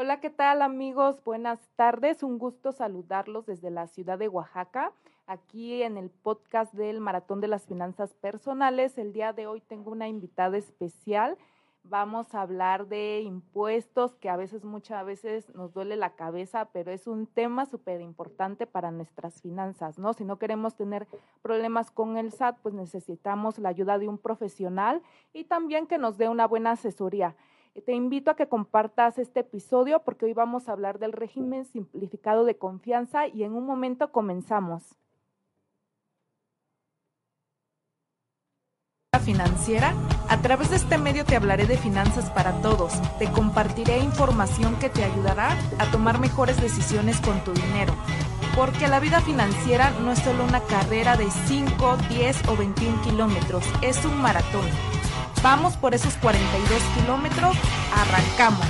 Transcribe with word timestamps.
Hola, 0.00 0.20
¿qué 0.20 0.30
tal 0.30 0.62
amigos? 0.62 1.24
Buenas 1.24 1.58
tardes. 1.74 2.22
Un 2.22 2.38
gusto 2.38 2.70
saludarlos 2.70 3.46
desde 3.46 3.68
la 3.68 3.88
ciudad 3.88 4.16
de 4.16 4.28
Oaxaca, 4.28 4.92
aquí 5.26 5.82
en 5.82 5.96
el 5.96 6.08
podcast 6.08 6.72
del 6.72 7.00
Maratón 7.00 7.40
de 7.40 7.48
las 7.48 7.66
Finanzas 7.66 8.14
Personales. 8.14 8.96
El 8.96 9.12
día 9.12 9.32
de 9.32 9.48
hoy 9.48 9.60
tengo 9.60 9.90
una 9.90 10.06
invitada 10.06 10.56
especial. 10.56 11.36
Vamos 11.82 12.32
a 12.32 12.42
hablar 12.42 12.86
de 12.86 13.22
impuestos, 13.22 14.14
que 14.14 14.28
a 14.28 14.36
veces, 14.36 14.64
muchas 14.64 15.04
veces 15.04 15.52
nos 15.56 15.72
duele 15.72 15.96
la 15.96 16.10
cabeza, 16.10 16.66
pero 16.66 16.92
es 16.92 17.08
un 17.08 17.26
tema 17.26 17.66
súper 17.66 18.00
importante 18.00 18.68
para 18.68 18.92
nuestras 18.92 19.42
finanzas, 19.42 19.98
¿no? 19.98 20.12
Si 20.12 20.24
no 20.24 20.38
queremos 20.38 20.76
tener 20.76 21.08
problemas 21.42 21.90
con 21.90 22.16
el 22.16 22.30
SAT, 22.30 22.58
pues 22.62 22.72
necesitamos 22.72 23.58
la 23.58 23.70
ayuda 23.70 23.98
de 23.98 24.06
un 24.06 24.18
profesional 24.18 25.02
y 25.32 25.42
también 25.42 25.88
que 25.88 25.98
nos 25.98 26.18
dé 26.18 26.28
una 26.28 26.46
buena 26.46 26.70
asesoría. 26.70 27.34
Te 27.84 27.92
invito 27.92 28.30
a 28.30 28.36
que 28.36 28.48
compartas 28.48 29.18
este 29.18 29.40
episodio 29.40 30.00
porque 30.00 30.24
hoy 30.24 30.32
vamos 30.32 30.68
a 30.68 30.72
hablar 30.72 30.98
del 30.98 31.12
régimen 31.12 31.64
simplificado 31.64 32.44
de 32.44 32.56
confianza 32.56 33.28
y 33.28 33.44
en 33.44 33.52
un 33.52 33.66
momento 33.66 34.10
comenzamos. 34.10 34.96
financiera? 39.24 39.92
A 40.30 40.40
través 40.40 40.70
de 40.70 40.76
este 40.76 40.96
medio 40.96 41.22
te 41.24 41.36
hablaré 41.36 41.66
de 41.66 41.76
finanzas 41.76 42.30
para 42.30 42.62
todos. 42.62 42.94
Te 43.18 43.30
compartiré 43.30 43.98
información 43.98 44.78
que 44.78 44.88
te 44.88 45.04
ayudará 45.04 45.50
a 45.78 45.90
tomar 45.90 46.18
mejores 46.18 46.58
decisiones 46.62 47.20
con 47.20 47.44
tu 47.44 47.52
dinero. 47.52 47.94
Porque 48.56 48.88
la 48.88 49.00
vida 49.00 49.20
financiera 49.20 49.90
no 50.00 50.12
es 50.12 50.18
solo 50.20 50.44
una 50.44 50.60
carrera 50.60 51.16
de 51.16 51.30
5, 51.30 51.96
10 52.08 52.48
o 52.48 52.56
21 52.56 53.02
kilómetros, 53.02 53.64
es 53.82 54.02
un 54.06 54.16
maratón 54.22 54.64
Vamos 55.42 55.76
por 55.76 55.94
esos 55.94 56.16
42 56.16 56.82
kilómetros, 56.96 57.56
arrancamos. 57.94 58.66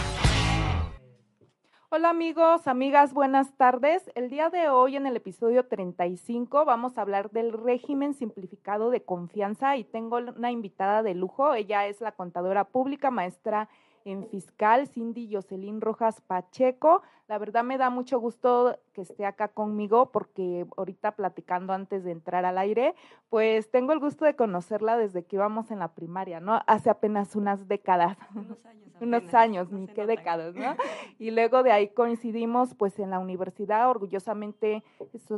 Hola 1.89 2.11
amigos, 2.11 2.69
amigas, 2.69 3.15
buenas 3.15 3.57
tardes. 3.57 4.03
El 4.15 4.29
día 4.29 4.51
de 4.51 4.69
hoy 4.69 4.97
en 4.97 5.07
el 5.07 5.17
episodio 5.17 5.67
35 5.67 6.67
vamos 6.67 6.99
a 6.99 7.01
hablar 7.01 7.31
del 7.31 7.55
régimen 7.55 8.13
simplificado 8.13 8.91
de 8.91 9.03
confianza 9.03 9.79
y 9.79 9.85
tengo 9.85 10.19
una 10.19 10.53
invitada 10.53 11.03
de 11.03 11.15
lujo. 11.15 11.55
Ella 11.55 11.87
es 11.87 12.03
la 12.03 12.13
contadora 12.13 12.65
pública, 12.65 13.11
maestra 13.11 13.71
en 14.05 14.29
fiscal, 14.29 14.89
Cindy 14.89 15.33
Jocelyn 15.33 15.81
Rojas 15.81 16.21
Pacheco. 16.21 17.01
La 17.29 17.37
verdad 17.37 17.63
me 17.63 17.77
da 17.77 17.91
mucho 17.91 18.19
gusto 18.19 18.79
que 18.95 19.03
esté 19.03 19.27
acá 19.27 19.49
conmigo 19.49 20.11
porque 20.11 20.67
ahorita 20.79 21.13
platicando 21.13 21.75
antes 21.75 22.03
de 22.03 22.13
entrar 22.13 22.47
al 22.47 22.57
aire, 22.57 22.95
pues 23.29 23.71
tengo 23.71 23.93
el 23.93 23.99
gusto 23.99 24.25
de 24.25 24.35
conocerla 24.35 24.97
desde 24.97 25.25
que 25.25 25.37
íbamos 25.37 25.71
en 25.71 25.81
la 25.81 25.89
primaria, 25.89 26.41
¿no? 26.41 26.63
Hace 26.67 26.89
apenas 26.89 27.37
unas 27.37 27.69
décadas. 27.69 28.17
Unos 28.35 28.65
años. 28.65 28.89
unos 29.03 29.35
años, 29.35 29.71
ni 29.71 29.87
qué 29.89 30.07
décadas, 30.07 30.55
¿no? 30.55 30.75
Y 31.19 31.31
luego 31.31 31.63
de 31.63 31.71
ahí 31.71 31.89
coincidimos 31.89 32.75
pues 32.75 32.99
en 32.99 33.11
la 33.11 33.19
universidad, 33.19 33.91
orgullosamente 33.91 34.83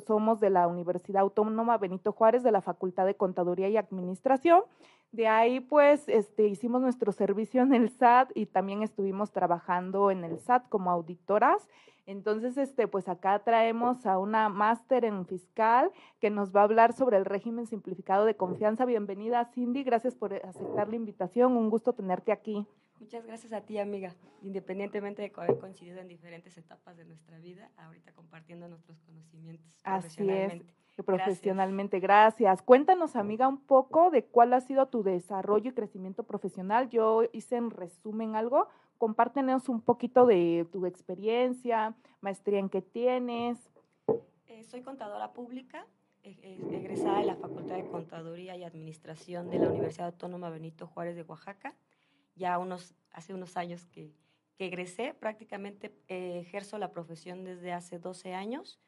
somos 0.07 0.39
de 0.39 0.51
la 0.51 0.69
Universidad 0.69 1.23
Autónoma 1.23 1.77
Benito 1.77 2.13
Juárez 2.13 2.45
de 2.45 2.53
la 2.53 2.61
Facultad 2.61 3.05
de 3.05 3.17
Contaduría 3.17 3.69
y 3.69 3.77
Administración. 3.77 4.63
De 5.13 5.27
ahí, 5.27 5.59
pues, 5.59 6.09
este, 6.09 6.47
hicimos 6.47 6.83
nuestro 6.83 7.11
servicio 7.11 7.63
en 7.63 7.75
el 7.75 7.91
SAT 7.91 8.31
y 8.37 8.47
también 8.47 8.85
estuvimos 8.85 9.33
trabajando 9.33 10.13
en 10.13 10.23
el 10.23 10.39
SAT 10.39 10.69
como 10.69 10.93
auditoras. 10.93 11.69
Entonces, 12.07 12.57
este, 12.57 12.89
pues 12.89 13.09
acá 13.09 13.39
traemos 13.45 14.05
a 14.07 14.19
una 14.19 14.49
máster 14.49 15.05
en 15.05 15.27
fiscal 15.27 15.93
que 16.19 16.31
nos 16.31 16.55
va 16.55 16.61
a 16.61 16.65
hablar 16.65 16.93
sobre 16.93 17.17
el 17.17 17.25
régimen 17.25 17.67
simplificado 17.67 18.25
de 18.25 18.35
confianza. 18.35 18.85
Bienvenida, 18.85 19.45
Cindy. 19.45 19.85
Gracias 19.85 20.17
por 20.17 20.35
aceptar 20.35 20.89
la 20.89 20.97
invitación. 20.97 21.57
Un 21.57 21.71
gusto 21.71 21.93
tenerte 21.93 22.33
aquí. 22.33 22.67
Muchas 22.99 23.25
gracias 23.25 23.53
a 23.53 23.63
ti, 23.63 23.79
amiga. 23.79 24.15
Independientemente 24.43 25.23
de 25.23 25.33
haber 25.35 25.59
coincidido 25.59 26.01
en 26.01 26.09
diferentes 26.09 26.59
etapas 26.59 26.97
de 26.97 27.05
nuestra 27.05 27.39
vida, 27.39 27.71
ahorita 27.77 28.13
compartiendo 28.13 28.69
nuestros 28.69 28.99
conocimientos 29.01 29.81
Así 29.85 30.29
es 30.29 30.63
profesionalmente. 31.03 31.99
Gracias. 32.01 32.61
Cuéntanos, 32.63 33.17
amiga, 33.17 33.49
un 33.49 33.61
poco 33.61 34.11
de 34.11 34.25
cuál 34.25 34.53
ha 34.53 34.61
sido 34.61 34.87
tu 34.87 35.03
desarrollo 35.03 35.71
y 35.71 35.75
crecimiento 35.75 36.25
profesional. 36.25 36.91
Yo 36.91 37.23
hice 37.33 37.57
en 37.57 37.71
resumen 37.71 38.37
algo. 38.37 38.69
Compártenos 39.01 39.71
un 39.71 39.81
poquito 39.81 40.27
de 40.27 40.67
tu 40.71 40.85
experiencia, 40.85 41.97
maestría 42.21 42.59
en 42.59 42.69
qué 42.69 42.83
tienes. 42.83 43.57
Eh, 44.47 44.63
soy 44.63 44.83
contadora 44.83 45.33
pública, 45.33 45.87
egresada 46.23 47.21
de 47.21 47.25
la 47.25 47.37
Facultad 47.37 47.77
de 47.77 47.89
Contaduría 47.89 48.59
y 48.59 48.65
Administración 48.65 49.49
de 49.49 49.59
la 49.59 49.71
Universidad 49.71 50.09
Autónoma 50.09 50.51
Benito 50.51 50.87
Juárez 50.87 51.17
de 51.17 51.23
Oaxaca. 51.23 51.75
Ya 52.35 52.59
unos, 52.59 52.95
hace 53.11 53.33
unos 53.33 53.57
años 53.57 53.87
que, 53.87 54.13
que 54.59 54.67
egresé, 54.67 55.15
prácticamente 55.15 55.95
eh, 56.09 56.41
ejerzo 56.41 56.77
la 56.77 56.93
profesión 56.93 57.43
desde 57.43 57.73
hace 57.73 57.99
12 57.99 58.35
años 58.35 58.79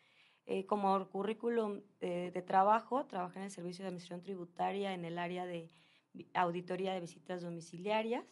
eh, 0.44 0.66
como 0.66 1.08
currículum 1.08 1.80
eh, 2.02 2.32
de 2.34 2.42
trabajo, 2.42 3.06
trabajé 3.06 3.38
en 3.38 3.44
el 3.46 3.50
Servicio 3.50 3.82
de 3.82 3.88
Administración 3.88 4.20
Tributaria 4.20 4.92
en 4.92 5.06
el 5.06 5.18
área 5.18 5.46
de 5.46 5.70
auditoría 6.34 6.92
de 6.92 7.00
visitas 7.00 7.40
domiciliarias 7.40 8.26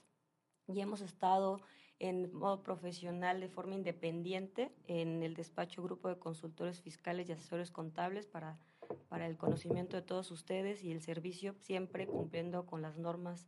y 0.70 0.80
hemos 0.80 1.00
estado 1.00 1.60
en 1.98 2.32
modo 2.32 2.62
profesional 2.62 3.40
de 3.40 3.48
forma 3.48 3.74
independiente 3.74 4.72
en 4.86 5.22
el 5.22 5.34
despacho 5.34 5.82
Grupo 5.82 6.08
de 6.08 6.18
Consultores 6.18 6.80
Fiscales 6.80 7.28
y 7.28 7.32
Asesores 7.32 7.70
Contables 7.70 8.26
para, 8.26 8.58
para 9.08 9.26
el 9.26 9.36
conocimiento 9.36 9.96
de 9.96 10.02
todos 10.02 10.30
ustedes 10.30 10.82
y 10.82 10.92
el 10.92 11.02
servicio 11.02 11.54
siempre 11.60 12.06
cumpliendo 12.06 12.64
con 12.64 12.80
las 12.80 12.96
normas 12.96 13.46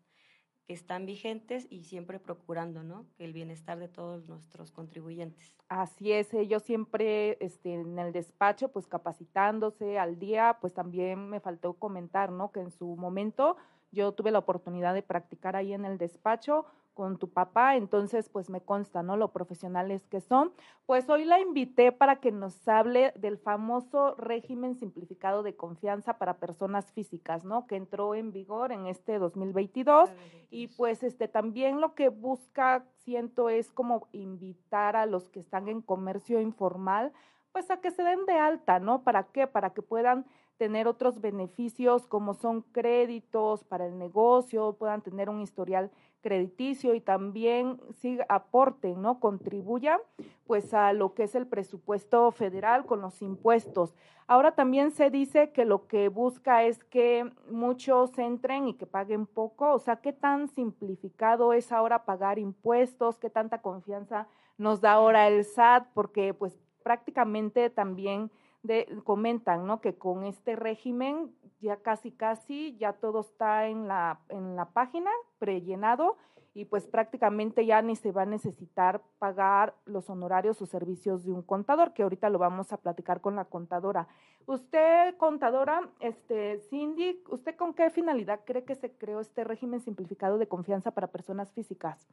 que 0.66 0.74
están 0.74 1.06
vigentes 1.06 1.66
y 1.70 1.84
siempre 1.84 2.20
procurando, 2.20 2.82
¿no? 2.82 3.06
Que 3.16 3.24
el 3.24 3.32
bienestar 3.32 3.78
de 3.78 3.88
todos 3.88 4.28
nuestros 4.28 4.70
contribuyentes. 4.70 5.56
Así 5.68 6.12
es, 6.12 6.32
ellos 6.34 6.62
siempre 6.62 7.38
este, 7.40 7.74
en 7.74 7.98
el 7.98 8.12
despacho, 8.12 8.68
pues 8.68 8.86
capacitándose 8.86 9.98
al 9.98 10.18
día, 10.18 10.58
pues 10.60 10.74
también 10.74 11.30
me 11.30 11.40
faltó 11.40 11.72
comentar, 11.72 12.30
¿no? 12.30 12.52
Que 12.52 12.60
en 12.60 12.70
su 12.70 12.94
momento 12.96 13.56
yo 13.90 14.12
tuve 14.12 14.30
la 14.30 14.38
oportunidad 14.38 14.94
de 14.94 15.02
practicar 15.02 15.56
ahí 15.56 15.72
en 15.72 15.84
el 15.84 15.98
despacho, 15.98 16.66
con 16.94 17.18
tu 17.18 17.30
papá, 17.30 17.76
entonces 17.76 18.28
pues 18.28 18.50
me 18.50 18.60
consta, 18.60 19.02
¿no? 19.02 19.16
Lo 19.16 19.32
profesionales 19.32 20.06
que 20.08 20.20
son. 20.20 20.52
Pues 20.86 21.08
hoy 21.08 21.24
la 21.24 21.40
invité 21.40 21.92
para 21.92 22.16
que 22.16 22.32
nos 22.32 22.66
hable 22.68 23.12
del 23.16 23.38
famoso 23.38 24.14
régimen 24.16 24.74
simplificado 24.74 25.42
de 25.42 25.56
confianza 25.56 26.18
para 26.18 26.38
personas 26.38 26.92
físicas, 26.92 27.44
¿no? 27.44 27.66
Que 27.66 27.76
entró 27.76 28.14
en 28.14 28.32
vigor 28.32 28.72
en 28.72 28.86
este 28.86 29.18
2022 29.18 30.10
y 30.50 30.68
pues 30.68 31.02
este 31.02 31.28
también 31.28 31.80
lo 31.80 31.94
que 31.94 32.08
busca, 32.08 32.84
siento, 33.04 33.48
es 33.48 33.72
como 33.72 34.08
invitar 34.12 34.96
a 34.96 35.06
los 35.06 35.28
que 35.28 35.40
están 35.40 35.68
en 35.68 35.80
comercio 35.80 36.40
informal, 36.40 37.12
pues 37.52 37.70
a 37.70 37.80
que 37.80 37.90
se 37.90 38.02
den 38.02 38.24
de 38.26 38.34
alta, 38.34 38.78
¿no? 38.80 39.02
¿Para 39.02 39.24
qué? 39.24 39.46
Para 39.46 39.70
que 39.70 39.82
puedan 39.82 40.26
tener 40.56 40.86
otros 40.86 41.20
beneficios 41.20 42.06
como 42.06 42.34
son 42.34 42.62
créditos 42.62 43.64
para 43.64 43.86
el 43.86 43.98
negocio, 43.98 44.76
puedan 44.78 45.02
tener 45.02 45.28
un 45.28 45.40
historial 45.40 45.90
crediticio 46.22 46.94
y 46.94 47.00
también 47.00 47.80
sí 48.00 48.18
aporten, 48.28 49.02
¿no? 49.02 49.20
Contribuya 49.20 50.00
pues 50.46 50.72
a 50.72 50.92
lo 50.92 51.14
que 51.14 51.24
es 51.24 51.34
el 51.34 51.46
presupuesto 51.46 52.30
federal 52.30 52.86
con 52.86 53.00
los 53.00 53.20
impuestos. 53.22 53.94
Ahora 54.26 54.54
también 54.54 54.92
se 54.92 55.10
dice 55.10 55.50
que 55.50 55.64
lo 55.64 55.86
que 55.86 56.08
busca 56.08 56.64
es 56.64 56.84
que 56.84 57.30
muchos 57.50 58.16
entren 58.18 58.68
y 58.68 58.74
que 58.74 58.86
paguen 58.86 59.26
poco, 59.26 59.74
o 59.74 59.78
sea, 59.78 59.96
qué 59.96 60.12
tan 60.12 60.48
simplificado 60.48 61.52
es 61.52 61.72
ahora 61.72 62.04
pagar 62.04 62.38
impuestos, 62.38 63.18
qué 63.18 63.30
tanta 63.30 63.60
confianza 63.60 64.28
nos 64.58 64.80
da 64.80 64.92
ahora 64.92 65.26
el 65.28 65.44
SAT, 65.44 65.88
porque 65.92 66.34
pues 66.34 66.56
prácticamente 66.82 67.68
también 67.70 68.30
de, 68.62 68.86
comentan, 69.04 69.66
¿no? 69.66 69.80
Que 69.80 69.96
con 69.96 70.24
este 70.24 70.56
régimen 70.56 71.34
ya 71.60 71.76
casi 71.76 72.10
casi 72.12 72.76
ya 72.76 72.94
todo 72.94 73.20
está 73.20 73.68
en 73.68 73.88
la, 73.88 74.20
en 74.28 74.56
la 74.56 74.66
página 74.66 75.10
prellenado 75.38 76.16
y 76.54 76.66
pues 76.66 76.86
prácticamente 76.86 77.64
ya 77.64 77.80
ni 77.80 77.96
se 77.96 78.12
va 78.12 78.22
a 78.22 78.26
necesitar 78.26 79.02
pagar 79.18 79.74
los 79.86 80.10
honorarios 80.10 80.60
o 80.60 80.66
servicios 80.66 81.24
de 81.24 81.32
un 81.32 81.42
contador, 81.42 81.94
que 81.94 82.02
ahorita 82.02 82.28
lo 82.28 82.38
vamos 82.38 82.72
a 82.72 82.76
platicar 82.76 83.22
con 83.22 83.36
la 83.36 83.46
contadora. 83.46 84.06
Usted, 84.46 85.16
contadora, 85.16 85.88
este, 86.00 86.58
Cindy, 86.68 87.22
¿usted 87.30 87.56
con 87.56 87.72
qué 87.72 87.88
finalidad 87.90 88.40
cree 88.44 88.64
que 88.64 88.74
se 88.74 88.92
creó 88.92 89.20
este 89.20 89.44
régimen 89.44 89.80
simplificado 89.80 90.36
de 90.36 90.48
confianza 90.48 90.90
para 90.90 91.06
personas 91.06 91.52
físicas? 91.52 92.06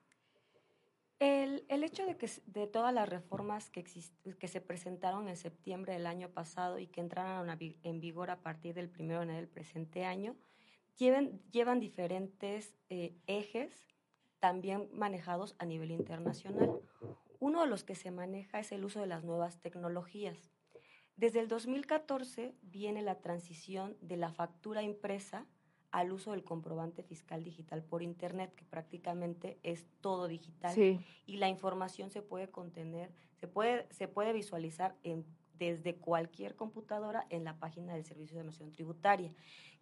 El, 1.19 1.65
el, 1.67 1.83
hecho 1.83 2.05
de 2.05 2.15
que 2.15 2.29
de 2.45 2.65
todas 2.67 2.93
las 2.93 3.09
reformas 3.09 3.69
que, 3.69 3.83
que 3.83 4.47
se 4.47 4.61
presentaron 4.61 5.27
en 5.27 5.35
septiembre 5.35 5.93
del 5.93 6.07
año 6.07 6.29
pasado 6.29 6.79
y 6.79 6.87
que 6.87 7.01
entraron 7.01 7.49
en 7.59 7.99
vigor 7.99 8.31
a 8.31 8.41
partir 8.41 8.73
del 8.73 8.89
primero 8.89 9.19
de 9.19 9.25
enero 9.25 9.39
del 9.39 9.49
presente 9.49 10.05
año, 10.05 10.37
lleven, 10.95 11.41
llevan 11.51 11.81
diferentes 11.81 12.73
eh, 12.89 13.17
ejes 13.27 13.85
también 14.39 14.89
manejados 14.93 15.55
a 15.59 15.65
nivel 15.65 15.91
internacional. 15.91 16.79
Uno 17.39 17.61
de 17.61 17.67
los 17.67 17.83
que 17.83 17.95
se 17.95 18.11
maneja 18.11 18.59
es 18.59 18.71
el 18.71 18.85
uso 18.85 19.01
de 19.01 19.07
las 19.07 19.23
nuevas 19.23 19.59
tecnologías. 19.59 20.51
Desde 21.15 21.41
el 21.41 21.49
2014 21.49 22.55
viene 22.61 23.01
la 23.01 23.19
transición 23.19 23.97
de 24.01 24.17
la 24.17 24.31
factura 24.31 24.83
impresa 24.83 25.45
al 25.91 26.11
uso 26.11 26.31
del 26.31 26.43
comprobante 26.43 27.03
fiscal 27.03 27.43
digital 27.43 27.83
por 27.83 28.03
Internet, 28.03 28.53
que 28.55 28.65
prácticamente 28.65 29.57
es 29.63 29.87
todo 30.01 30.27
digital. 30.27 30.75
Y 31.25 31.37
la 31.37 31.49
información 31.49 32.11
se 32.11 32.21
puede 32.21 32.49
contener, 32.49 33.11
se 33.35 33.47
puede, 33.47 33.87
se 33.91 34.07
puede 34.07 34.33
visualizar 34.33 34.95
en, 35.03 35.25
desde 35.57 35.95
cualquier 35.95 36.55
computadora 36.55 37.25
en 37.29 37.43
la 37.43 37.57
página 37.57 37.93
del 37.93 38.05
Servicio 38.05 38.35
de 38.35 38.41
Administración 38.41 38.71
Tributaria. 38.71 39.33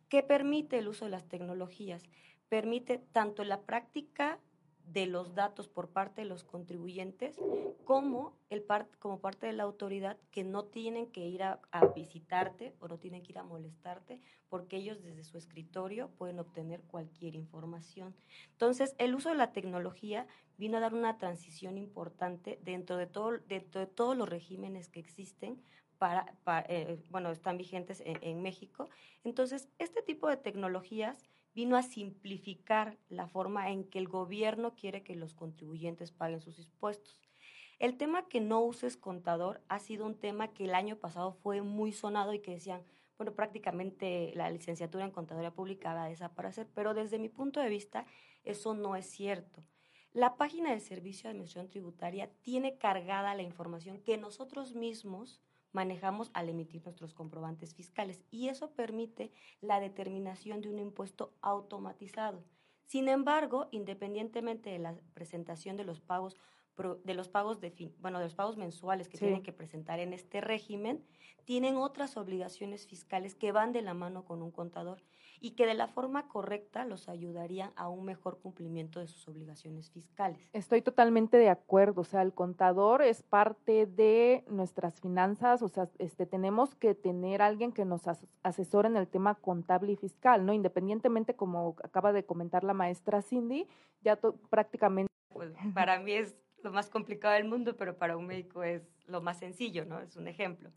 ¿Qué 0.10 0.24
permite 0.24 0.78
el 0.78 0.88
uso 0.88 1.06
de 1.06 1.12
las 1.12 1.28
tecnologías? 1.28 2.04
Permite 2.50 2.98
tanto 2.98 3.44
la 3.44 3.62
práctica 3.62 4.40
de 4.88 5.06
los 5.06 5.36
datos 5.36 5.68
por 5.68 5.90
parte 5.90 6.22
de 6.22 6.28
los 6.28 6.44
contribuyentes 6.44 7.36
como, 7.84 8.38
el 8.50 8.66
como 9.00 9.20
parte 9.20 9.48
de 9.48 9.54
la 9.54 9.64
autoridad 9.64 10.18
que 10.32 10.44
no 10.44 10.66
tienen 10.66 11.08
que 11.08 11.26
ir 11.28 11.44
a, 11.44 11.60
visitarte 11.96 12.76
o 12.80 12.88
no 12.88 12.98
tienen 12.98 13.24
que 13.24 13.34
ir 13.34 13.38
a 13.38 13.44
molestarte 13.44 14.22
porque 14.50 14.78
ellos 14.78 15.02
desde 15.04 15.24
su 15.24 15.38
escritorio 15.38 16.10
pueden 16.18 16.40
obtener 16.40 16.82
cualquier 16.84 17.36
información. 17.36 18.16
Entonces, 18.52 18.96
el 18.98 19.16
uso 19.16 19.30
de 19.30 19.36
la 19.36 19.52
tecnología 19.52 20.28
vino 20.58 20.78
a 20.78 20.82
dar 20.82 20.94
una 20.94 21.18
transición 21.18 21.78
importante 21.78 22.60
dentro 22.64 22.98
de, 22.98 23.08
todo, 23.08 23.38
dentro 23.48 23.82
de 23.82 23.88
todos 23.88 24.18
los 24.18 24.30
regímenes 24.30 24.90
que 24.90 25.00
existen 25.00 25.62
para, 25.98 26.28
eh, 26.70 27.00
bueno, 27.10 27.32
están 27.32 27.58
vigentes 27.58 28.04
en 28.06 28.42
México. 28.42 28.88
Entonces, 29.24 29.68
este 29.80 30.02
tipo 30.02 30.30
de 30.30 30.38
tecnologías 30.38 31.28
vino 31.58 31.76
a 31.76 31.82
simplificar 31.82 33.00
la 33.10 33.26
forma 33.26 33.72
en 33.72 33.84
que 33.84 33.98
el 33.98 34.08
gobierno 34.08 34.76
quiere 34.76 35.02
que 35.02 35.16
los 35.16 35.34
contribuyentes 35.34 36.12
paguen 36.12 36.40
sus 36.40 36.60
impuestos. 36.60 37.18
El 37.80 37.98
tema 37.98 38.28
que 38.28 38.42
no 38.42 38.62
uses 38.62 38.96
contador 38.96 39.64
ha 39.68 39.80
sido 39.80 40.06
un 40.06 40.14
tema 40.14 40.54
que 40.54 40.66
el 40.66 40.76
año 40.76 40.98
pasado 40.98 41.32
fue 41.32 41.64
muy 41.64 41.94
sonado 41.94 42.32
y 42.36 42.42
que 42.42 42.52
decían, 42.52 42.84
bueno, 43.18 43.34
prácticamente 43.34 44.34
la 44.36 44.52
licenciatura 44.52 45.04
en 45.04 45.10
contaduría 45.10 45.50
pública 45.50 45.96
va 45.96 46.04
a 46.04 46.10
desaparecer, 46.10 46.68
pero 46.76 46.94
desde 46.94 47.18
mi 47.18 47.28
punto 47.28 47.60
de 47.60 47.70
vista 47.70 48.06
eso 48.44 48.76
no 48.76 48.96
es 48.96 49.08
cierto. 49.08 49.64
La 50.14 50.36
página 50.38 50.70
del 50.70 50.82
Servicio 50.82 51.24
de 51.24 51.32
Administración 51.32 51.72
Tributaria 51.72 52.30
tiene 52.44 52.78
cargada 52.78 53.34
la 53.34 53.42
información 53.42 53.98
que 54.04 54.18
nosotros 54.18 54.76
mismos 54.76 55.42
manejamos 55.72 56.32
al 56.34 56.50
emitir 56.50 56.84
nuestros 56.84 57.14
comprobantes 57.14 57.74
fiscales 57.74 58.24
y 58.32 58.50
eso 58.50 58.72
permite 58.72 59.32
la 59.62 59.80
determinación 59.80 60.62
de 60.62 60.70
un 60.70 60.80
impuesto 60.80 61.34
automatizado. 61.42 62.44
Sin 62.86 63.10
embargo, 63.10 63.68
independientemente 63.72 64.70
de 64.70 64.80
la 64.80 64.96
presentación 65.14 65.76
de 65.78 65.84
los 65.84 66.02
pagos 66.02 66.38
de 67.04 67.16
los 67.16 67.28
pagos 67.28 67.60
de 67.60 67.74
bueno, 67.98 68.20
de 68.20 68.26
los 68.26 68.36
pagos 68.36 68.56
mensuales 68.56 69.10
que 69.10 69.18
tienen 69.18 69.42
que 69.42 69.52
presentar 69.52 70.00
en 70.00 70.14
este 70.14 70.42
régimen, 70.42 71.04
tienen 71.44 71.76
otras 71.76 72.18
obligaciones 72.18 72.86
fiscales 72.86 73.34
que 73.34 73.52
van 73.52 73.74
de 73.74 73.82
la 73.82 73.96
mano 73.96 74.26
con 74.26 74.44
un 74.44 74.52
contador 74.52 75.02
y 75.40 75.52
que 75.52 75.66
de 75.66 75.74
la 75.74 75.88
forma 75.88 76.28
correcta 76.28 76.86
los 76.86 77.10
ayudarían 77.10 77.72
a 77.76 77.90
un 77.90 78.06
mejor 78.06 78.40
cumplimiento 78.40 79.00
de 79.00 79.08
sus 79.08 79.28
obligaciones 79.28 79.90
fiscales. 79.92 80.50
Estoy 80.54 80.82
totalmente 80.82 81.38
de 81.38 81.50
acuerdo, 81.50 82.02
o 82.02 82.04
sea, 82.04 82.22
el 82.22 82.34
contador 82.34 83.02
es 83.02 83.24
parte 83.24 83.86
de 83.86 84.44
nuestras 84.50 85.00
finanzas, 85.00 85.62
o 85.62 85.68
sea, 85.68 85.90
este 86.00 86.26
tenemos 86.26 86.76
que 86.76 86.96
tener 86.96 87.42
alguien 87.42 87.72
que 87.72 87.86
nos 87.86 88.04
asesore 88.44 88.88
en 88.88 88.98
el 88.98 89.08
tema 89.08 89.36
contable 89.36 89.92
y 89.94 89.96
fiscal, 89.96 90.46
¿no? 90.46 90.54
Independientemente 90.54 91.36
como 91.36 91.76
acaba 91.84 92.14
de 92.14 92.26
comentar 92.26 92.64
la 92.64 92.74
maestra 92.74 93.22
Cindy, 93.22 93.68
ya 94.02 94.20
prácticamente 94.50 95.12
pues, 95.30 95.54
para 95.74 96.00
mí 96.00 96.14
es 96.14 96.36
lo 96.64 96.72
más 96.72 96.90
complicado 96.90 97.36
del 97.36 97.46
mundo, 97.46 97.76
pero 97.78 97.98
para 97.98 98.18
un 98.18 98.26
médico 98.26 98.64
es 98.64 98.82
lo 99.06 99.22
más 99.22 99.40
sencillo, 99.40 99.86
¿no? 99.86 100.00
Es 100.00 100.16
un 100.16 100.28
ejemplo. 100.28 100.72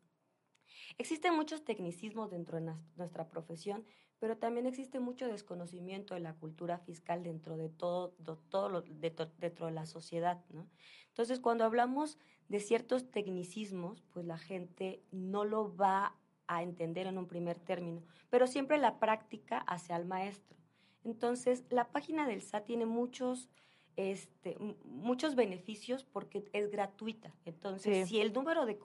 Existen 0.99 1.35
muchos 1.35 1.65
tecnicismos 1.65 2.31
dentro 2.31 2.61
de 2.61 2.75
nuestra 2.97 3.29
profesión, 3.29 3.85
pero 4.21 4.37
también 4.37 4.67
existe 4.67 5.01
mucho 5.01 5.27
desconocimiento 5.27 6.15
de 6.15 6.21
la 6.21 6.35
cultura 6.35 6.79
fiscal 6.79 7.23
dentro 7.23 7.57
de 7.57 7.71
todo, 7.71 8.15
todo 8.51 8.83
dentro 8.83 9.67
de 9.67 9.73
la 9.73 9.87
sociedad, 9.87 10.45
¿no? 10.51 10.69
Entonces, 11.09 11.41
cuando 11.41 11.65
hablamos 11.65 12.19
de 12.49 12.61
ciertos 12.61 13.11
tecnicismos, 13.11 14.03
pues 14.13 14.27
la 14.27 14.39
gente 14.39 15.03
no 15.11 15.45
lo 15.45 15.75
va 15.75 16.15
a 16.47 16.63
entender 16.63 17.07
en 17.07 17.17
un 17.17 17.27
primer 17.27 17.59
término, 17.59 18.03
pero 18.29 18.47
siempre 18.47 18.77
la 18.77 18.99
práctica 18.99 19.59
hacia 19.59 19.97
el 19.97 20.05
maestro. 20.05 20.59
Entonces, 21.03 21.65
la 21.71 21.89
página 21.89 22.27
del 22.27 22.43
SAT 22.43 22.67
tiene 22.67 22.85
muchos, 22.85 23.49
este, 23.97 24.59
muchos 24.85 25.35
beneficios 25.35 26.05
porque 26.05 26.45
es 26.53 26.71
gratuita. 26.71 27.35
Entonces, 27.47 28.07
si 28.09 28.21
el 28.21 28.35
número 28.35 28.67
de, 28.67 28.79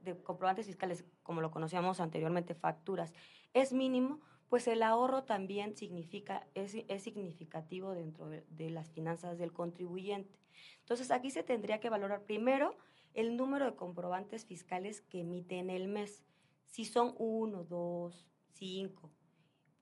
de 0.00 0.22
comprobantes 0.22 0.66
fiscales, 0.66 1.04
como 1.22 1.40
lo 1.40 1.52
conocíamos 1.52 2.00
anteriormente, 2.00 2.54
facturas, 2.54 3.12
es 3.52 3.72
mínimo, 3.72 4.20
pues 4.54 4.68
el 4.68 4.84
ahorro 4.84 5.24
también 5.24 5.76
significa, 5.76 6.46
es, 6.54 6.76
significativo 7.02 7.92
dentro 7.92 8.28
de, 8.28 8.70
las 8.70 8.88
finanzas 8.92 9.36
del 9.36 9.52
contribuyente. 9.52 10.38
Entonces 10.78 11.10
aquí 11.10 11.32
se 11.32 11.42
tendría 11.42 11.80
que 11.80 11.90
valorar 11.90 12.22
primero 12.22 12.76
el 13.14 13.36
número 13.36 13.64
de 13.64 13.74
comprobantes 13.74 14.44
fiscales 14.44 15.00
que 15.00 15.22
emite 15.22 15.58
en 15.58 15.70
el 15.70 15.88
mes. 15.88 16.22
Si 16.68 16.84
son 16.84 17.16
uno, 17.18 17.64
dos, 17.64 18.28
cinco, 18.52 19.10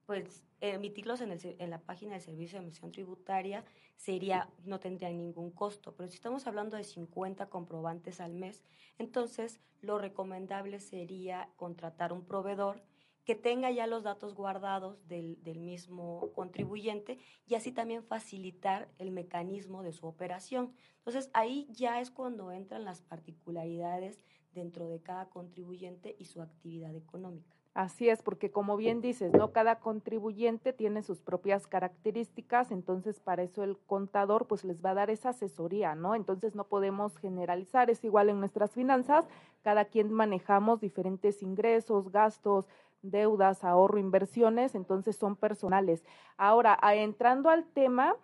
pues 0.06 0.42
emitirlos 0.62 1.20
en, 1.20 1.36
en, 1.42 1.68
la 1.68 1.82
página 1.82 2.12
del 2.12 2.22
Servicio 2.22 2.58
de 2.58 2.64
Emisión 2.64 2.92
Tributaria 2.92 3.66
sería, 3.98 4.48
no 4.64 4.80
tendría 4.80 5.10
ningún 5.10 5.50
costo. 5.50 5.94
Pero 5.94 6.08
si 6.08 6.14
estamos 6.14 6.46
hablando 6.46 6.78
de 6.78 6.84
50 6.84 7.50
comprobantes 7.50 8.22
al 8.22 8.32
mes, 8.32 8.64
entonces 8.96 9.60
lo 9.82 9.98
recomendable 9.98 10.80
sería 10.80 11.50
contratar 11.56 12.14
un 12.14 12.24
proveedor 12.24 12.82
que 13.24 13.34
tenga 13.34 13.70
ya 13.70 13.86
los 13.86 14.02
datos 14.02 14.34
guardados 14.34 15.06
del, 15.06 15.38
mismo 15.60 16.32
contribuyente 16.34 17.18
y 17.46 17.54
así 17.54 17.72
también 17.72 18.02
facilitar 18.02 18.88
el 18.98 19.10
mecanismo 19.12 19.82
de 19.82 19.92
su 19.92 20.06
operación. 20.06 20.72
Entonces 20.98 21.30
ahí 21.32 21.68
ya 21.70 22.00
es 22.00 22.10
cuando 22.10 22.50
entran 22.50 22.84
las 22.84 23.02
particularidades 23.02 24.18
dentro 24.52 24.88
de 24.88 25.00
cada 25.00 25.28
contribuyente 25.28 26.16
y 26.18 26.26
su 26.26 26.42
actividad 26.42 26.94
económica. 26.94 27.56
Así 27.74 28.10
es, 28.10 28.22
porque 28.22 28.50
como 28.50 28.76
bien 28.76 29.00
dices, 29.00 29.32
¿no? 29.32 29.50
Cada 29.50 29.78
contribuyente 29.78 30.74
tiene 30.74 31.02
sus 31.02 31.22
propias 31.22 31.66
características, 31.66 32.70
entonces 32.70 33.18
para 33.18 33.44
eso 33.44 33.64
el 33.64 33.78
contador 33.78 34.46
pues 34.46 34.62
les 34.62 34.84
va 34.84 34.90
a 34.90 34.94
dar 34.94 35.08
esa 35.08 35.30
asesoría, 35.30 35.94
¿no? 35.94 36.14
Entonces 36.14 36.54
no 36.54 36.64
podemos 36.64 37.16
generalizar, 37.16 37.88
es 37.88 38.04
igual 38.04 38.28
en 38.28 38.40
nuestras 38.40 38.72
finanzas, 38.72 39.26
cada 39.62 39.86
quien 39.86 40.12
manejamos 40.12 40.82
diferentes 40.82 41.42
ingresos, 41.42 42.12
gastos, 42.12 42.68
deudas, 43.02 43.64
ahorro, 43.64 43.98
inversiones, 43.98 44.74
entonces 44.74 45.16
son 45.16 45.36
personales. 45.36 46.04
Ahora, 46.36 46.78
entrando 46.94 47.50
al 47.50 47.66
tema, 47.66 48.14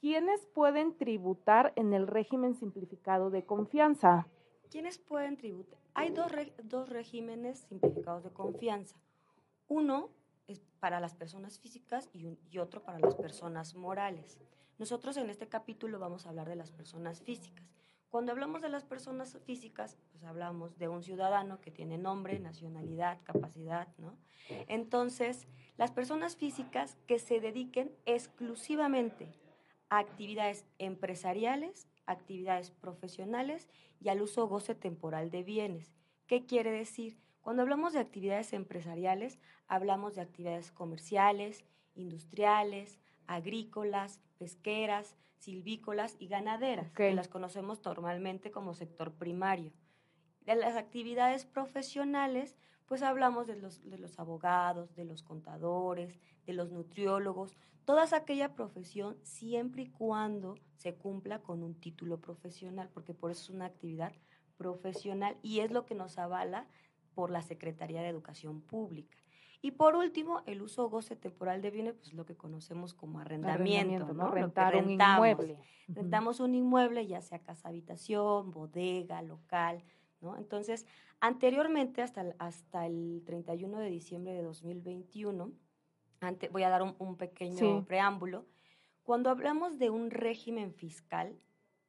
¿quiénes 0.00 0.46
pueden 0.46 0.96
tributar 0.96 1.72
en 1.76 1.92
el 1.92 2.06
régimen 2.06 2.54
simplificado 2.54 3.30
de 3.30 3.44
confianza? 3.44 4.26
¿Quiénes 4.70 4.98
pueden 4.98 5.36
tributar? 5.36 5.78
Hay 5.94 6.10
dos, 6.10 6.30
dos 6.64 6.88
regímenes 6.88 7.60
simplificados 7.68 8.24
de 8.24 8.30
confianza. 8.30 8.96
Uno 9.68 10.10
es 10.46 10.60
para 10.80 11.00
las 11.00 11.14
personas 11.14 11.58
físicas 11.58 12.08
y, 12.12 12.38
y 12.50 12.58
otro 12.58 12.82
para 12.82 12.98
las 12.98 13.14
personas 13.14 13.74
morales. 13.74 14.38
Nosotros 14.78 15.16
en 15.16 15.30
este 15.30 15.48
capítulo 15.48 15.98
vamos 15.98 16.26
a 16.26 16.28
hablar 16.28 16.48
de 16.48 16.56
las 16.56 16.70
personas 16.70 17.22
físicas. 17.22 17.75
Cuando 18.16 18.32
hablamos 18.32 18.62
de 18.62 18.70
las 18.70 18.82
personas 18.82 19.38
físicas, 19.44 19.98
pues 20.10 20.24
hablamos 20.24 20.78
de 20.78 20.88
un 20.88 21.02
ciudadano 21.02 21.60
que 21.60 21.70
tiene 21.70 21.98
nombre, 21.98 22.38
nacionalidad, 22.38 23.18
capacidad, 23.24 23.88
¿no? 23.98 24.16
Entonces, 24.68 25.46
las 25.76 25.92
personas 25.92 26.34
físicas 26.34 26.96
que 27.06 27.18
se 27.18 27.40
dediquen 27.40 27.94
exclusivamente 28.06 29.34
a 29.90 29.98
actividades 29.98 30.64
empresariales, 30.78 31.88
actividades 32.06 32.70
profesionales 32.70 33.68
y 34.00 34.08
al 34.08 34.22
uso 34.22 34.48
goce 34.48 34.74
temporal 34.74 35.30
de 35.30 35.42
bienes. 35.42 35.92
¿Qué 36.26 36.46
quiere 36.46 36.70
decir? 36.70 37.18
Cuando 37.42 37.60
hablamos 37.60 37.92
de 37.92 37.98
actividades 37.98 38.54
empresariales, 38.54 39.38
hablamos 39.68 40.14
de 40.14 40.22
actividades 40.22 40.72
comerciales, 40.72 41.66
industriales, 41.94 42.98
agrícolas, 43.26 44.22
pesqueras, 44.38 45.16
silvícolas 45.38 46.16
y 46.18 46.28
ganaderas, 46.28 46.90
que 46.92 47.12
las 47.14 47.28
conocemos 47.28 47.84
normalmente 47.84 48.50
como 48.50 48.74
sector 48.74 49.12
primario. 49.12 49.72
De 50.40 50.54
las 50.54 50.76
actividades 50.76 51.44
profesionales, 51.44 52.56
pues 52.86 53.02
hablamos 53.02 53.46
de 53.46 53.56
los, 53.56 53.88
de 53.88 53.98
los 53.98 54.18
abogados, 54.18 54.94
de 54.94 55.04
los 55.04 55.22
contadores, 55.22 56.20
de 56.46 56.52
los 56.52 56.70
nutriólogos, 56.70 57.56
toda 57.84 58.04
aquella 58.16 58.54
profesión 58.54 59.16
siempre 59.22 59.82
y 59.82 59.90
cuando 59.90 60.56
se 60.76 60.94
cumpla 60.94 61.40
con 61.40 61.62
un 61.62 61.74
título 61.74 62.20
profesional, 62.20 62.90
porque 62.92 63.14
por 63.14 63.30
eso 63.30 63.42
es 63.42 63.50
una 63.50 63.66
actividad 63.66 64.12
profesional 64.56 65.36
y 65.42 65.60
es 65.60 65.70
lo 65.70 65.84
que 65.84 65.94
nos 65.94 66.18
avala 66.18 66.66
por 67.14 67.30
la 67.30 67.42
Secretaría 67.42 68.02
de 68.02 68.08
Educación 68.08 68.60
Pública. 68.60 69.16
Y 69.66 69.72
por 69.72 69.96
último, 69.96 70.42
el 70.46 70.62
uso 70.62 70.88
goce 70.88 71.16
temporal 71.16 71.60
de 71.60 71.72
bienes, 71.72 71.96
pues 71.96 72.14
lo 72.14 72.24
que 72.24 72.36
conocemos 72.36 72.94
como 72.94 73.18
arrendamiento, 73.18 74.14
¿no? 74.14 74.30
Rentar 74.30 74.76
un 74.76 74.92
inmueble. 74.92 75.58
Rentamos 75.88 76.38
un 76.38 76.54
inmueble, 76.54 77.04
ya 77.08 77.20
sea 77.20 77.40
casa 77.40 77.70
habitación, 77.70 78.52
bodega, 78.52 79.22
local, 79.22 79.82
¿no? 80.20 80.36
Entonces, 80.36 80.86
anteriormente, 81.18 82.00
hasta 82.00 82.20
el, 82.20 82.36
hasta 82.38 82.86
el 82.86 83.24
31 83.26 83.80
de 83.80 83.90
diciembre 83.90 84.34
de 84.34 84.44
2021, 84.44 85.50
voy 86.52 86.62
a 86.62 86.68
dar 86.68 86.82
un, 86.82 87.16
pequeño 87.16 87.86
preámbulo. 87.86 88.46
Cuando 89.02 89.30
hablamos 89.30 89.80
de 89.80 89.90
un 89.90 90.12
régimen 90.12 90.74
fiscal, 90.74 91.36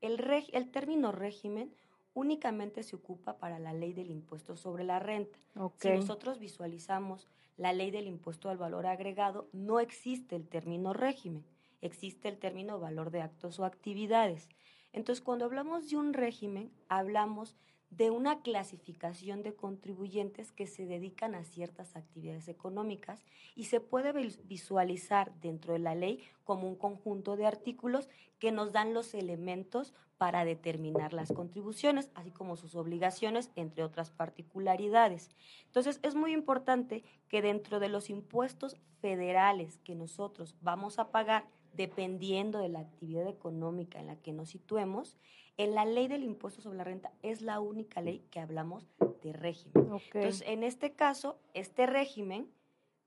el, 0.02 0.20
el 0.52 0.72
término 0.72 1.12
régimen 1.12 1.76
únicamente 2.18 2.82
se 2.82 2.96
ocupa 2.96 3.38
para 3.38 3.60
la 3.60 3.74
ley 3.74 3.94
del 3.94 4.10
impuesto 4.10 4.56
sobre 4.56 4.84
la 4.84 4.98
renta. 4.98 5.38
Si 5.78 5.90
nosotros 5.90 6.40
visualizamos 6.40 7.28
la 7.58 7.74
ley 7.74 7.92
del 7.92 8.08
impuesto 8.08 8.50
al 8.50 8.58
valor 8.58 8.88
agregado, 8.88 9.48
no 9.54 9.80
existe 9.80 10.36
el 10.36 10.48
término 10.48 10.94
régimen, 10.94 11.46
existe 11.80 12.28
el 12.28 12.40
término 12.40 12.80
valor 12.80 13.12
de 13.12 13.22
actos 13.22 13.60
o 13.60 13.66
actividades. 13.66 14.50
Entonces, 14.94 15.24
cuando 15.24 15.46
hablamos 15.46 15.92
de 15.92 15.98
un 15.98 16.14
régimen, 16.14 16.72
hablamos 16.90 17.56
de 17.90 18.12
una 18.12 18.42
clasificación 18.42 19.44
de 19.44 19.56
contribuyentes 19.56 20.52
que 20.52 20.68
se 20.68 20.86
dedican 20.86 21.36
a 21.36 21.44
ciertas 21.44 21.96
actividades 21.96 22.48
económicas 22.48 23.24
y 23.56 23.66
se 23.66 23.80
puede 23.80 24.12
visualizar 24.44 25.34
dentro 25.40 25.74
de 25.74 25.80
la 25.80 25.96
ley 25.96 26.22
como 26.44 26.68
un 26.68 26.76
conjunto 26.76 27.38
de 27.38 27.46
artículos 27.46 28.10
que 28.40 28.52
nos 28.52 28.72
dan 28.72 28.94
los 28.94 29.14
elementos 29.14 29.94
para 30.18 30.46
determinar 30.46 31.14
las 31.14 31.32
contribuciones, 31.32 32.10
así 32.16 32.32
como 32.32 32.58
sus 32.58 32.76
obligaciones, 32.76 33.52
entre 33.56 33.84
otras 33.84 34.10
particularidades. 34.10 35.30
Entonces, 35.66 36.00
es 36.02 36.16
muy 36.16 36.34
importante 36.34 37.04
que 37.30 37.42
dentro 37.42 37.80
de 37.80 37.90
los 37.90 38.10
impuestos 38.10 38.78
federales 39.00 39.80
que 39.84 39.96
nosotros 39.96 40.56
vamos 40.62 40.98
a 40.98 41.12
pagar, 41.12 41.46
dependiendo 41.74 42.60
de 42.60 42.70
la 42.70 42.80
actividad 42.80 43.28
económica 43.28 44.00
en 44.00 44.08
la 44.08 44.16
que 44.16 44.34
nos 44.34 44.50
situemos, 44.50 45.16
en 45.58 45.74
la 45.74 45.86
ley 45.86 46.08
del 46.08 46.24
impuesto 46.24 46.62
sobre 46.62 46.78
la 46.78 46.84
renta 46.84 47.12
es 47.24 47.42
la 47.42 47.60
única 47.60 48.02
ley 48.02 48.26
que 48.32 48.40
hablamos 48.40 48.88
de 49.24 49.34
régimen. 49.34 49.92
Entonces, 50.14 50.44
en 50.46 50.64
este 50.64 50.94
caso, 50.94 51.40
este 51.54 51.88
régimen, 51.88 52.52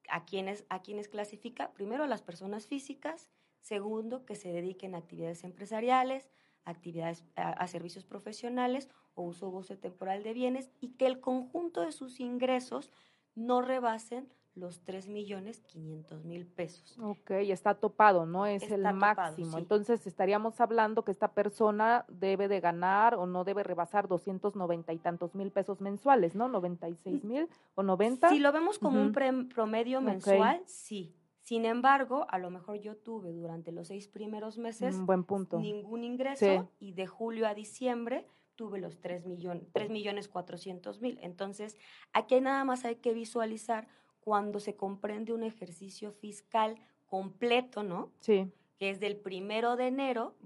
¿a 0.08 0.24
quiénes, 0.24 0.64
¿a 0.68 0.82
quiénes 0.82 1.08
clasifica? 1.08 1.72
Primero, 1.72 2.04
a 2.04 2.08
las 2.08 2.22
personas 2.22 2.66
físicas, 2.66 3.28
segundo, 3.60 4.26
que 4.26 4.34
se 4.34 4.50
dediquen 4.52 4.94
a 4.94 4.98
actividades 4.98 5.44
empresariales, 5.44 6.28
actividades 6.64 7.24
a, 7.36 7.66
servicios 7.68 8.04
profesionales 8.04 8.88
o 9.14 9.22
uso 9.22 9.48
o 9.48 9.50
goce 9.50 9.76
temporal 9.76 10.22
de 10.22 10.34
bienes 10.34 10.70
y 10.80 10.90
que 10.90 11.06
el 11.06 11.20
conjunto 11.20 11.82
de 11.82 11.92
sus 11.92 12.20
ingresos 12.20 12.90
no 13.34 13.62
rebasen 13.62 14.32
los 14.54 14.80
3 14.84 15.08
millones 15.08 15.60
500 15.60 16.24
mil 16.24 16.46
pesos. 16.46 16.98
Ok, 16.98 17.30
está 17.30 17.74
topado, 17.74 18.26
¿no? 18.26 18.46
Es 18.46 18.70
el 18.70 18.82
máximo. 18.94 19.58
Entonces 19.58 20.06
estaríamos 20.06 20.60
hablando 20.60 21.04
que 21.04 21.12
esta 21.12 21.32
persona 21.32 22.04
debe 22.08 22.48
de 22.48 22.60
ganar 22.60 23.14
o 23.14 23.26
no 23.26 23.44
debe 23.44 23.62
rebasar 23.62 24.08
290 24.08 24.92
y 24.92 24.98
tantos 24.98 25.34
mil 25.34 25.50
pesos 25.50 25.80
mensuales, 25.80 26.34
¿no? 26.34 26.48
96 26.48 27.24
mil 27.24 27.48
o 27.74 27.82
90. 27.82 28.28
Si 28.28 28.38
lo 28.38 28.52
vemos 28.52 28.78
como 28.78 29.00
un 29.00 29.12
promedio 29.48 30.00
mensual, 30.00 30.62
sí. 30.66 31.14
Sin 31.42 31.64
embargo, 31.64 32.26
a 32.28 32.38
lo 32.38 32.50
mejor 32.50 32.76
yo 32.76 32.96
tuve 32.96 33.32
durante 33.32 33.72
los 33.72 33.88
seis 33.88 34.06
primeros 34.06 34.56
meses 34.56 34.94
Un 34.94 35.06
buen 35.06 35.24
punto. 35.24 35.58
ningún 35.58 36.04
ingreso 36.04 36.70
y 36.78 36.92
de 36.92 37.06
julio 37.08 37.48
a 37.48 37.54
diciembre 37.54 38.24
tuve 38.54 38.78
los 38.78 39.00
3 39.00 39.26
millones, 39.26 39.66
3 39.72 39.90
millones 39.90 40.28
400 40.28 41.00
mil. 41.00 41.18
Entonces, 41.22 41.76
aquí 42.12 42.40
nada 42.40 42.62
más 42.64 42.84
hay 42.84 42.96
que 42.96 43.14
visualizar 43.14 43.88
cuando 44.20 44.60
se 44.60 44.76
comprende 44.76 45.32
un 45.32 45.42
ejercicio 45.42 46.12
fiscal 46.12 46.76
completo, 47.06 47.82
¿no? 47.82 48.12
Sí. 48.20 48.50
Que 48.78 48.90
es 48.90 49.00
del 49.00 49.16
primero 49.16 49.76
de 49.76 49.88
enero, 49.88 50.36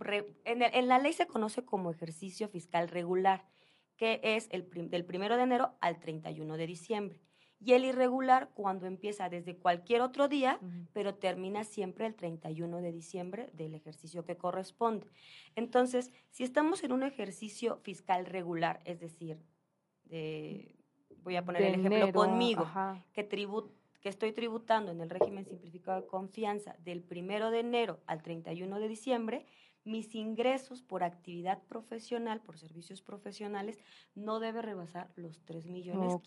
en, 0.45 0.63
en, 0.63 0.89
la 0.89 0.99
ley 0.99 1.13
se 1.13 1.27
conoce 1.27 1.65
como 1.65 1.91
ejercicio 1.91 2.49
fiscal 2.49 2.89
regular, 2.89 3.47
que 3.97 4.21
es 4.23 4.49
el 4.51 4.69
del 4.91 5.05
primero 5.05 5.37
de 5.37 5.43
enero 5.43 5.75
al 5.81 6.01
31 6.01 6.57
de 6.57 6.67
diciembre 6.67 7.21
y 7.65 7.73
el 7.73 7.85
irregular 7.85 8.51
cuando 8.55 8.87
empieza 8.87 9.31
desde 9.31 9.57
cualquier 9.57 10.03
otro 10.03 10.29
día, 10.29 10.61
pero 10.93 11.15
termina 11.15 11.65
siempre 11.65 12.07
el 12.07 12.15
31 12.15 12.83
de 12.83 12.93
diciembre 12.93 13.49
del 13.55 13.75
ejercicio 13.75 14.25
que 14.25 14.37
corresponde. 14.37 15.07
Entonces, 15.57 16.13
si 16.31 16.45
estamos 16.45 16.85
en 16.85 16.93
un 16.93 17.03
ejercicio 17.03 17.79
fiscal 17.79 18.27
regular, 18.27 18.83
es 18.85 19.01
decir, 19.01 19.39
voy 21.25 21.37
a 21.37 21.45
poner 21.45 21.63
el 21.63 21.81
ejemplo 21.81 22.13
conmigo, 22.13 22.67
que, 23.13 23.27
que 24.01 24.09
estoy 24.09 24.33
tributando 24.33 24.93
en 24.93 25.01
el 25.01 25.11
régimen 25.11 25.47
simplificado 25.47 26.01
de 26.01 26.07
confianza 26.07 26.77
del 26.85 27.05
1 27.11 27.51
de 27.51 27.61
enero 27.61 28.01
al 28.07 28.23
31 28.23 28.79
de 28.79 28.89
diciembre, 28.89 29.47
mis 29.85 30.15
ingresos 30.15 30.83
por 30.83 31.03
actividad 31.03 31.63
profesional, 31.65 32.41
por 32.41 32.59
servicios 32.59 33.03
profesionales, 33.03 33.79
no 34.15 34.41
debe 34.41 34.63
rebasar 34.63 35.11
los 35.17 35.43
3 35.45 35.67
millones 35.67 36.21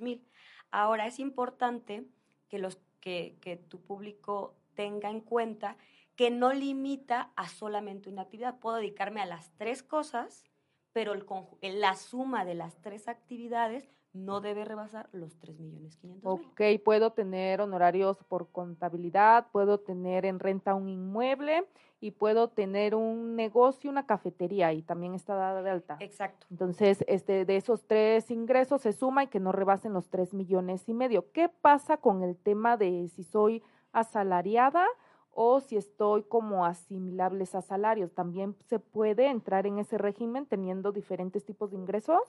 mil. 0.00 0.22
Ahora 0.70 1.06
es 1.06 1.18
importante 1.18 2.04
que, 2.48 2.58
los, 2.58 2.78
que, 3.00 3.36
que 3.40 3.56
tu 3.56 3.80
público 3.80 4.54
tenga 4.74 5.10
en 5.10 5.20
cuenta 5.20 5.76
que 6.16 6.30
no 6.30 6.52
limita 6.52 7.32
a 7.36 7.48
solamente 7.48 8.08
una 8.08 8.22
actividad. 8.22 8.58
Puedo 8.60 8.76
dedicarme 8.76 9.20
a 9.20 9.26
las 9.26 9.50
tres 9.56 9.82
cosas, 9.82 10.44
pero 10.92 11.12
el, 11.12 11.80
la 11.80 11.96
suma 11.96 12.44
de 12.44 12.54
las 12.54 12.80
tres 12.80 13.08
actividades 13.08 13.88
no 14.14 14.40
debe 14.40 14.64
rebasar 14.64 15.08
los 15.12 15.36
3 15.38 15.58
millones 15.58 15.96
500 15.96 16.32
Ok, 16.32 16.60
puedo 16.84 17.12
tener 17.12 17.60
honorarios 17.60 18.22
por 18.24 18.48
contabilidad, 18.48 19.48
puedo 19.52 19.78
tener 19.78 20.24
en 20.24 20.38
renta 20.38 20.74
un 20.74 20.88
inmueble 20.88 21.66
y 22.00 22.12
puedo 22.12 22.48
tener 22.48 22.94
un 22.94 23.34
negocio, 23.34 23.90
una 23.90 24.06
cafetería 24.06 24.72
y 24.72 24.82
también 24.82 25.14
está 25.14 25.34
dada 25.34 25.62
de 25.62 25.70
alta. 25.70 25.96
Exacto. 26.00 26.46
Entonces, 26.50 27.04
este, 27.08 27.44
de 27.44 27.56
esos 27.56 27.86
tres 27.86 28.30
ingresos 28.30 28.82
se 28.82 28.92
suma 28.92 29.24
y 29.24 29.26
que 29.28 29.40
no 29.40 29.52
rebasen 29.52 29.92
los 29.92 30.08
3 30.08 30.32
millones 30.32 30.88
y 30.88 30.94
medio. 30.94 31.32
¿Qué 31.32 31.48
pasa 31.48 31.96
con 31.96 32.22
el 32.22 32.36
tema 32.36 32.76
de 32.76 33.08
si 33.08 33.24
soy 33.24 33.62
asalariada? 33.92 34.86
o 35.34 35.60
si 35.60 35.76
estoy 35.76 36.22
como 36.22 36.64
asimilables 36.64 37.54
a 37.54 37.60
salarios. 37.60 38.12
También 38.12 38.54
se 38.68 38.78
puede 38.78 39.26
entrar 39.26 39.66
en 39.66 39.78
ese 39.78 39.98
régimen 39.98 40.46
teniendo 40.46 40.92
diferentes 40.92 41.44
tipos 41.44 41.72
de 41.72 41.76
ingresos. 41.76 42.20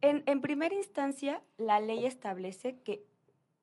En, 0.00 0.40
primera 0.40 0.74
instancia, 0.74 1.42
la 1.56 1.80
ley 1.80 2.06
establece 2.06 2.80
que, 2.82 3.04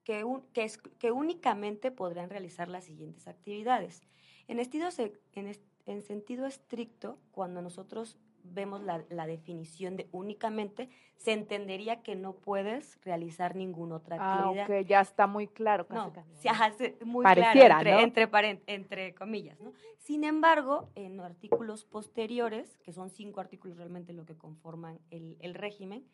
que, 0.03 0.25
es, 0.55 0.77
que, 0.77 1.11
únicamente 1.11 1.91
podrán 1.91 2.29
realizar 2.29 2.67
las 2.67 2.83
siguientes 2.83 3.27
actividades. 3.27 4.01
En, 4.47 4.59
en, 4.59 5.51
en 5.85 6.03
sentido 6.03 6.45
estricto, 6.45 7.19
cuando 7.31 7.61
nosotros 7.61 8.17
vemos 8.53 8.81
la, 8.81 9.27
definición 9.27 9.97
de 9.97 10.07
únicamente, 10.11 10.89
se 11.17 11.33
entendería 11.33 12.03
que 12.03 12.15
no 12.15 12.33
puedes 12.33 12.99
realizar 13.03 13.55
ninguna 13.55 13.95
otra 13.95 14.17
ah, 14.19 14.39
actividad. 14.39 14.71
Ah, 14.71 14.81
ya 14.81 15.01
está 15.01 15.27
muy 15.27 15.47
claro. 15.47 15.85
no, 15.89 16.13
se 16.33 16.49
hace 16.49 16.97
muy 17.03 17.23
claro, 17.25 17.99
entre, 17.99 18.29
entre, 18.67 19.15
comillas. 19.15 19.59
¿no? 19.59 19.73
Sin 19.97 20.23
embargo, 20.23 20.89
en 20.95 21.19
artículos 21.19 21.85
posteriores, 21.85 22.77
que 22.79 22.93
son 22.93 23.09
cinco 23.09 23.39
artículos 23.39 23.77
realmente 23.77 24.13
lo 24.13 24.25
que 24.25 24.37
conforman 24.37 24.99
el, 25.09 25.37
el 25.41 25.53
régimen, 25.53 26.05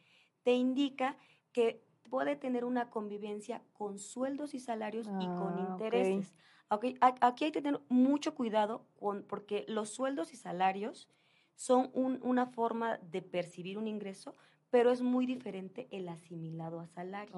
te 0.43 0.53
indica 0.53 1.17
que 1.51 1.83
puede 2.09 2.35
tener 2.35 2.65
una 2.65 2.89
convivencia 2.89 3.61
con 3.73 3.97
sueldos 3.97 4.53
y 4.53 4.59
salarios 4.59 5.07
y 5.07 5.25
con 5.25 5.57
ah, 5.57 5.67
intereses. 5.71 6.33
Aquí 6.69 6.97
hay 7.01 7.51
que 7.51 7.61
tener 7.61 7.81
mucho 7.89 8.35
cuidado 8.35 8.85
con, 8.99 9.23
porque 9.23 9.65
los 9.67 9.89
sueldos 9.89 10.33
y 10.33 10.37
salarios 10.37 11.09
son 11.55 11.91
una 11.93 12.47
forma 12.47 12.97
de 12.97 13.21
percibir 13.21 13.77
un 13.77 13.87
ingreso, 13.87 14.35
pero 14.69 14.91
es 14.91 15.01
muy 15.01 15.25
diferente 15.25 15.87
el 15.91 16.07
asimilado 16.07 16.79
a 16.79 16.87
salario. 16.87 17.35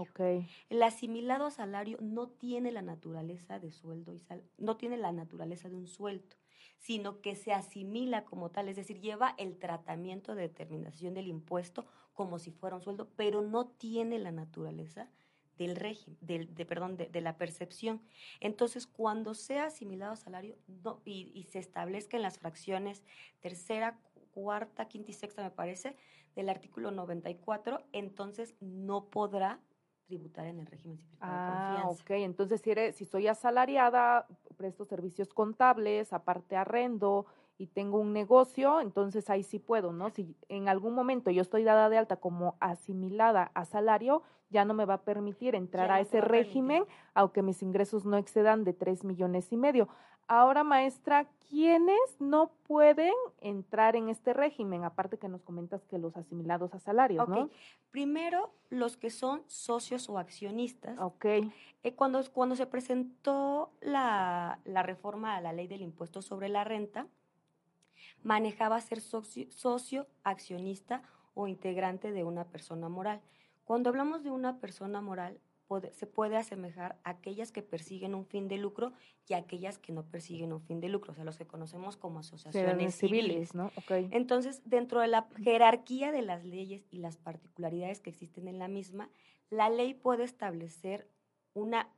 El 0.69 0.83
asimilado 0.83 1.47
a 1.47 1.51
salario 1.51 1.97
no 1.99 2.29
tiene 2.29 2.71
la 2.71 2.81
naturaleza 2.81 3.59
de 3.59 3.71
sueldo 3.71 4.13
y 4.13 4.19
sal, 4.19 4.43
no 4.57 4.77
tiene 4.77 4.97
la 4.97 5.11
naturaleza 5.11 5.67
de 5.67 5.75
un 5.75 5.87
sueldo, 5.87 6.35
sino 6.77 7.21
que 7.21 7.35
se 7.35 7.51
asimila 7.51 8.23
como 8.23 8.51
tal, 8.51 8.69
es 8.69 8.75
decir, 8.75 9.01
lleva 9.01 9.33
el 9.37 9.57
tratamiento 9.57 10.35
de 10.35 10.43
determinación 10.43 11.15
del 11.15 11.27
impuesto 11.27 11.85
como 12.13 12.37
si 12.37 12.51
fuera 12.51 12.75
un 12.75 12.81
sueldo, 12.81 13.09
pero 13.15 13.41
no 13.41 13.67
tiene 13.67 14.19
la 14.19 14.31
naturaleza 14.31 15.09
del 15.57 15.75
régimen, 15.75 16.17
del, 16.21 16.53
de, 16.53 16.65
perdón, 16.65 16.97
de, 16.97 17.21
la 17.21 17.37
percepción. 17.37 18.01
Entonces, 18.39 18.87
cuando 18.87 19.33
sea 19.33 19.65
asimilado 19.65 20.13
a 20.13 20.15
salario 20.15 20.55
y, 21.05 21.31
y, 21.33 21.43
se 21.43 21.59
establezca 21.59 22.17
en 22.17 22.23
las 22.23 22.39
fracciones 22.39 23.03
tercera, 23.41 23.99
cuarta, 24.31 24.87
quinta 24.87 25.11
y 25.11 25.13
sexta, 25.13 25.43
me 25.43 25.51
parece, 25.51 25.95
del 26.35 26.49
artículo 26.49 26.91
94, 26.91 27.83
entonces 27.91 28.55
no 28.59 29.05
podrá 29.05 29.59
tributar 30.05 30.45
en 30.47 30.59
el 30.59 30.65
régimen 30.65 30.97
simplificado 30.97 31.33
ah, 31.33 31.75
de 31.77 31.83
confianza. 31.83 32.03
ok. 32.03 32.11
Entonces, 32.11 32.61
si, 32.61 32.73
si 32.93 33.05
soy 33.05 33.27
asalariada, 33.27 34.27
presto 34.57 34.85
servicios 34.85 35.33
contables, 35.33 36.13
aparte 36.13 36.55
arrendo, 36.55 37.25
y 37.57 37.67
tengo 37.67 37.99
un 37.99 38.13
negocio, 38.13 38.81
entonces 38.81 39.29
ahí 39.29 39.43
sí 39.43 39.59
puedo, 39.59 39.93
¿no? 39.93 40.09
Si 40.09 40.35
en 40.49 40.67
algún 40.67 40.93
momento 40.93 41.31
yo 41.31 41.41
estoy 41.41 41.63
dada 41.63 41.89
de 41.89 41.97
alta 41.97 42.17
como 42.17 42.55
asimilada 42.59 43.51
a 43.53 43.65
salario, 43.65 44.23
ya 44.49 44.65
no 44.65 44.73
me 44.73 44.85
va 44.85 44.95
a 44.95 45.01
permitir 45.01 45.55
entrar 45.55 45.91
a 45.91 45.99
ese 45.99 46.21
régimen, 46.21 46.85
aunque 47.13 47.41
mis 47.41 47.61
ingresos 47.61 48.05
no 48.05 48.17
excedan 48.17 48.63
de 48.63 48.73
tres 48.73 49.03
millones 49.03 49.51
y 49.51 49.57
medio. 49.57 49.87
Ahora, 50.27 50.63
maestra, 50.63 51.27
¿quiénes 51.49 51.99
no 52.19 52.51
pueden 52.65 53.13
entrar 53.41 53.95
en 53.95 54.09
este 54.09 54.31
régimen? 54.33 54.85
Aparte 54.85 55.17
que 55.17 55.27
nos 55.27 55.43
comentas 55.43 55.83
que 55.85 55.97
los 55.97 56.15
asimilados 56.15 56.73
a 56.73 56.79
salarios, 56.79 57.27
¿no? 57.27 57.49
Primero, 57.91 58.51
los 58.69 58.95
que 58.95 59.09
son 59.09 59.43
socios 59.47 60.09
o 60.09 60.17
accionistas. 60.17 60.97
Ok. 60.99 61.25
Eh, 61.25 61.95
cuando, 61.95 62.21
cuando 62.31 62.55
se 62.55 62.65
presentó 62.65 63.71
la, 63.81 64.59
la 64.63 64.81
reforma 64.81 65.35
a 65.35 65.41
la 65.41 65.51
ley 65.51 65.67
del 65.67 65.81
impuesto 65.81 66.21
sobre 66.21 66.47
la 66.47 66.63
renta, 66.63 67.07
manejaba 68.23 68.79
ser 68.81 69.01
socio, 69.01 69.51
socio, 69.51 70.07
accionista 70.23 71.03
o 71.33 71.47
integrante 71.47 72.11
de 72.11 72.23
una 72.23 72.45
persona 72.45 72.89
moral. 72.89 73.21
Cuando 73.65 73.89
hablamos 73.89 74.23
de 74.23 74.31
una 74.31 74.59
persona 74.59 75.01
moral, 75.01 75.39
se 75.91 76.05
puede 76.05 76.37
asemejar 76.37 76.99
a 77.03 77.11
aquellas 77.11 77.51
que 77.51 77.61
persiguen 77.61 78.13
un 78.13 78.25
fin 78.25 78.47
de 78.47 78.57
lucro 78.57 78.93
y 79.27 79.33
a 79.33 79.37
aquellas 79.37 79.77
que 79.77 79.91
no 79.91 80.03
persiguen 80.03 80.53
un 80.53 80.61
fin 80.61 80.79
de 80.79 80.89
lucro, 80.89 81.13
o 81.13 81.15
sea, 81.15 81.23
los 81.23 81.37
que 81.37 81.47
conocemos 81.47 81.97
como 81.97 82.19
asociaciones 82.19 82.95
civiles. 82.95 83.55
¿no? 83.55 83.71
Entonces, 84.11 84.61
dentro 84.65 85.01
de 85.01 85.07
la 85.07 85.27
jerarquía 85.41 86.11
de 86.11 86.21
las 86.21 86.43
leyes 86.43 86.85
y 86.91 86.97
las 86.97 87.17
particularidades 87.17 88.01
que 88.01 88.09
existen 88.09 88.47
en 88.47 88.59
la 88.59 88.67
misma, 88.67 89.09
la 89.49 89.69
ley 89.69 89.93
puede 89.93 90.23
establecer 90.23 91.07
una, 91.53 91.89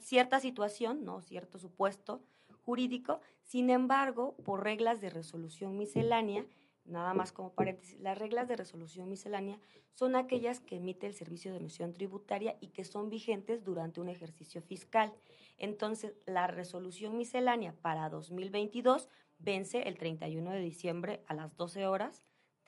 cierta 0.00 0.40
situación, 0.40 1.04
¿no? 1.04 1.22
cierto 1.22 1.58
supuesto 1.58 2.22
jurídico, 2.68 3.22
sin 3.44 3.70
embargo, 3.70 4.36
por 4.44 4.62
reglas 4.62 5.00
de 5.00 5.08
resolución 5.08 5.78
miscelánea, 5.78 6.44
nada 6.84 7.14
más 7.14 7.32
como 7.32 7.54
paréntesis, 7.54 7.98
las 7.98 8.18
reglas 8.18 8.46
de 8.46 8.56
resolución 8.56 9.08
miscelánea 9.08 9.58
son 9.94 10.14
aquellas 10.16 10.60
que 10.60 10.76
emite 10.76 11.06
el 11.06 11.14
Servicio 11.14 11.50
de 11.50 11.60
Emisión 11.60 11.94
Tributaria 11.94 12.58
y 12.60 12.68
que 12.68 12.84
son 12.84 13.08
vigentes 13.08 13.64
durante 13.64 14.02
un 14.02 14.10
ejercicio 14.10 14.60
fiscal. 14.60 15.14
Entonces, 15.56 16.12
la 16.26 16.46
resolución 16.46 17.16
miscelánea 17.16 17.72
para 17.80 18.10
2022 18.10 19.08
vence 19.38 19.88
el 19.88 19.96
31 19.96 20.50
de 20.50 20.60
diciembre 20.60 21.22
a 21.26 21.32
las 21.32 21.56
12 21.56 21.86
horas 21.86 22.22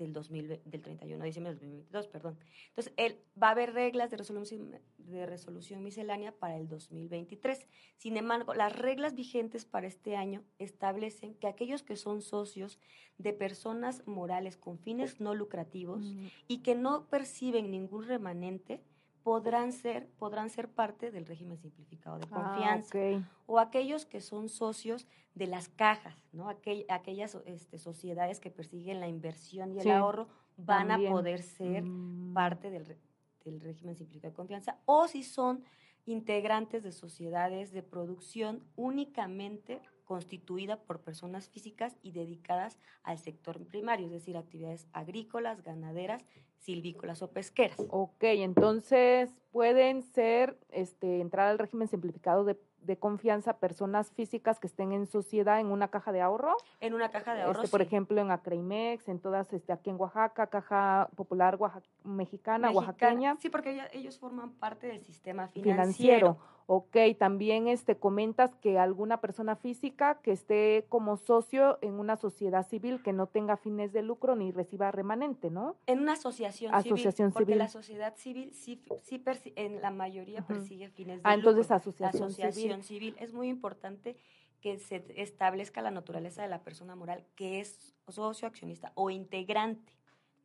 del, 0.04 0.12
2000, 0.12 0.60
del 0.64 0.82
31 0.82 1.18
de 1.18 1.26
diciembre 1.26 1.52
del 1.52 1.60
2022, 1.60 2.08
perdón. 2.08 2.38
Entonces, 2.68 2.92
él, 2.96 3.18
va 3.40 3.48
a 3.48 3.50
haber 3.52 3.72
reglas 3.72 4.10
de 4.10 4.16
resolución, 4.16 4.80
de 4.98 5.26
resolución 5.26 5.82
miscelánea 5.82 6.32
para 6.32 6.56
el 6.56 6.68
2023. 6.68 7.66
Sin 7.96 8.16
embargo, 8.16 8.54
las 8.54 8.76
reglas 8.76 9.14
vigentes 9.14 9.64
para 9.64 9.86
este 9.86 10.16
año 10.16 10.42
establecen 10.58 11.34
que 11.34 11.46
aquellos 11.46 11.82
que 11.82 11.96
son 11.96 12.22
socios 12.22 12.78
de 13.18 13.32
personas 13.32 14.06
morales 14.06 14.56
con 14.56 14.78
fines 14.78 15.20
no 15.20 15.34
lucrativos 15.34 16.14
mm. 16.14 16.26
y 16.48 16.58
que 16.58 16.74
no 16.74 17.06
perciben 17.08 17.70
ningún 17.70 18.06
remanente, 18.06 18.82
podrán 19.22 19.72
ser, 19.72 20.08
podrán 20.18 20.50
ser 20.50 20.68
parte 20.68 21.10
del 21.10 21.26
régimen 21.26 21.58
simplificado 21.58 22.18
de 22.18 22.26
ah, 22.30 22.34
confianza. 22.34 22.98
O 23.46 23.58
aquellos 23.58 24.06
que 24.06 24.20
son 24.20 24.48
socios 24.48 25.06
de 25.34 25.46
las 25.46 25.68
cajas, 25.68 26.16
¿no? 26.32 26.48
aquellas 26.48 27.36
este, 27.46 27.78
sociedades 27.78 28.40
que 28.40 28.50
persiguen 28.50 29.00
la 29.00 29.08
inversión 29.08 29.72
y 29.72 29.80
el 29.80 29.90
ahorro 29.90 30.28
van 30.56 30.90
a 30.90 30.98
poder 30.98 31.42
ser 31.42 31.82
mm. 31.84 32.34
parte 32.34 32.70
del, 32.70 32.96
del 33.44 33.60
régimen 33.60 33.96
simplificado 33.96 34.32
de 34.32 34.36
confianza. 34.36 34.78
O 34.86 35.08
si 35.08 35.22
son 35.22 35.64
integrantes 36.06 36.82
de 36.82 36.92
sociedades 36.92 37.72
de 37.72 37.82
producción 37.82 38.64
únicamente 38.76 39.80
constituida 40.04 40.76
por 40.76 41.02
personas 41.02 41.48
físicas 41.48 41.96
y 42.02 42.10
dedicadas 42.10 42.78
al 43.04 43.18
sector 43.18 43.64
primario, 43.64 44.06
es 44.06 44.12
decir, 44.12 44.36
actividades 44.36 44.88
agrícolas, 44.92 45.62
ganaderas, 45.62 46.24
silvícolas 46.60 47.22
o 47.22 47.30
pesqueras. 47.30 47.78
Ok, 47.90 48.22
entonces 48.22 49.30
pueden 49.50 50.02
ser, 50.02 50.58
este, 50.70 51.20
entrar 51.20 51.48
al 51.48 51.58
régimen 51.58 51.88
simplificado 51.88 52.44
de 52.44 52.56
de 52.82 52.98
confianza 52.98 53.58
personas 53.58 54.10
físicas 54.12 54.58
que 54.58 54.66
estén 54.66 54.92
en 54.92 55.06
sociedad 55.06 55.60
en 55.60 55.66
una 55.66 55.88
caja 55.88 56.12
de 56.12 56.20
ahorro. 56.20 56.56
En 56.80 56.94
una 56.94 57.10
caja 57.10 57.34
de 57.34 57.42
ahorro. 57.42 57.62
Este, 57.62 57.70
por 57.70 57.82
ejemplo, 57.82 58.20
en 58.20 58.30
Acreimex, 58.30 59.08
en 59.08 59.20
todas, 59.20 59.52
este, 59.52 59.72
aquí 59.72 59.90
en 59.90 60.00
Oaxaca, 60.00 60.46
Caja 60.46 61.08
Popular 61.14 61.58
Mexicana, 62.04 62.70
Oaxaqueña. 62.70 63.36
Sí, 63.40 63.50
porque 63.50 63.86
ellos 63.92 64.18
forman 64.18 64.52
parte 64.52 64.86
del 64.86 65.02
sistema 65.02 65.48
financiero. 65.48 65.76
financiero. 65.76 66.38
Ok, 66.72 66.96
también 67.18 67.66
este, 67.66 67.96
comentas 67.96 68.54
que 68.54 68.78
alguna 68.78 69.20
persona 69.20 69.56
física 69.56 70.20
que 70.22 70.30
esté 70.30 70.86
como 70.88 71.16
socio 71.16 71.80
en 71.82 71.94
una 71.94 72.16
sociedad 72.16 72.64
civil 72.64 73.02
que 73.02 73.12
no 73.12 73.26
tenga 73.26 73.56
fines 73.56 73.92
de 73.92 74.02
lucro 74.02 74.36
ni 74.36 74.52
reciba 74.52 74.92
remanente, 74.92 75.50
¿no? 75.50 75.74
En 75.88 75.98
una 75.98 76.12
asociación, 76.12 76.72
asociación 76.72 77.32
civil, 77.32 77.44
Porque 77.44 77.56
la 77.56 77.66
sociedad 77.66 78.14
civil 78.14 78.52
sí, 78.54 78.80
sí 79.02 79.20
en 79.56 79.82
la 79.82 79.90
mayoría 79.90 80.42
persigue 80.46 80.90
fines 80.90 81.16
de 81.16 81.22
ah, 81.24 81.34
lucro. 81.34 81.50
entonces 81.50 81.72
asociación, 81.72 82.22
asociación 82.22 82.84
civil. 82.84 83.16
Es 83.18 83.32
muy 83.32 83.48
importante 83.48 84.16
que 84.60 84.78
se 84.78 85.04
establezca 85.20 85.82
la 85.82 85.90
naturaleza 85.90 86.42
de 86.42 86.48
la 86.50 86.62
persona 86.62 86.94
moral 86.94 87.26
que 87.34 87.58
es 87.58 87.96
socio, 88.06 88.46
accionista 88.46 88.92
o 88.94 89.10
integrante, 89.10 89.92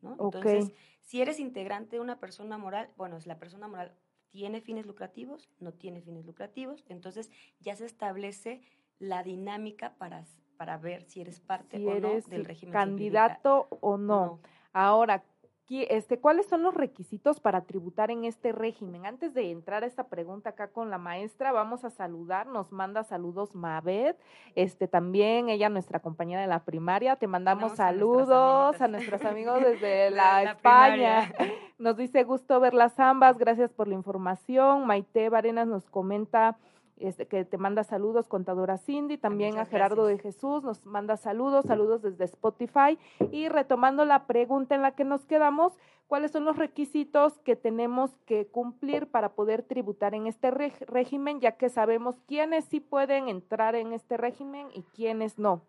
¿no? 0.02 0.16
Entonces, 0.18 0.72
si 1.02 1.22
eres 1.22 1.38
integrante 1.38 1.94
de 1.94 2.00
una 2.00 2.18
persona 2.18 2.58
moral, 2.58 2.90
bueno, 2.96 3.16
es 3.16 3.28
la 3.28 3.38
persona 3.38 3.68
moral 3.68 3.92
tiene 4.36 4.60
fines 4.60 4.84
lucrativos, 4.84 5.48
no 5.60 5.72
tiene 5.72 6.02
fines 6.02 6.26
lucrativos, 6.26 6.84
entonces 6.90 7.30
ya 7.58 7.74
se 7.74 7.86
establece 7.86 8.60
la 8.98 9.22
dinámica 9.22 9.94
para, 9.96 10.26
para 10.58 10.76
ver 10.76 11.04
si 11.04 11.22
eres 11.22 11.40
parte 11.40 11.78
o 11.78 11.98
no 11.98 12.20
del 12.20 12.44
régimen. 12.44 12.74
Candidato 12.74 13.66
o 13.80 13.96
no. 13.96 14.40
Ahora, 14.74 15.24
este, 15.68 16.18
¿cuáles 16.20 16.46
son 16.46 16.62
los 16.62 16.74
requisitos 16.74 17.40
para 17.40 17.62
tributar 17.62 18.10
en 18.12 18.24
este 18.24 18.52
régimen? 18.52 19.04
Antes 19.04 19.34
de 19.34 19.50
entrar 19.50 19.82
a 19.82 19.86
esta 19.86 20.04
pregunta 20.04 20.50
acá 20.50 20.68
con 20.68 20.90
la 20.90 20.98
maestra, 20.98 21.50
vamos 21.50 21.84
a 21.84 21.90
saludar, 21.90 22.46
nos 22.46 22.70
manda 22.70 23.02
saludos 23.02 23.54
Mabet, 23.54 24.16
este, 24.54 24.86
también 24.86 25.48
ella, 25.48 25.68
nuestra 25.68 25.98
compañera 25.98 26.40
de 26.40 26.46
la 26.46 26.64
primaria, 26.64 27.16
te 27.16 27.26
mandamos 27.26 27.72
saludos 27.72 28.80
a, 28.80 28.86
nuestros 28.86 29.24
amigos 29.24 29.60
desde 29.64 30.10
la, 30.10 30.44
España. 30.44 31.32
Nos 31.78 31.96
dice 31.96 32.22
gusto 32.22 32.60
verlas 32.60 32.98
ambas, 33.00 33.36
gracias 33.36 33.72
por 33.72 33.88
la 33.88 33.94
información. 33.94 34.86
Maite 34.86 35.28
Barenas 35.28 35.66
nos 35.66 35.90
comenta 35.90 36.56
este, 36.98 37.26
que 37.26 37.44
te 37.44 37.58
manda 37.58 37.84
saludos, 37.84 38.28
contadora 38.28 38.78
Cindy, 38.78 39.18
también 39.18 39.58
a 39.58 39.66
Gerardo 39.66 40.06
de 40.06 40.18
Jesús 40.18 40.62
nos 40.62 40.86
manda 40.86 41.16
saludos, 41.16 41.66
saludos 41.66 42.02
desde 42.02 42.24
Spotify. 42.24 42.98
Y 43.30 43.48
retomando 43.48 44.04
la 44.04 44.26
pregunta 44.26 44.74
en 44.74 44.82
la 44.82 44.92
que 44.92 45.04
nos 45.04 45.26
quedamos, 45.26 45.74
¿cuáles 46.06 46.30
son 46.30 46.44
los 46.44 46.56
requisitos 46.56 47.38
que 47.40 47.56
tenemos 47.56 48.16
que 48.24 48.46
cumplir 48.46 49.08
para 49.08 49.34
poder 49.34 49.62
tributar 49.62 50.14
en 50.14 50.26
este 50.26 50.50
régimen, 50.50 51.40
ya 51.40 51.52
que 51.52 51.68
sabemos 51.68 52.16
quiénes 52.26 52.64
sí 52.64 52.80
pueden 52.80 53.28
entrar 53.28 53.74
en 53.74 53.92
este 53.92 54.16
régimen 54.16 54.68
y 54.72 54.82
quiénes 54.82 55.38
no? 55.38 55.62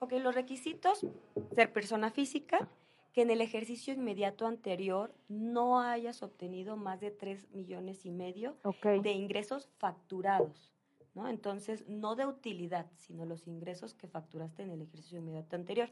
Ok, 0.00 0.12
los 0.14 0.34
requisitos, 0.34 1.06
ser 1.54 1.72
persona 1.72 2.10
física, 2.10 2.68
que 3.14 3.22
en 3.22 3.30
el 3.30 3.40
ejercicio 3.40 3.94
inmediato 3.94 4.44
anterior 4.46 5.14
no 5.28 5.80
hayas 5.80 6.22
obtenido 6.24 6.76
más 6.76 7.00
de 7.00 7.12
3 7.12 7.48
millones 7.52 8.04
y 8.04 8.10
medio 8.10 8.58
de 8.82 9.12
ingresos 9.12 9.70
facturados. 9.78 10.73
¿No? 11.14 11.28
Entonces, 11.28 11.84
no 11.88 12.16
de 12.16 12.26
utilidad, 12.26 12.90
sino 12.96 13.24
los 13.24 13.46
ingresos 13.46 13.94
que 13.94 14.08
facturaste 14.08 14.62
en 14.62 14.70
el 14.70 14.82
ejercicio 14.82 15.18
inmediato 15.18 15.56
anterior. 15.56 15.90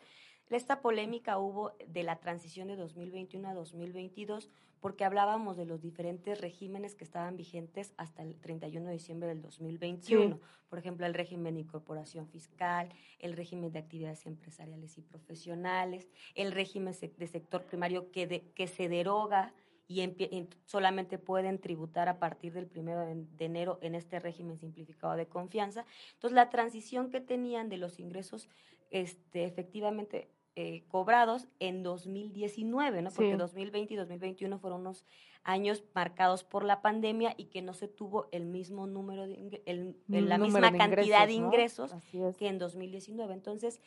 Esta 0.50 0.82
polémica 0.82 1.38
hubo 1.38 1.72
de 1.88 2.02
la 2.02 2.16
transición 2.16 2.68
de 2.68 2.76
2021 2.76 3.48
a 3.48 3.54
2022 3.54 4.50
porque 4.80 5.04
hablábamos 5.04 5.56
de 5.56 5.64
los 5.64 5.80
diferentes 5.80 6.40
regímenes 6.40 6.96
que 6.96 7.04
estaban 7.04 7.36
vigentes 7.36 7.94
hasta 7.96 8.22
el 8.22 8.36
31 8.40 8.88
de 8.88 8.92
diciembre 8.92 9.28
del 9.28 9.40
2021. 9.40 10.40
Por 10.68 10.78
ejemplo, 10.78 11.06
el 11.06 11.14
régimen 11.14 11.54
de 11.54 11.60
incorporación 11.60 12.26
fiscal, 12.26 12.88
el 13.20 13.34
régimen 13.34 13.70
de 13.70 13.78
actividades 13.78 14.26
empresariales 14.26 14.98
y 14.98 15.02
profesionales, 15.02 16.10
el 16.34 16.50
régimen 16.50 16.94
de 17.16 17.26
sector 17.28 17.62
primario 17.62 18.10
que, 18.10 18.50
que 18.54 18.66
se 18.66 18.88
deroga 18.88 19.54
y, 20.00 20.48
solamente 20.64 21.18
pueden 21.18 21.58
tributar 21.58 22.08
a 22.08 22.18
partir 22.18 22.52
del 22.52 22.70
1 22.74 23.26
de 23.38 23.44
enero 23.44 23.78
en 23.82 23.94
este 23.94 24.20
régimen 24.20 24.58
simplificado 24.58 25.16
de 25.16 25.26
confianza. 25.26 25.84
Entonces, 26.14 26.34
la 26.34 26.50
transición 26.50 27.10
que 27.10 27.20
tenían 27.20 27.68
de 27.68 27.76
los 27.76 27.98
ingresos 27.98 28.48
este, 28.90 29.44
efectivamente 29.44 30.28
eh, 30.54 30.84
cobrados 30.88 31.48
en 31.60 31.82
2019, 31.82 33.00
¿no? 33.00 33.10
Porque 33.10 33.36
2020 33.36 33.94
y 33.94 33.96
2021 33.96 34.58
fueron 34.58 34.82
unos 34.82 35.06
años 35.44 35.82
marcados 35.94 36.44
por 36.44 36.62
la 36.62 36.82
pandemia 36.82 37.34
y 37.38 37.46
que 37.46 37.62
no 37.62 37.72
se 37.72 37.88
tuvo 37.88 38.28
el 38.32 38.44
mismo 38.44 38.86
número 38.86 39.26
de 39.26 39.62
el, 39.64 39.96
la 40.08 40.36
misma 40.36 40.70
cantidad 40.76 41.26
de 41.26 41.32
ingresos 41.32 41.94
que 42.38 42.48
en 42.48 42.58
2019. 42.58 43.32
Entonces, 43.32 43.80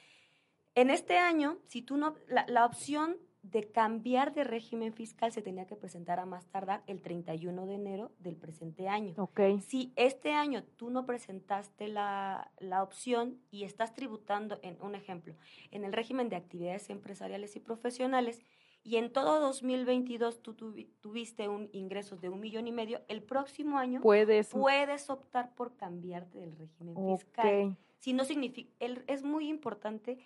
en 0.74 0.90
este 0.90 1.18
año, 1.18 1.60
si 1.68 1.84
tú 1.84 1.98
no 1.98 2.16
la, 2.28 2.48
la 2.48 2.66
opción 2.66 3.18
de 3.52 3.70
cambiar 3.72 4.34
de 4.34 4.44
régimen 4.44 4.94
fiscal 4.94 5.32
se 5.32 5.42
tenía 5.42 5.68
que 5.68 5.76
presentar 5.76 6.20
a 6.20 6.26
más 6.26 6.46
tardar 6.48 6.84
el 6.88 7.02
31 7.02 7.66
de 7.66 7.76
enero 7.76 8.12
del 8.20 8.36
presente 8.36 8.88
año. 8.88 9.14
Okay. 9.18 9.62
Si 9.62 9.94
este 9.96 10.34
año 10.34 10.64
tú 10.64 10.90
no 10.90 11.06
presentaste 11.06 11.88
la, 11.88 12.52
la, 12.60 12.82
opción 12.82 13.40
y 13.52 13.64
estás 13.64 13.94
tributando, 13.94 14.60
en 14.64 14.82
un 14.82 14.96
ejemplo, 14.96 15.36
en 15.72 15.84
el 15.84 15.94
régimen 15.94 16.30
de 16.30 16.38
actividades 16.38 16.90
empresariales 16.90 17.56
y 17.56 17.60
profesionales, 17.60 18.42
y 18.84 18.98
en 18.98 19.12
todo 19.12 19.40
2022 19.40 20.42
tú 20.42 20.54
tuviste 20.54 21.48
un 21.48 21.70
ingresos 21.72 22.22
de 22.22 22.30
un 22.30 22.40
millón 22.40 22.68
y 22.68 22.72
medio, 22.72 23.02
el 23.08 23.24
próximo 23.24 23.78
año 23.78 24.00
puedes, 24.02 24.50
puedes 24.50 25.10
optar 25.10 25.54
por 25.56 25.76
cambiarte 25.76 26.40
del 26.40 26.56
régimen 26.56 26.96
fiscal. 27.18 27.78
Si 27.98 28.14
no 28.14 28.26
significa, 28.26 28.72
es 28.80 29.24
muy 29.24 29.50
importante 29.50 30.20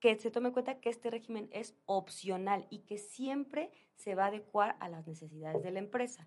que 0.00 0.16
se 0.16 0.30
tome 0.30 0.48
en 0.48 0.52
cuenta 0.52 0.80
que 0.80 0.90
este 0.90 1.10
régimen 1.10 1.48
es 1.52 1.74
opcional 1.86 2.66
y 2.70 2.80
que 2.80 2.98
siempre 2.98 3.70
se 3.94 4.14
va 4.14 4.24
a 4.24 4.28
adecuar 4.28 4.76
a 4.80 4.88
las 4.88 5.06
necesidades 5.06 5.62
de 5.62 5.72
la 5.72 5.80
empresa, 5.80 6.26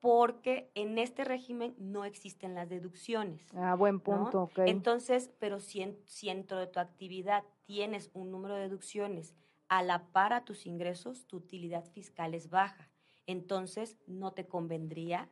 porque 0.00 0.70
en 0.74 0.98
este 0.98 1.24
régimen 1.24 1.74
no 1.78 2.04
existen 2.04 2.54
las 2.54 2.68
deducciones. 2.68 3.46
Ah, 3.54 3.74
buen 3.74 4.00
punto, 4.00 4.50
Entonces, 4.56 5.30
pero 5.38 5.58
si, 5.60 5.96
si 6.04 6.28
dentro 6.28 6.58
de 6.58 6.66
tu 6.66 6.78
actividad 6.78 7.44
tienes 7.64 8.10
un 8.12 8.30
número 8.30 8.54
de 8.54 8.62
deducciones 8.62 9.34
a 9.68 9.82
la 9.82 10.06
par 10.12 10.32
a 10.32 10.44
tus 10.44 10.66
ingresos, 10.66 11.26
tu 11.26 11.38
utilidad 11.38 11.84
fiscal 11.84 12.34
es 12.34 12.50
baja. 12.50 12.90
Entonces, 13.26 13.96
no 14.06 14.32
te 14.32 14.46
convendría 14.46 15.28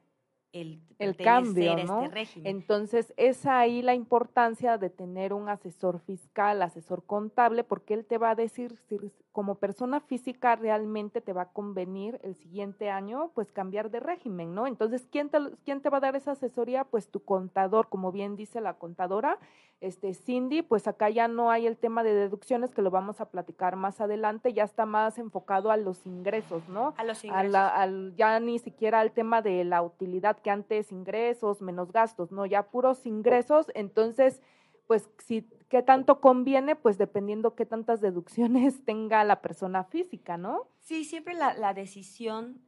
el, 0.54 0.80
el 1.00 1.16
cambio, 1.16 1.76
este 1.76 1.84
¿no? 1.84 2.08
régimen. 2.08 2.46
Entonces, 2.46 3.12
es 3.16 3.44
ahí 3.44 3.82
la 3.82 3.94
importancia 3.94 4.78
de 4.78 4.88
tener 4.88 5.32
un 5.32 5.48
asesor 5.48 6.00
fiscal, 6.00 6.62
asesor 6.62 7.04
contable, 7.04 7.64
porque 7.64 7.94
él 7.94 8.06
te 8.06 8.18
va 8.18 8.30
a 8.30 8.34
decir 8.34 8.78
si 8.88 8.98
como 9.34 9.56
persona 9.56 9.98
física 9.98 10.54
realmente 10.54 11.20
te 11.20 11.32
va 11.32 11.42
a 11.42 11.52
convenir 11.52 12.20
el 12.22 12.36
siguiente 12.36 12.88
año, 12.88 13.32
pues 13.34 13.50
cambiar 13.50 13.90
de 13.90 13.98
régimen, 13.98 14.54
¿no? 14.54 14.68
Entonces, 14.68 15.08
¿quién 15.10 15.28
te, 15.28 15.38
quién 15.64 15.80
te 15.80 15.90
va 15.90 15.96
a 15.96 16.00
dar 16.00 16.14
esa 16.14 16.30
asesoría? 16.30 16.84
Pues 16.84 17.08
tu 17.08 17.18
contador, 17.24 17.88
como 17.88 18.12
bien 18.12 18.36
dice 18.36 18.60
la 18.60 18.74
contadora, 18.74 19.40
este 19.80 20.14
Cindy, 20.14 20.62
pues 20.62 20.86
acá 20.86 21.10
ya 21.10 21.26
no 21.26 21.50
hay 21.50 21.66
el 21.66 21.76
tema 21.76 22.04
de 22.04 22.14
deducciones 22.14 22.72
que 22.72 22.80
lo 22.80 22.92
vamos 22.92 23.20
a 23.20 23.28
platicar 23.28 23.74
más 23.74 24.00
adelante, 24.00 24.52
ya 24.52 24.62
está 24.62 24.86
más 24.86 25.18
enfocado 25.18 25.72
a 25.72 25.76
los 25.76 26.06
ingresos, 26.06 26.68
¿no? 26.68 26.94
A 26.96 27.02
los 27.02 27.24
ingresos. 27.24 27.56
al, 27.56 28.14
ya 28.14 28.38
ni 28.38 28.60
siquiera 28.60 29.00
al 29.00 29.10
tema 29.10 29.42
de 29.42 29.64
la 29.64 29.82
utilidad 29.82 30.38
que 30.38 30.50
antes 30.50 30.92
ingresos 30.92 31.60
menos 31.60 31.90
gastos, 31.90 32.30
no, 32.30 32.46
ya 32.46 32.62
puros 32.70 33.04
ingresos, 33.04 33.66
entonces 33.74 34.40
pues 34.86 35.08
si 35.18 35.42
qué 35.68 35.82
tanto 35.82 36.20
conviene, 36.20 36.76
pues 36.76 36.98
dependiendo 36.98 37.54
qué 37.54 37.66
tantas 37.66 38.00
deducciones 38.00 38.82
tenga 38.84 39.24
la 39.24 39.40
persona 39.40 39.84
física, 39.84 40.36
¿no? 40.36 40.68
Sí, 40.80 41.04
siempre 41.04 41.34
la, 41.34 41.54
la 41.54 41.74
decisión 41.74 42.60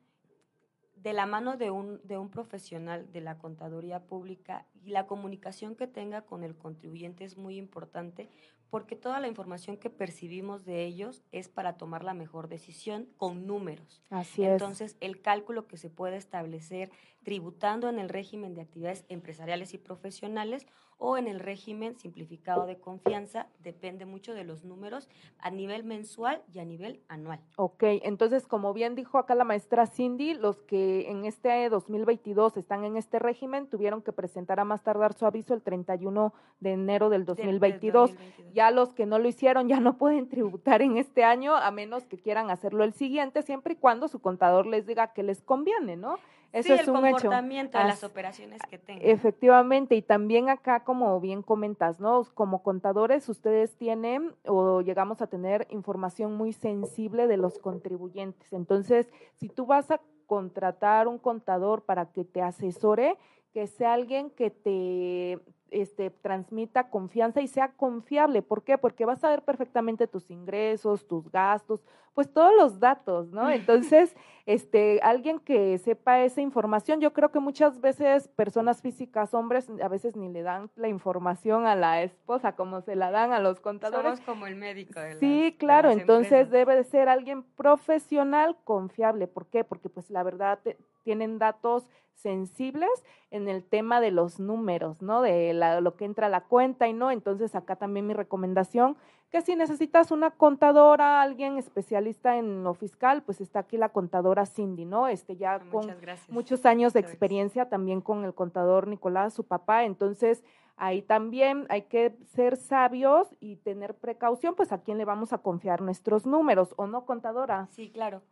de 0.96 1.12
la 1.12 1.26
mano 1.26 1.56
de 1.56 1.70
un, 1.70 2.00
de 2.04 2.18
un 2.18 2.30
profesional 2.30 3.12
de 3.12 3.20
la 3.20 3.38
contaduría 3.38 4.00
pública 4.00 4.66
y 4.82 4.90
la 4.90 5.06
comunicación 5.06 5.76
que 5.76 5.86
tenga 5.86 6.22
con 6.22 6.42
el 6.42 6.56
contribuyente 6.56 7.24
es 7.24 7.36
muy 7.36 7.58
importante 7.58 8.28
porque 8.70 8.96
toda 8.96 9.20
la 9.20 9.28
información 9.28 9.76
que 9.76 9.90
percibimos 9.90 10.64
de 10.64 10.84
ellos 10.84 11.22
es 11.30 11.48
para 11.48 11.76
tomar 11.76 12.02
la 12.02 12.14
mejor 12.14 12.48
decisión 12.48 13.08
con 13.16 13.46
números. 13.46 14.02
Así 14.10 14.42
es. 14.42 14.50
Entonces, 14.50 14.96
el 15.00 15.20
cálculo 15.22 15.68
que 15.68 15.76
se 15.76 15.90
puede 15.90 16.16
establecer 16.16 16.90
tributando 17.26 17.88
en 17.88 17.98
el 17.98 18.08
régimen 18.08 18.54
de 18.54 18.60
actividades 18.60 19.04
empresariales 19.08 19.74
y 19.74 19.78
profesionales 19.78 20.64
o 20.96 21.16
en 21.16 21.26
el 21.26 21.40
régimen 21.40 21.98
simplificado 21.98 22.66
de 22.66 22.78
confianza 22.78 23.48
depende 23.58 24.06
mucho 24.06 24.32
de 24.32 24.44
los 24.44 24.64
números 24.64 25.08
a 25.40 25.50
nivel 25.50 25.82
mensual 25.82 26.40
y 26.54 26.60
a 26.60 26.64
nivel 26.64 27.02
anual. 27.08 27.40
Ok, 27.56 27.82
entonces 27.82 28.46
como 28.46 28.72
bien 28.72 28.94
dijo 28.94 29.18
acá 29.18 29.34
la 29.34 29.42
maestra 29.42 29.88
Cindy, 29.88 30.34
los 30.34 30.62
que 30.62 31.10
en 31.10 31.24
este 31.24 31.68
2022 31.68 32.56
están 32.58 32.84
en 32.84 32.96
este 32.96 33.18
régimen 33.18 33.66
tuvieron 33.66 34.02
que 34.02 34.12
presentar 34.12 34.60
a 34.60 34.64
más 34.64 34.84
tardar 34.84 35.12
su 35.12 35.26
aviso 35.26 35.52
el 35.52 35.62
31 35.62 36.32
de 36.60 36.72
enero 36.74 37.10
del 37.10 37.24
2022. 37.24 38.12
Ya 38.54 38.70
los 38.70 38.94
que 38.94 39.04
no 39.04 39.18
lo 39.18 39.26
hicieron 39.26 39.68
ya 39.68 39.80
no 39.80 39.98
pueden 39.98 40.28
tributar 40.28 40.80
en 40.80 40.96
este 40.96 41.24
año 41.24 41.56
a 41.56 41.72
menos 41.72 42.06
que 42.06 42.18
quieran 42.18 42.50
hacerlo 42.50 42.84
el 42.84 42.92
siguiente, 42.92 43.42
siempre 43.42 43.72
y 43.72 43.76
cuando 43.76 44.06
su 44.06 44.20
contador 44.20 44.66
les 44.66 44.86
diga 44.86 45.12
que 45.12 45.24
les 45.24 45.42
conviene, 45.42 45.96
¿no? 45.96 46.20
Eso 46.52 46.74
es 46.74 46.82
el 46.82 46.90
un 46.90 47.02
comportamiento 47.02 47.78
de 47.78 47.84
las 47.84 48.04
operaciones 48.04 48.60
que 48.70 48.78
tengan. 48.78 49.08
Efectivamente, 49.08 49.94
y 49.94 50.02
también 50.02 50.48
acá, 50.48 50.84
como 50.84 51.20
bien 51.20 51.42
comentas, 51.42 52.00
¿no? 52.00 52.24
Como 52.34 52.62
contadores, 52.62 53.28
ustedes 53.28 53.76
tienen 53.76 54.34
o 54.46 54.80
llegamos 54.80 55.20
a 55.20 55.26
tener 55.26 55.66
información 55.70 56.34
muy 56.34 56.52
sensible 56.52 57.26
de 57.26 57.36
los 57.36 57.58
contribuyentes. 57.58 58.52
Entonces, 58.52 59.10
si 59.34 59.48
tú 59.48 59.66
vas 59.66 59.90
a 59.90 60.00
contratar 60.26 61.08
un 61.08 61.18
contador 61.18 61.82
para 61.82 62.06
que 62.12 62.24
te 62.24 62.42
asesore, 62.42 63.16
que 63.52 63.66
sea 63.66 63.94
alguien 63.94 64.30
que 64.30 64.50
te 64.50 65.40
este, 65.70 66.10
transmita 66.10 66.90
confianza 66.90 67.40
y 67.40 67.48
sea 67.48 67.72
confiable. 67.72 68.42
¿Por 68.42 68.62
qué? 68.62 68.78
Porque 68.78 69.04
vas 69.04 69.22
a 69.24 69.30
ver 69.30 69.42
perfectamente 69.42 70.06
tus 70.06 70.30
ingresos, 70.30 71.06
tus 71.06 71.30
gastos, 71.30 71.80
pues 72.14 72.32
todos 72.32 72.52
los 72.56 72.80
datos, 72.80 73.28
¿no? 73.30 73.50
Entonces, 73.50 74.16
este, 74.46 75.00
alguien 75.02 75.38
que 75.38 75.76
sepa 75.76 76.20
esa 76.20 76.40
información, 76.40 76.98
yo 76.98 77.12
creo 77.12 77.30
que 77.30 77.40
muchas 77.40 77.80
veces 77.82 78.28
personas 78.28 78.80
físicas, 78.80 79.34
hombres, 79.34 79.68
a 79.82 79.88
veces 79.88 80.16
ni 80.16 80.30
le 80.30 80.42
dan 80.42 80.70
la 80.76 80.88
información 80.88 81.66
a 81.66 81.74
la 81.74 82.02
esposa 82.02 82.56
como 82.56 82.80
se 82.80 82.96
la 82.96 83.10
dan 83.10 83.34
a 83.34 83.38
los 83.38 83.60
contadores. 83.60 84.12
Somos 84.12 84.20
como 84.24 84.46
el 84.46 84.56
médico. 84.56 84.98
De 84.98 85.16
sí, 85.16 85.56
claro, 85.58 85.90
entonces 85.90 86.50
debe 86.50 86.74
de 86.74 86.84
ser 86.84 87.10
alguien 87.10 87.42
profesional, 87.42 88.56
confiable. 88.64 89.26
¿Por 89.26 89.46
qué? 89.46 89.62
Porque 89.62 89.90
pues 89.90 90.08
la 90.08 90.22
verdad 90.22 90.58
tienen 91.06 91.38
datos 91.38 91.88
sensibles 92.14 92.90
en 93.30 93.48
el 93.48 93.62
tema 93.62 94.00
de 94.00 94.10
los 94.10 94.40
números, 94.40 95.00
¿no? 95.00 95.22
De 95.22 95.54
lo 95.54 95.94
que 95.94 96.04
entra 96.04 96.26
a 96.26 96.30
la 96.30 96.42
cuenta 96.42 96.88
y 96.88 96.92
no. 96.92 97.12
Entonces, 97.12 97.54
acá 97.54 97.76
también 97.76 98.08
mi 98.08 98.12
recomendación, 98.12 98.96
que 99.30 99.40
si 99.40 99.54
necesitas 99.54 100.10
una 100.10 100.32
contadora, 100.32 101.22
alguien 101.22 101.58
especialista 101.58 102.38
en 102.38 102.64
lo 102.64 102.74
fiscal, 102.74 103.22
pues 103.22 103.40
está 103.40 103.60
aquí 103.60 103.76
la 103.76 103.90
contadora 103.90 104.46
Cindy, 104.46 104.84
¿no? 104.84 105.06
Este 105.06 105.36
ya 105.36 105.60
con 105.60 105.86
muchos 106.28 106.66
años 106.66 106.92
de 106.92 107.00
experiencia 107.00 107.68
también 107.68 108.00
con 108.00 108.24
el 108.24 108.34
contador 108.34 108.88
Nicolás, 108.88 109.32
su 109.32 109.44
papá. 109.44 109.84
Entonces, 109.84 110.42
ahí 110.74 111.02
también 111.02 111.66
hay 111.68 111.82
que 111.82 112.16
ser 112.24 112.56
sabios 112.56 113.28
y 113.38 113.56
tener 113.58 113.94
precaución, 113.94 114.56
pues 114.56 114.72
a 114.72 114.82
quién 114.82 114.98
le 114.98 115.04
vamos 115.04 115.32
a 115.32 115.38
confiar 115.38 115.80
nuestros 115.82 116.26
números, 116.26 116.74
¿o 116.76 116.88
no, 116.88 117.06
contadora? 117.06 117.68
Sí, 117.70 117.92
claro. 117.92 118.22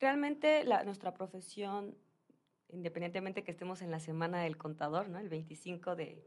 Realmente 0.00 0.64
la, 0.64 0.82
nuestra 0.82 1.14
profesión 1.14 1.94
independientemente 2.68 3.44
que 3.44 3.50
estemos 3.50 3.82
en 3.82 3.90
la 3.90 4.00
semana 4.00 4.42
del 4.42 4.56
contador, 4.56 5.08
¿no? 5.08 5.18
El 5.18 5.28
25 5.28 5.96
de, 5.96 6.24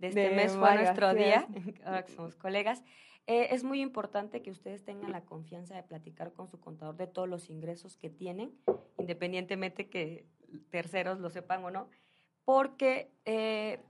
este 0.00 0.30
mes 0.34 0.56
fue 0.56 0.74
nuestro 0.74 1.14
día, 1.14 1.46
ahora 1.84 2.04
que 2.04 2.12
somos 2.12 2.36
colegas. 2.36 2.82
Eh, 3.26 3.48
es 3.50 3.64
muy 3.64 3.80
importante 3.80 4.42
que 4.42 4.50
ustedes 4.50 4.84
tengan 4.84 5.12
la 5.12 5.24
confianza 5.24 5.74
de 5.74 5.82
platicar 5.82 6.32
con 6.32 6.48
su 6.48 6.60
contador 6.60 6.96
de 6.96 7.06
todos 7.06 7.28
los 7.28 7.48
ingresos 7.48 7.96
que 7.96 8.10
tienen, 8.10 8.58
independientemente 8.98 9.88
que 9.88 10.26
terceros 10.70 11.20
lo 11.20 11.30
sepan 11.30 11.64
o 11.64 11.70
no, 11.70 11.88
porque 12.44 13.10
eh, 13.24 13.80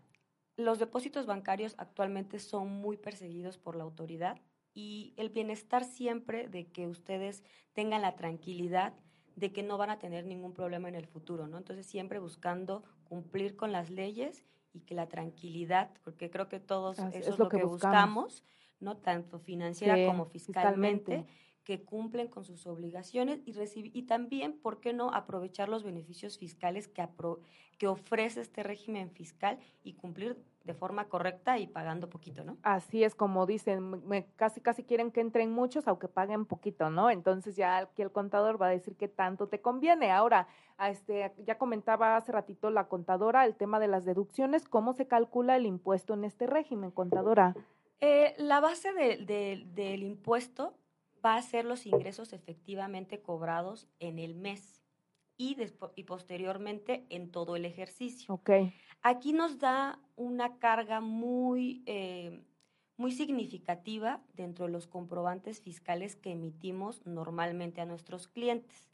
los 0.57 0.79
depósitos 0.79 1.27
bancarios 1.27 1.75
actualmente 1.79 2.39
son 2.39 2.69
muy 2.69 2.97
perseguidos 2.97 3.59
por 3.59 3.75
la 3.75 3.83
autoridad 3.83 4.41
y 4.73 5.15
el 5.17 5.31
bienestar 5.31 5.85
siempre 5.85 6.49
de 6.49 6.67
que 6.67 6.87
ustedes 6.87 7.43
tengan 7.73 8.03
la 8.03 8.15
tranquilidad 8.15 8.95
de 9.37 9.53
que 9.53 9.62
no 9.62 9.79
van 9.79 9.90
a 9.90 9.99
tener 9.99 10.25
ningún 10.27 10.53
problema 10.53 10.88
en 10.88 10.94
el 10.94 11.07
futuro, 11.07 11.47
¿no? 11.47 11.59
Entonces 11.59 11.87
siempre 11.87 12.18
buscando 12.18 12.85
cumplir 13.05 13.57
con 13.57 13.73
las 13.73 13.90
leyes 13.90 14.44
y 14.73 14.81
que 14.81 14.94
la 14.94 15.09
tranquilidad, 15.09 15.90
porque 16.03 16.31
creo 16.31 16.49
que 16.49 16.61
todos 16.61 16.99
eso 16.99 17.31
es, 17.33 17.38
lo, 17.38 17.49
que, 17.49 17.62
buscamos, 17.64 18.44
¿no? 18.81 18.97
Tanto 18.97 19.38
financiera 19.38 20.07
como 20.07 20.27
fiscalmente, 20.27 21.27
que 21.64 21.83
cumplen 21.83 22.29
con 22.29 22.44
sus 22.44 22.66
obligaciones 22.66 23.40
y 23.46 23.55
y 23.98 24.03
también, 24.03 24.59
¿por 24.59 24.81
qué 24.81 24.92
no 24.92 25.11
aprovechar 25.12 25.68
los 25.68 25.83
beneficios 25.83 26.38
fiscales 26.38 26.88
que, 26.88 27.09
que 27.79 27.87
ofrece 27.87 28.40
este 28.40 28.62
régimen 28.62 29.11
fiscal 29.11 29.59
y 29.83 29.94
cumplir 29.94 30.37
de 30.64 30.74
forma 30.74 31.09
correcta 31.09 31.59
y 31.59 31.66
pagando 31.66 32.09
poquito, 32.09 32.42
¿no? 32.42 32.57
Así 32.62 33.05
es 33.05 33.14
como 33.14 33.46
dicen, 33.46 34.03
casi 34.37 34.61
casi 34.61 34.83
quieren 34.83 35.11
que 35.11 35.20
entren 35.20 35.53
muchos 35.53 35.87
aunque 35.87 36.09
paguen 36.09 36.46
poquito, 36.46 36.88
¿no? 36.90 37.11
Entonces 37.11 37.55
ya 37.55 37.79
aquí 37.79 38.03
el 38.03 38.11
contador 38.11 38.61
va 38.61 38.68
a 38.68 38.70
decir 38.70 38.96
que 38.96 39.09
tanto 39.09 39.46
te 39.46 39.61
conviene. 39.61 40.11
Ahora, 40.11 40.48
este, 40.88 41.33
ya 41.46 41.59
comentaba 41.59 42.16
hace 42.16 42.33
ratito 42.33 42.70
la 42.70 42.88
contadora 42.88 43.44
el 43.44 43.57
tema 43.57 43.79
de 43.79 43.88
las 43.88 44.05
deducciones, 44.05 44.66
¿cómo 44.66 44.94
se 44.94 45.07
calcula 45.07 45.57
el 45.57 45.66
impuesto 45.66 46.14
en 46.14 46.24
este 46.24 46.46
régimen, 46.46 46.90
contadora? 46.90 47.55
Eh, 48.00 48.35
la 48.38 48.61
base 48.61 48.92
del 48.92 50.03
impuesto 50.03 50.74
va 51.25 51.37
a 51.37 51.43
ser 51.43 51.65
los 51.65 51.87
ingresos 51.87 52.33
efectivamente 52.33 53.23
cobrados 53.23 53.89
en 53.99 54.19
el 54.19 54.35
mes 54.35 54.83
y, 55.37 55.57
y 55.97 56.05
posteriormente 56.05 57.07
en 57.09 57.31
todo 57.31 57.57
el 57.57 57.65
ejercicio. 57.65 58.33
Okay. 58.35 58.75
Aquí 59.03 59.33
nos 59.33 59.59
da 59.59 60.01
una 60.17 60.59
carga 60.59 61.01
muy, 61.01 61.83
eh, 61.87 62.45
muy 62.97 63.13
significativa 63.13 64.23
dentro 64.35 64.67
de 64.67 64.73
los 64.73 64.87
comprobantes 64.87 65.61
fiscales 65.61 66.17
que 66.17 66.33
emitimos 66.33 67.05
normalmente 67.07 67.81
a 67.81 67.87
nuestros 67.87 68.29
clientes, 68.29 68.89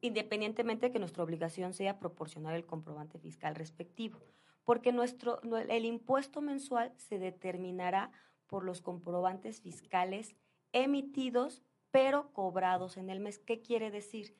independientemente 0.00 0.86
de 0.86 0.92
que 0.92 0.98
nuestra 0.98 1.22
obligación 1.22 1.72
sea 1.72 1.98
proporcionar 1.98 2.54
el 2.54 2.66
comprobante 2.66 3.18
fiscal 3.18 3.54
respectivo, 3.54 4.18
porque 4.64 4.92
nuestro, 4.92 5.40
el 5.42 5.84
impuesto 5.84 6.42
mensual 6.42 6.92
se 6.96 7.18
determinará 7.18 8.10
por 8.46 8.64
los 8.64 8.82
comprobantes 8.82 9.60
fiscales 9.60 10.36
emitidos 10.72 11.62
pero 11.90 12.32
cobrados 12.32 12.96
en 12.96 13.10
el 13.10 13.20
mes. 13.20 13.38
¿Qué 13.38 13.60
quiere 13.60 13.90
decir? 13.90 14.36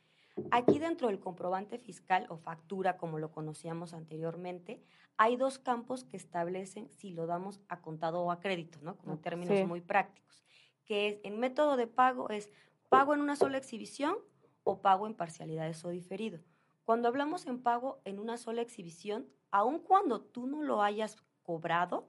Aquí 0.50 0.78
dentro 0.78 1.08
del 1.08 1.20
comprobante 1.20 1.78
fiscal 1.78 2.26
o 2.30 2.38
factura, 2.38 2.96
como 2.96 3.18
lo 3.18 3.30
conocíamos 3.32 3.92
anteriormente, 3.92 4.82
hay 5.18 5.36
dos 5.36 5.58
campos 5.58 6.04
que 6.04 6.16
establecen 6.16 6.88
si 6.88 7.10
lo 7.10 7.26
damos 7.26 7.60
a 7.68 7.82
contado 7.82 8.22
o 8.22 8.30
a 8.30 8.40
crédito, 8.40 8.78
¿no? 8.82 8.96
Como 8.96 9.18
términos 9.18 9.66
muy 9.68 9.82
prácticos, 9.82 10.42
que 10.86 11.08
es 11.08 11.20
en 11.22 11.38
método 11.38 11.76
de 11.76 11.86
pago 11.86 12.30
es 12.30 12.50
pago 12.88 13.12
en 13.14 13.20
una 13.20 13.36
sola 13.36 13.58
exhibición 13.58 14.16
o 14.64 14.80
pago 14.80 15.06
en 15.06 15.14
parcialidades 15.14 15.84
o 15.84 15.90
diferido. 15.90 16.40
Cuando 16.84 17.08
hablamos 17.08 17.46
en 17.46 17.62
pago 17.62 18.00
en 18.04 18.18
una 18.18 18.38
sola 18.38 18.62
exhibición, 18.62 19.28
aun 19.50 19.78
cuando 19.78 20.22
tú 20.22 20.46
no 20.46 20.62
lo 20.62 20.82
hayas 20.82 21.16
cobrado, 21.42 22.08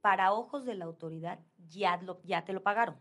para 0.00 0.32
ojos 0.32 0.64
de 0.64 0.74
la 0.74 0.86
autoridad 0.86 1.40
ya, 1.68 2.00
ya 2.24 2.44
te 2.44 2.52
lo 2.52 2.62
pagaron, 2.62 2.96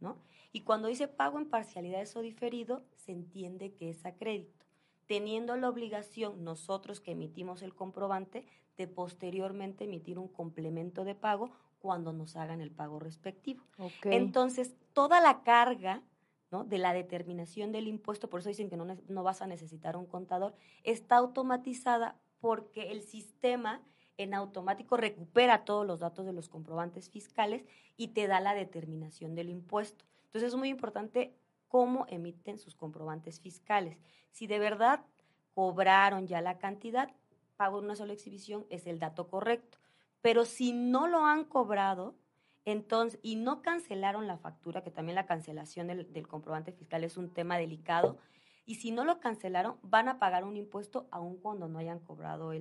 ¿no? 0.00 0.18
Y 0.52 0.60
cuando 0.60 0.88
dice 0.88 1.08
pago 1.08 1.38
en 1.38 1.48
parcialidades 1.48 2.14
o 2.16 2.20
diferido, 2.20 2.84
se 2.96 3.12
entiende 3.12 3.74
que 3.74 3.90
es 3.90 4.06
a 4.06 4.14
crédito, 4.14 4.64
teniendo 5.06 5.56
la 5.56 5.68
obligación 5.68 6.44
nosotros 6.44 7.00
que 7.00 7.12
emitimos 7.12 7.62
el 7.62 7.74
comprobante 7.74 8.46
de 8.76 8.86
posteriormente 8.86 9.84
emitir 9.84 10.18
un 10.18 10.28
complemento 10.28 11.04
de 11.04 11.14
pago 11.14 11.50
cuando 11.78 12.12
nos 12.12 12.36
hagan 12.36 12.60
el 12.60 12.70
pago 12.70 12.98
respectivo. 12.98 13.62
Entonces, 14.04 14.74
toda 14.92 15.20
la 15.20 15.42
carga 15.42 16.02
¿no? 16.50 16.64
de 16.64 16.78
la 16.78 16.92
determinación 16.92 17.72
del 17.72 17.88
impuesto, 17.88 18.30
por 18.30 18.40
eso 18.40 18.48
dicen 18.48 18.70
que 18.70 18.76
no, 18.76 18.86
no 19.08 19.22
vas 19.22 19.42
a 19.42 19.46
necesitar 19.46 19.96
un 19.96 20.06
contador, 20.06 20.54
está 20.82 21.16
automatizada 21.16 22.18
porque 22.40 22.90
el 22.90 23.02
sistema 23.02 23.82
en 24.16 24.34
automático 24.34 24.96
recupera 24.96 25.64
todos 25.64 25.86
los 25.86 26.00
datos 26.00 26.26
de 26.26 26.32
los 26.32 26.48
comprobantes 26.48 27.10
fiscales 27.10 27.64
y 27.96 28.08
te 28.08 28.26
da 28.26 28.40
la 28.40 28.54
determinación 28.54 29.34
del 29.34 29.48
impuesto. 29.48 30.04
Entonces 30.26 30.48
es 30.48 30.56
muy 30.56 30.68
importante 30.68 31.34
cómo 31.68 32.06
emiten 32.08 32.58
sus 32.58 32.74
comprobantes 32.74 33.40
fiscales. 33.40 33.98
Si 34.30 34.46
de 34.46 34.58
verdad 34.58 35.04
cobraron 35.54 36.26
ya 36.26 36.40
la 36.40 36.58
cantidad, 36.58 37.10
pago 37.56 37.78
en 37.78 37.86
una 37.86 37.96
sola 37.96 38.12
exhibición 38.12 38.66
es 38.70 38.86
el 38.86 38.98
dato 38.98 39.28
correcto. 39.28 39.78
Pero 40.20 40.44
si 40.44 40.72
no 40.72 41.06
lo 41.06 41.24
han 41.24 41.44
cobrado, 41.44 42.14
entonces, 42.64 43.20
y 43.22 43.36
no 43.36 43.60
cancelaron 43.62 44.26
la 44.26 44.38
factura, 44.38 44.82
que 44.82 44.90
también 44.90 45.16
la 45.16 45.26
cancelación 45.26 45.86
del, 45.86 46.26
comprobante 46.26 46.72
fiscal 46.72 47.04
es 47.04 47.16
un 47.16 47.30
tema 47.30 47.58
delicado, 47.58 48.18
y 48.64 48.76
si 48.76 48.90
no 48.90 49.04
lo 49.04 49.20
cancelaron, 49.20 49.76
van 49.82 50.08
a 50.08 50.18
pagar 50.18 50.44
un 50.44 50.56
impuesto 50.56 51.06
aun 51.10 51.36
cuando 51.36 51.68
no 51.68 51.78
hayan 51.78 52.00
cobrado 52.00 52.52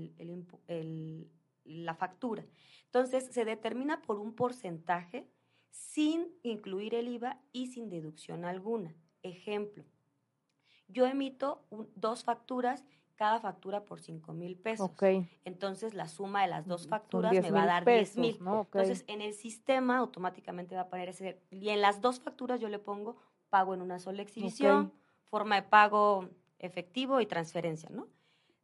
la 1.64 1.96
factura. 1.96 2.46
Entonces, 2.86 3.26
se 3.32 3.46
determina 3.46 4.02
por 4.02 4.20
un 4.20 4.36
porcentaje 4.36 5.30
sin 5.70 6.28
incluir 6.44 6.94
el 6.94 7.08
IVA 7.08 7.42
y 7.52 7.68
sin 7.68 7.90
deducción 7.90 8.46
alguna. 8.46 8.96
Ejemplo, 9.24 9.86
yo 10.88 11.06
emito 11.08 11.66
dos 11.96 12.24
facturas 12.24 12.86
cada 13.16 13.40
factura 13.40 13.86
por 13.86 14.00
5 14.00 14.34
mil 14.34 14.58
pesos. 14.58 14.92
Entonces, 15.46 15.94
la 15.94 16.08
suma 16.08 16.42
de 16.42 16.48
las 16.48 16.68
dos 16.68 16.88
facturas 16.88 17.32
me 17.32 17.52
va 17.52 17.64
a 17.64 17.68
dar 17.68 17.86
10 17.86 18.18
mil. 18.18 18.38
Entonces, 18.38 19.06
en 19.08 19.22
el 19.22 19.34
sistema 19.34 19.98
automáticamente 19.98 20.76
va 20.76 20.82
a 20.82 20.90
poner 20.90 21.10
ese... 21.10 21.42
Y 21.52 21.70
en 21.70 21.82
las 21.82 22.02
dos 22.02 22.20
facturas 22.20 22.60
yo 22.60 22.70
le 22.70 22.80
pongo 22.80 23.18
pago 23.50 23.74
en 23.74 23.82
una 23.82 24.00
sola 24.00 24.24
exhibición, 24.24 24.94
forma 25.26 25.56
de 25.56 25.62
pago 25.64 26.30
efectivo 26.60 27.22
y 27.22 27.26
transferencia, 27.26 27.90
¿no? 27.90 28.08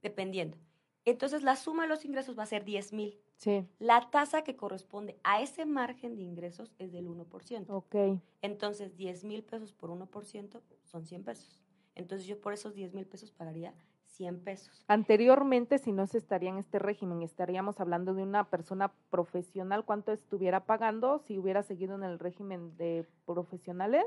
Dependiendo. 0.02 0.58
Entonces, 1.06 1.44
la 1.44 1.56
suma 1.56 1.84
de 1.84 1.90
los 1.90 2.06
ingresos 2.06 2.38
va 2.38 2.44
a 2.44 2.48
ser 2.48 2.66
10 2.66 2.94
mil. 2.94 3.20
Sí. 3.38 3.66
La 3.80 4.10
tasa 4.10 4.44
que 4.44 4.56
corresponde 4.56 5.18
a 5.24 5.42
ese 5.42 5.66
margen 5.66 6.16
de 6.16 6.24
ingresos 6.24 6.74
es 6.78 6.92
del 6.92 7.08
1%. 7.08 7.66
Ok. 7.70 8.22
Entonces, 8.42 8.96
10 8.98 9.24
mil 9.24 9.44
pesos 9.44 9.74
por 9.74 9.90
1% 9.90 10.62
son 10.84 11.06
100 11.06 11.24
pesos. 11.24 11.64
Entonces, 11.96 12.28
yo 12.28 12.40
por 12.40 12.54
esos 12.54 12.76
10 12.76 12.94
mil 12.94 13.06
pesos 13.06 13.32
pagaría 13.32 13.74
100 14.04 14.42
pesos. 14.42 14.84
Anteriormente, 14.88 15.78
si 15.78 15.92
no 15.92 16.06
se 16.06 16.18
estaría 16.18 16.50
en 16.50 16.58
este 16.58 16.80
régimen, 16.80 17.22
estaríamos 17.22 17.80
hablando 17.80 18.14
de 18.14 18.24
una 18.24 18.50
persona 18.50 18.92
profesional, 19.10 19.86
¿cuánto 19.86 20.12
estuviera 20.12 20.66
pagando 20.66 21.20
si 21.20 21.38
hubiera 21.38 21.64
seguido 21.64 21.96
en 21.96 22.04
el 22.04 22.20
régimen 22.20 22.76
de 22.76 23.06
profesionales? 23.26 24.06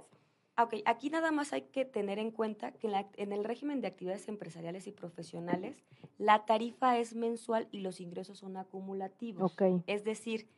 Ah, 0.57 0.65
ok, 0.65 0.75
aquí 0.85 1.09
nada 1.09 1.33
más 1.33 1.53
hay 1.53 1.63
que 1.63 1.85
tener 1.85 2.19
en 2.19 2.31
cuenta 2.31 2.73
que 2.73 2.93
en, 3.17 3.33
el 3.33 3.45
régimen 3.45 3.81
de 3.81 3.89
actividades 3.89 4.29
empresariales 4.29 4.87
y 4.87 4.93
profesionales, 4.93 5.83
la 6.19 6.45
tarifa 6.45 6.99
es 6.99 7.15
mensual 7.15 7.69
y 7.71 7.81
los 7.81 8.01
ingresos 8.01 8.39
son 8.39 8.57
acumulativos. 8.57 9.53
Okay. 9.53 9.83
Es 9.87 10.05
decir, 10.05 10.49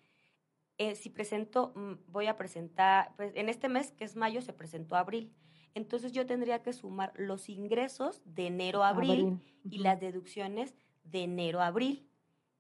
eh, 0.79 0.97
si 0.97 1.11
presento, 1.11 1.73
mm, 1.77 2.11
voy 2.11 2.27
a 2.27 2.37
presentar, 2.37 3.15
pues, 3.17 3.33
en 3.37 3.49
este 3.49 3.69
mes, 3.69 3.93
que 3.93 4.05
es 4.05 4.17
mayo, 4.17 4.43
se 4.43 4.53
presentó 4.53 4.97
abril 4.97 5.33
entonces 5.75 6.13
yo 6.13 6.25
tendría 6.25 6.63
que 6.63 6.73
sumar 6.73 7.13
los 7.17 7.49
ingresos 7.49 8.23
de 8.25 8.47
enero 8.47 8.85
a 8.85 8.91
abril, 8.91 9.41
y 9.69 9.79
las 9.79 10.01
deducciones 10.01 10.75
de 11.03 11.25
enero 11.25 11.61
a 11.61 11.67
abril. 11.67 12.09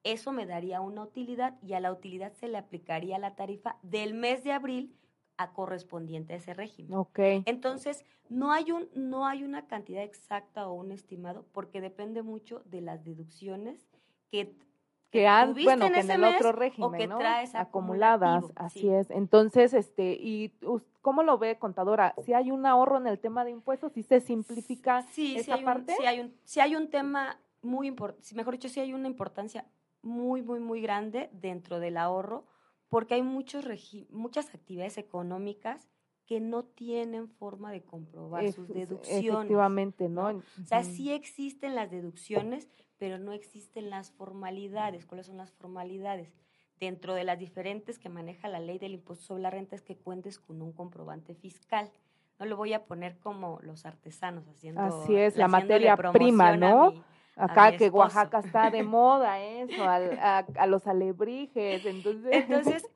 Eso 0.02 0.32
me 0.32 0.46
daría 0.46 0.80
una 0.80 1.02
utilidad 1.02 1.56
y 1.62 1.74
a 1.74 1.80
la 1.80 1.92
utilidad 1.92 2.32
se 2.32 2.48
le 2.48 2.58
aplicaría 2.58 3.18
la 3.18 3.36
tarifa 3.36 3.78
del 3.82 4.14
mes 4.14 4.42
de 4.42 4.52
abril 4.52 4.94
a 5.36 5.52
correspondiente 5.52 6.34
a 6.34 6.36
ese 6.36 6.54
régimen. 6.54 6.94
Okay. 6.94 7.42
Entonces, 7.46 8.04
no 8.28 8.52
hay, 8.52 8.72
un, 8.72 8.88
no 8.94 9.26
hay 9.26 9.42
una 9.42 9.66
cantidad 9.66 10.02
exacta 10.02 10.68
o 10.68 10.74
un 10.74 10.92
estimado 10.92 11.44
porque 11.52 11.80
depende 11.80 12.22
mucho 12.22 12.62
de 12.66 12.80
las 12.80 13.04
deducciones 13.04 13.86
que 14.30 14.56
que 15.14 15.28
han, 15.28 15.54
bueno, 15.54 15.92
que 15.92 16.00
en 16.00 16.10
el 16.10 16.24
otro 16.24 16.50
régimen, 16.50 17.08
¿no? 17.08 17.20
acumuladas, 17.52 18.46
así 18.56 18.88
es. 18.88 19.08
Entonces, 19.12 19.72
este, 19.72 20.18
y 20.20 20.52
¿cómo 21.02 21.22
lo 21.22 21.38
ve 21.38 21.56
contadora? 21.56 22.16
Si 22.24 22.32
hay 22.32 22.50
un 22.50 22.66
ahorro 22.66 22.96
en 22.96 23.06
el 23.06 23.20
tema 23.20 23.44
de 23.44 23.52
impuestos, 23.52 23.92
si 23.92 24.02
se 24.02 24.18
simplifica 24.18 25.02
sí, 25.12 25.36
esa 25.36 25.58
parte. 25.58 25.94
sí 25.96 26.04
hay 26.04 26.18
un, 26.18 26.34
si 26.42 26.58
hay 26.58 26.74
un 26.74 26.90
tema 26.90 27.38
muy 27.62 27.86
importante, 27.86 28.34
mejor 28.34 28.54
dicho, 28.54 28.68
sí 28.68 28.80
hay 28.80 28.92
una 28.92 29.06
importancia 29.06 29.64
muy, 30.02 30.42
muy, 30.42 30.58
muy 30.58 30.80
grande 30.80 31.30
dentro 31.32 31.78
del 31.78 31.96
ahorro, 31.96 32.44
porque 32.94 33.14
hay 33.14 33.22
muchos 33.22 33.64
muchas 34.10 34.54
actividades 34.54 34.98
económicas 34.98 35.88
que 36.26 36.38
no 36.38 36.62
tienen 36.62 37.28
forma 37.28 37.72
de 37.72 37.82
comprobar 37.82 38.52
sus 38.52 38.68
deducciones. 38.68 39.24
Efectivamente, 39.24 40.08
¿no? 40.08 40.28
O 40.28 40.64
sea, 40.64 40.84
sí 40.84 41.10
existen 41.10 41.74
las 41.74 41.90
deducciones, 41.90 42.68
pero 42.96 43.18
no 43.18 43.32
existen 43.32 43.90
las 43.90 44.12
formalidades. 44.12 45.06
¿Cuáles 45.06 45.26
son 45.26 45.38
las 45.38 45.50
formalidades? 45.50 46.32
Dentro 46.78 47.14
de 47.14 47.24
las 47.24 47.36
diferentes 47.36 47.98
que 47.98 48.08
maneja 48.08 48.46
la 48.46 48.60
ley 48.60 48.78
del 48.78 48.94
impuesto 48.94 49.24
sobre 49.24 49.42
la 49.42 49.50
renta 49.50 49.74
es 49.74 49.82
que 49.82 49.96
cuentes 49.96 50.38
con 50.38 50.62
un 50.62 50.72
comprobante 50.72 51.34
fiscal. 51.34 51.90
No 52.38 52.46
lo 52.46 52.56
voy 52.56 52.74
a 52.74 52.84
poner 52.84 53.18
como 53.18 53.58
los 53.62 53.86
artesanos 53.86 54.46
haciendo. 54.46 54.82
Así 54.82 55.16
es, 55.16 55.36
la 55.36 55.48
materia 55.48 55.96
prima, 55.96 56.56
¿no? 56.56 56.94
Acá 57.36 57.76
que 57.76 57.88
Oaxaca 57.90 58.38
está 58.38 58.70
de 58.70 58.82
moda 58.82 59.40
eso, 59.42 59.82
a, 59.82 60.38
a, 60.38 60.66
los 60.66 60.86
alebrijes, 60.86 61.84
entonces... 61.84 62.30
Entonces, 62.32 62.86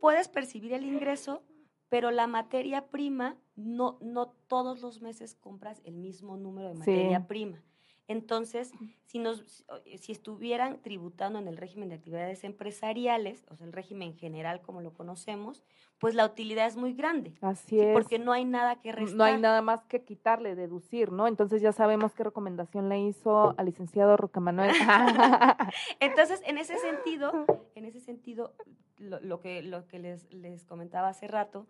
puedes 0.00 0.28
percibir 0.28 0.72
el 0.72 0.84
ingreso, 0.84 1.42
pero 1.88 2.10
la 2.10 2.26
materia 2.26 2.86
prima, 2.86 3.36
no, 3.56 3.98
no 4.00 4.28
todos 4.46 4.80
los 4.80 5.02
meses 5.02 5.34
compras 5.34 5.80
el 5.84 5.96
mismo 5.96 6.36
número 6.36 6.68
de 6.68 6.74
materia 6.74 7.26
prima. 7.26 7.62
Entonces, 8.10 8.72
si, 9.04 9.20
nos, 9.20 9.64
si 10.00 10.10
estuvieran 10.10 10.82
tributando 10.82 11.38
en 11.38 11.46
el 11.46 11.56
régimen 11.56 11.90
de 11.90 11.94
actividades 11.94 12.42
empresariales, 12.42 13.46
o 13.48 13.54
sea, 13.54 13.68
el 13.68 13.72
régimen 13.72 14.16
general 14.16 14.60
como 14.62 14.80
lo 14.80 14.92
conocemos, 14.92 15.62
pues 16.00 16.16
la 16.16 16.24
utilidad 16.24 16.66
es 16.66 16.76
muy 16.76 16.92
grande. 16.92 17.34
Así 17.40 17.78
es. 17.78 17.92
Porque 17.92 18.18
no 18.18 18.32
hay 18.32 18.44
nada 18.44 18.80
que 18.80 18.90
restar. 18.90 19.16
No 19.16 19.22
hay 19.22 19.40
nada 19.40 19.62
más 19.62 19.84
que 19.84 20.02
quitarle, 20.02 20.56
deducir, 20.56 21.12
¿no? 21.12 21.28
Entonces 21.28 21.62
ya 21.62 21.70
sabemos 21.70 22.12
qué 22.12 22.24
recomendación 22.24 22.88
le 22.88 22.98
hizo 22.98 23.54
al 23.56 23.66
licenciado 23.66 24.16
Roca 24.16 24.40
Manuel. 24.40 24.72
Entonces, 26.00 26.42
en 26.46 26.58
ese 26.58 26.78
sentido, 26.78 27.46
en 27.76 27.84
ese 27.84 28.00
sentido, 28.00 28.56
lo, 28.98 29.40
que, 29.40 29.62
lo 29.62 29.86
que 29.86 30.00
les, 30.00 30.28
les 30.32 30.64
comentaba 30.64 31.10
hace 31.10 31.28
rato, 31.28 31.68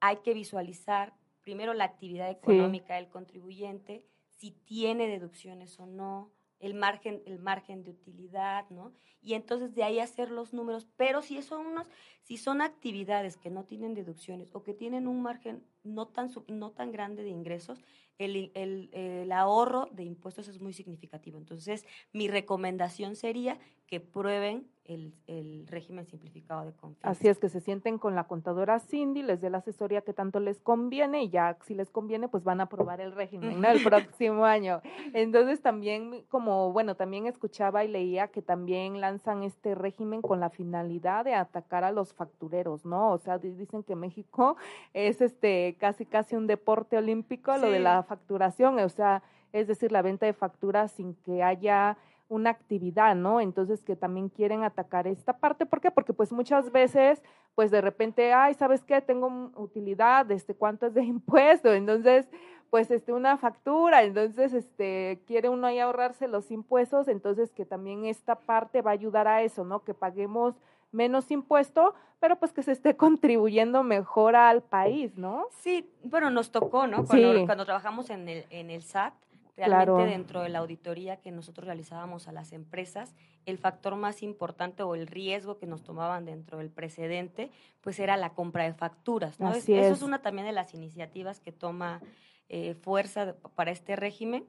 hay 0.00 0.16
que 0.24 0.32
visualizar 0.32 1.12
primero 1.42 1.74
la 1.74 1.84
actividad 1.84 2.30
económica 2.30 2.94
del 2.94 3.10
contribuyente, 3.10 4.02
si 4.36 4.52
tiene 4.52 5.08
deducciones 5.08 5.78
o 5.80 5.86
no, 5.86 6.32
el 6.60 6.74
margen, 6.74 7.22
el 7.26 7.38
margen 7.38 7.82
de 7.82 7.90
utilidad, 7.90 8.68
¿no? 8.70 8.92
Y 9.20 9.34
entonces 9.34 9.74
de 9.74 9.84
ahí 9.84 10.00
hacer 10.00 10.30
los 10.30 10.52
números, 10.52 10.86
pero 10.96 11.22
si 11.22 11.40
son 11.42 11.66
unos, 11.66 11.86
si 12.22 12.36
son 12.36 12.62
actividades 12.62 13.36
que 13.36 13.50
no 13.50 13.64
tienen 13.64 13.94
deducciones 13.94 14.54
o 14.54 14.62
que 14.62 14.74
tienen 14.74 15.06
un 15.06 15.22
margen 15.22 15.64
no 15.84 16.08
tan, 16.08 16.30
no 16.48 16.70
tan 16.70 16.90
grande 16.90 17.22
de 17.22 17.30
ingresos, 17.30 17.84
el, 18.18 18.52
el, 18.54 18.90
el, 18.92 19.32
ahorro 19.32 19.88
de 19.92 20.04
impuestos 20.04 20.48
es 20.48 20.60
muy 20.60 20.72
significativo. 20.72 21.38
Entonces, 21.38 21.84
mi 22.12 22.28
recomendación 22.28 23.16
sería 23.16 23.58
que 23.86 24.00
prueben 24.00 24.66
el, 24.84 25.14
el, 25.26 25.66
régimen 25.66 26.06
simplificado 26.06 26.64
de 26.64 26.72
confianza. 26.72 27.08
Así 27.08 27.28
es, 27.28 27.38
que 27.38 27.48
se 27.48 27.60
sienten 27.60 27.98
con 27.98 28.14
la 28.14 28.24
contadora 28.24 28.78
Cindy, 28.80 29.22
les 29.22 29.40
dé 29.40 29.48
la 29.48 29.58
asesoría 29.58 30.02
que 30.02 30.12
tanto 30.12 30.40
les 30.40 30.60
conviene 30.60 31.22
y 31.22 31.30
ya 31.30 31.56
si 31.64 31.74
les 31.74 31.90
conviene, 31.90 32.28
pues 32.28 32.44
van 32.44 32.60
a 32.60 32.64
aprobar 32.64 33.00
el 33.00 33.12
régimen 33.12 33.60
¿no? 33.60 33.68
el 33.68 33.82
próximo 33.84 34.44
año. 34.44 34.82
Entonces 35.14 35.62
también, 35.62 36.24
como, 36.28 36.72
bueno, 36.72 36.96
también 36.96 37.26
escuchaba 37.26 37.84
y 37.84 37.88
leía 37.88 38.28
que 38.28 38.42
también 38.42 39.00
lanzan 39.00 39.42
este 39.42 39.74
régimen 39.74 40.20
con 40.20 40.40
la 40.40 40.50
finalidad 40.50 41.24
de 41.24 41.34
atacar 41.34 41.84
a 41.84 41.92
los 41.92 42.12
factureros, 42.12 42.84
¿no? 42.84 43.12
O 43.12 43.18
sea, 43.18 43.38
dicen 43.38 43.82
que 43.82 43.96
México 43.96 44.56
es 44.92 45.20
este 45.20 45.73
casi 45.74 46.06
casi 46.06 46.36
un 46.36 46.46
deporte 46.46 46.96
olímpico, 46.96 47.56
lo 47.56 47.70
de 47.70 47.80
la 47.80 48.02
facturación, 48.02 48.78
o 48.78 48.88
sea, 48.88 49.22
es 49.52 49.68
decir, 49.68 49.92
la 49.92 50.02
venta 50.02 50.26
de 50.26 50.32
facturas 50.32 50.92
sin 50.92 51.14
que 51.14 51.42
haya 51.42 51.96
una 52.28 52.50
actividad, 52.50 53.14
¿no? 53.14 53.40
Entonces 53.40 53.84
que 53.84 53.96
también 53.96 54.28
quieren 54.28 54.64
atacar 54.64 55.06
esta 55.06 55.34
parte, 55.34 55.66
¿por 55.66 55.80
qué? 55.80 55.90
Porque 55.90 56.12
pues 56.12 56.32
muchas 56.32 56.72
veces, 56.72 57.22
pues 57.54 57.70
de 57.70 57.80
repente, 57.80 58.32
ay, 58.32 58.54
¿sabes 58.54 58.82
qué? 58.82 59.00
Tengo 59.00 59.52
utilidad, 59.56 60.30
este, 60.30 60.54
¿cuánto 60.54 60.86
es 60.86 60.94
de 60.94 61.04
impuesto? 61.04 61.72
Entonces, 61.72 62.26
pues 62.70 62.90
este, 62.90 63.12
una 63.12 63.36
factura, 63.36 64.02
entonces, 64.02 64.52
este, 64.52 65.22
quiere 65.26 65.48
uno 65.48 65.68
ahí 65.68 65.78
ahorrarse 65.78 66.26
los 66.26 66.50
impuestos, 66.50 67.06
entonces 67.06 67.52
que 67.52 67.64
también 67.64 68.04
esta 68.04 68.34
parte 68.34 68.82
va 68.82 68.90
a 68.90 68.94
ayudar 68.94 69.28
a 69.28 69.42
eso, 69.42 69.64
¿no? 69.64 69.84
Que 69.84 69.94
paguemos 69.94 70.56
menos 70.94 71.30
impuesto, 71.30 71.94
pero 72.20 72.38
pues 72.38 72.52
que 72.52 72.62
se 72.62 72.72
esté 72.72 72.96
contribuyendo 72.96 73.82
mejor 73.82 74.36
al 74.36 74.62
país, 74.62 75.16
¿no? 75.18 75.48
Sí, 75.60 75.90
bueno, 76.02 76.30
nos 76.30 76.50
tocó, 76.50 76.86
¿no? 76.86 77.04
Cuando, 77.04 77.44
cuando 77.44 77.64
trabajamos 77.64 78.08
en 78.10 78.28
el, 78.28 78.46
en 78.50 78.70
el 78.70 78.82
SAT, 78.82 79.14
Realmente 79.56 80.06
dentro 80.06 80.42
de 80.42 80.48
la 80.48 80.58
auditoría 80.58 81.18
que 81.18 81.30
nosotros 81.30 81.66
realizábamos 81.66 82.26
a 82.26 82.32
las 82.32 82.52
empresas, 82.52 83.14
el 83.46 83.58
factor 83.58 83.94
más 83.94 84.24
importante 84.24 84.82
o 84.82 84.96
el 84.96 85.06
riesgo 85.06 85.58
que 85.58 85.66
nos 85.66 85.84
tomaban 85.84 86.24
dentro 86.24 86.58
del 86.58 86.70
precedente, 86.70 87.52
pues 87.80 88.00
era 88.00 88.16
la 88.16 88.30
compra 88.30 88.64
de 88.64 88.74
facturas. 88.74 89.38
¿no? 89.38 89.52
Eso 89.52 89.72
es 89.72 90.02
una 90.02 90.22
también 90.22 90.46
de 90.46 90.52
las 90.52 90.74
iniciativas 90.74 91.38
que 91.38 91.52
toma 91.52 92.00
eh, 92.48 92.74
fuerza 92.74 93.36
para 93.54 93.70
este 93.70 93.94
régimen, 93.94 94.44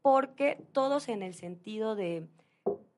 porque 0.00 0.64
todos 0.72 1.10
en 1.10 1.22
el 1.22 1.34
sentido 1.34 1.94
de, 1.94 2.26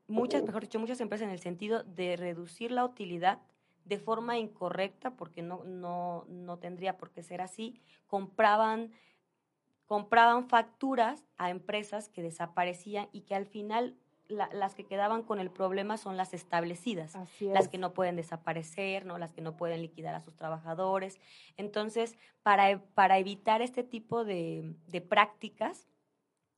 muchas, 0.09 0.43
mejor 0.43 0.63
dicho, 0.63 0.81
muchas 0.81 1.01
empresas 1.01 1.27
en 1.27 1.33
el 1.33 1.39
sentido 1.39 1.85
de 1.85 2.17
reducir 2.17 2.73
la 2.73 2.85
utilidad 2.85 3.41
de 3.85 3.99
forma 3.99 4.39
incorrecta, 4.39 5.17
porque 5.17 5.43
no, 5.43 5.65
no, 5.65 6.25
no 6.29 6.59
tendría 6.59 6.99
por 6.99 7.11
qué 7.11 7.23
ser 7.23 7.41
así, 7.41 7.81
compraban 8.07 8.93
compraban 9.89 10.51
facturas 10.51 11.25
a 11.39 11.49
empresas 11.49 12.11
que 12.11 12.23
desaparecían 12.23 13.09
y 13.11 13.23
que 13.23 13.35
al 13.35 13.47
final 13.47 13.97
las 14.29 14.75
que 14.75 14.85
quedaban 14.85 15.23
con 15.23 15.41
el 15.41 15.51
problema 15.51 15.97
son 15.97 16.19
las 16.19 16.35
establecidas, 16.35 17.17
las 17.41 17.69
que 17.69 17.79
no 17.79 17.95
pueden 17.95 18.15
desaparecer, 18.15 19.07
¿no? 19.07 19.17
las 19.17 19.33
que 19.33 19.41
no 19.41 19.57
pueden 19.57 19.81
liquidar 19.81 20.15
a 20.15 20.21
sus 20.21 20.37
trabajadores. 20.37 21.19
Entonces, 21.57 22.19
para, 22.43 22.71
e, 22.71 22.77
para 22.77 23.17
evitar 23.17 23.63
este 23.63 23.83
tipo 23.83 24.27
de, 24.27 24.75
de 24.89 25.01
prácticas, 25.01 25.89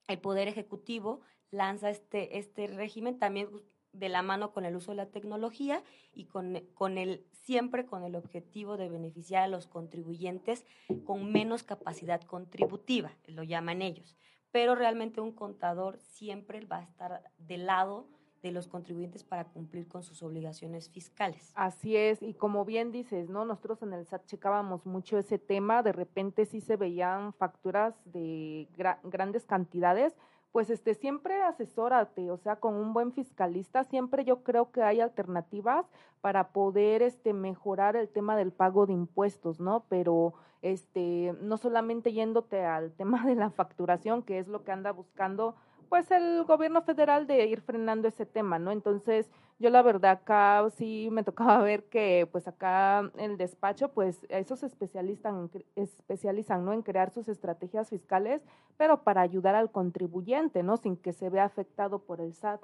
el 0.08 0.18
Poder 0.18 0.48
Ejecutivo 0.48 1.20
lanza 1.50 1.90
este, 1.90 2.38
este 2.38 2.66
régimen 2.66 3.18
también 3.18 3.48
de 3.92 4.08
la 4.08 4.22
mano 4.22 4.52
con 4.52 4.64
el 4.64 4.76
uso 4.76 4.92
de 4.92 4.98
la 4.98 5.06
tecnología 5.06 5.82
y 6.12 6.26
con, 6.26 6.60
con 6.74 6.98
el, 6.98 7.26
siempre 7.32 7.86
con 7.86 8.04
el 8.04 8.14
objetivo 8.14 8.76
de 8.76 8.88
beneficiar 8.88 9.42
a 9.42 9.48
los 9.48 9.66
contribuyentes 9.66 10.64
con 11.04 11.32
menos 11.32 11.62
capacidad 11.62 12.20
contributiva, 12.22 13.12
lo 13.26 13.42
llaman 13.42 13.82
ellos. 13.82 14.16
Pero 14.52 14.74
realmente 14.74 15.20
un 15.20 15.32
contador 15.32 15.98
siempre 16.00 16.64
va 16.66 16.78
a 16.78 16.82
estar 16.82 17.22
del 17.38 17.66
lado 17.66 18.08
de 18.42 18.52
los 18.52 18.68
contribuyentes 18.68 19.22
para 19.22 19.44
cumplir 19.44 19.86
con 19.86 20.02
sus 20.02 20.22
obligaciones 20.22 20.88
fiscales. 20.88 21.52
Así 21.54 21.96
es, 21.96 22.22
y 22.22 22.34
como 22.34 22.64
bien 22.64 22.90
dices, 22.90 23.28
¿no? 23.28 23.44
Nosotros 23.44 23.82
en 23.82 23.92
el 23.92 24.06
SAT 24.06 24.26
checábamos 24.26 24.86
mucho 24.86 25.18
ese 25.18 25.38
tema, 25.38 25.82
de 25.82 25.92
repente 25.92 26.46
sí 26.46 26.60
se 26.60 26.76
veían 26.76 27.34
facturas 27.34 27.94
de 28.06 28.68
grandes 29.04 29.44
cantidades, 29.44 30.16
pues 30.52 30.70
este 30.70 30.94
siempre 30.94 31.42
asesórate, 31.42 32.30
o 32.30 32.36
sea, 32.36 32.56
con 32.56 32.74
un 32.74 32.92
buen 32.92 33.12
fiscalista, 33.12 33.84
siempre 33.84 34.24
yo 34.24 34.42
creo 34.42 34.72
que 34.72 34.82
hay 34.82 35.00
alternativas 35.00 35.86
para 36.20 36.48
poder 36.48 37.02
este 37.02 37.32
mejorar 37.32 37.96
el 37.96 38.08
tema 38.08 38.36
del 38.36 38.52
pago 38.52 38.86
de 38.86 38.92
impuestos, 38.92 39.60
¿no? 39.60 39.84
Pero 39.88 40.34
este 40.62 41.34
no 41.40 41.56
solamente 41.56 42.12
yéndote 42.12 42.64
al 42.64 42.92
tema 42.96 43.24
de 43.24 43.36
la 43.36 43.50
facturación, 43.50 44.22
que 44.22 44.38
es 44.38 44.48
lo 44.48 44.64
que 44.64 44.72
anda 44.72 44.92
buscando 44.92 45.54
pues 45.88 46.10
el 46.12 46.44
gobierno 46.44 46.82
federal 46.82 47.26
de 47.26 47.46
ir 47.46 47.60
frenando 47.62 48.06
ese 48.06 48.24
tema, 48.24 48.60
¿no? 48.60 48.70
Entonces, 48.70 49.28
yo 49.60 49.68
la 49.68 49.82
verdad 49.82 50.12
acá 50.12 50.68
sí 50.70 51.08
me 51.12 51.22
tocaba 51.22 51.58
ver 51.62 51.84
que 51.84 52.26
pues 52.32 52.48
acá 52.48 53.12
el 53.18 53.36
despacho 53.36 53.92
pues 53.92 54.26
esos 54.30 54.62
especialistas 54.62 55.34
especializan, 55.76 56.64
¿no? 56.64 56.72
En 56.72 56.82
crear 56.82 57.10
sus 57.10 57.28
estrategias 57.28 57.90
fiscales, 57.90 58.42
pero 58.76 59.04
para 59.04 59.20
ayudar 59.20 59.54
al 59.54 59.70
contribuyente, 59.70 60.62
¿no? 60.62 60.78
Sin 60.78 60.96
que 60.96 61.12
se 61.12 61.28
vea 61.28 61.44
afectado 61.44 62.00
por 62.00 62.20
el 62.22 62.34
SAT. 62.34 62.62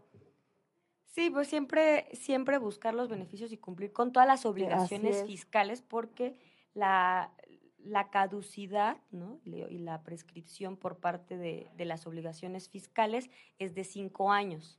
Sí, 1.04 1.30
pues 1.30 1.48
siempre, 1.48 2.08
siempre 2.12 2.58
buscar 2.58 2.94
los 2.94 3.08
beneficios 3.08 3.52
y 3.52 3.58
cumplir 3.58 3.92
con 3.92 4.12
todas 4.12 4.26
las 4.26 4.44
obligaciones 4.44 5.24
fiscales 5.24 5.82
porque 5.82 6.38
la, 6.74 7.32
la 7.84 8.10
caducidad 8.10 8.98
¿no? 9.10 9.40
y 9.44 9.78
la 9.78 10.02
prescripción 10.02 10.76
por 10.76 10.98
parte 10.98 11.38
de, 11.38 11.70
de, 11.76 11.84
las 11.86 12.06
obligaciones 12.06 12.68
fiscales 12.68 13.30
es 13.58 13.74
de 13.74 13.84
cinco 13.84 14.30
años. 14.30 14.78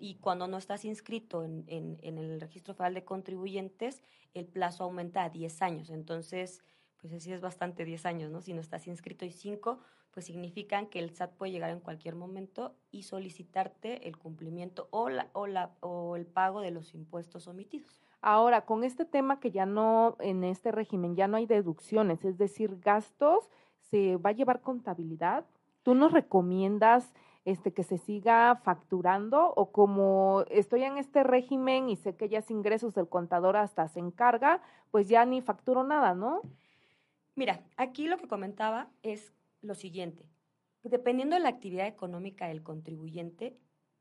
Y 0.00 0.16
cuando 0.16 0.48
no 0.48 0.56
estás 0.58 0.84
inscrito 0.84 1.44
en, 1.44 1.64
en, 1.68 2.18
el 2.18 2.40
registro 2.40 2.74
federal 2.74 2.94
de 2.94 3.04
contribuyentes, 3.04 4.02
el 4.34 4.46
plazo 4.46 4.84
aumenta 4.84 5.24
a 5.24 5.30
diez 5.30 5.62
años. 5.62 5.90
Entonces, 5.90 6.62
pues 6.96 7.12
así 7.12 7.32
es 7.32 7.40
bastante 7.40 7.84
diez 7.84 8.04
años, 8.06 8.30
¿no? 8.30 8.40
Si 8.40 8.52
no 8.52 8.60
estás 8.60 8.86
inscrito 8.88 9.24
y 9.24 9.30
cinco, 9.30 9.78
pues 10.10 10.26
significan 10.26 10.86
que 10.86 10.98
el 10.98 11.10
SAT 11.10 11.32
puede 11.34 11.52
llegar 11.52 11.70
en 11.70 11.80
cualquier 11.80 12.14
momento 12.14 12.74
y 12.90 13.02
solicitarte 13.02 14.08
el 14.08 14.16
cumplimiento 14.16 14.88
o, 14.90 15.08
la, 15.08 15.28
o, 15.34 15.46
la, 15.46 15.72
o 15.80 16.16
el 16.16 16.26
pago 16.26 16.62
de 16.62 16.70
los 16.70 16.94
impuestos 16.94 17.46
omitidos. 17.46 18.00
Ahora, 18.22 18.64
con 18.64 18.82
este 18.82 19.04
tema 19.04 19.38
que 19.38 19.50
ya 19.50 19.66
no, 19.66 20.16
en 20.20 20.42
este 20.42 20.72
régimen 20.72 21.14
ya 21.14 21.28
no 21.28 21.36
hay 21.36 21.46
deducciones, 21.46 22.24
es 22.24 22.38
decir, 22.38 22.80
gastos, 22.80 23.50
¿se 23.90 24.16
va 24.16 24.30
a 24.30 24.32
llevar 24.32 24.62
contabilidad? 24.62 25.44
¿Tú 25.82 25.94
nos 25.94 26.12
recomiendas 26.12 27.12
este, 27.46 27.72
que 27.72 27.84
se 27.84 27.96
siga 27.96 28.56
facturando 28.56 29.54
o 29.54 29.70
como 29.70 30.44
estoy 30.50 30.82
en 30.82 30.98
este 30.98 31.22
régimen 31.22 31.88
y 31.88 31.94
sé 31.94 32.16
que 32.16 32.28
ya 32.28 32.40
es 32.40 32.50
ingresos 32.50 32.92
del 32.92 33.08
contador 33.08 33.56
hasta 33.56 33.86
se 33.86 34.00
encarga, 34.00 34.60
pues 34.90 35.08
ya 35.08 35.24
ni 35.24 35.40
facturo 35.40 35.84
nada, 35.84 36.12
¿no? 36.12 36.42
Mira, 37.36 37.62
aquí 37.76 38.08
lo 38.08 38.18
que 38.18 38.26
comentaba 38.26 38.90
es 39.04 39.32
lo 39.62 39.76
siguiente. 39.76 40.26
Dependiendo 40.82 41.36
de 41.36 41.40
la 41.40 41.48
actividad 41.48 41.86
económica 41.86 42.48
del 42.48 42.64
contribuyente, 42.64 43.56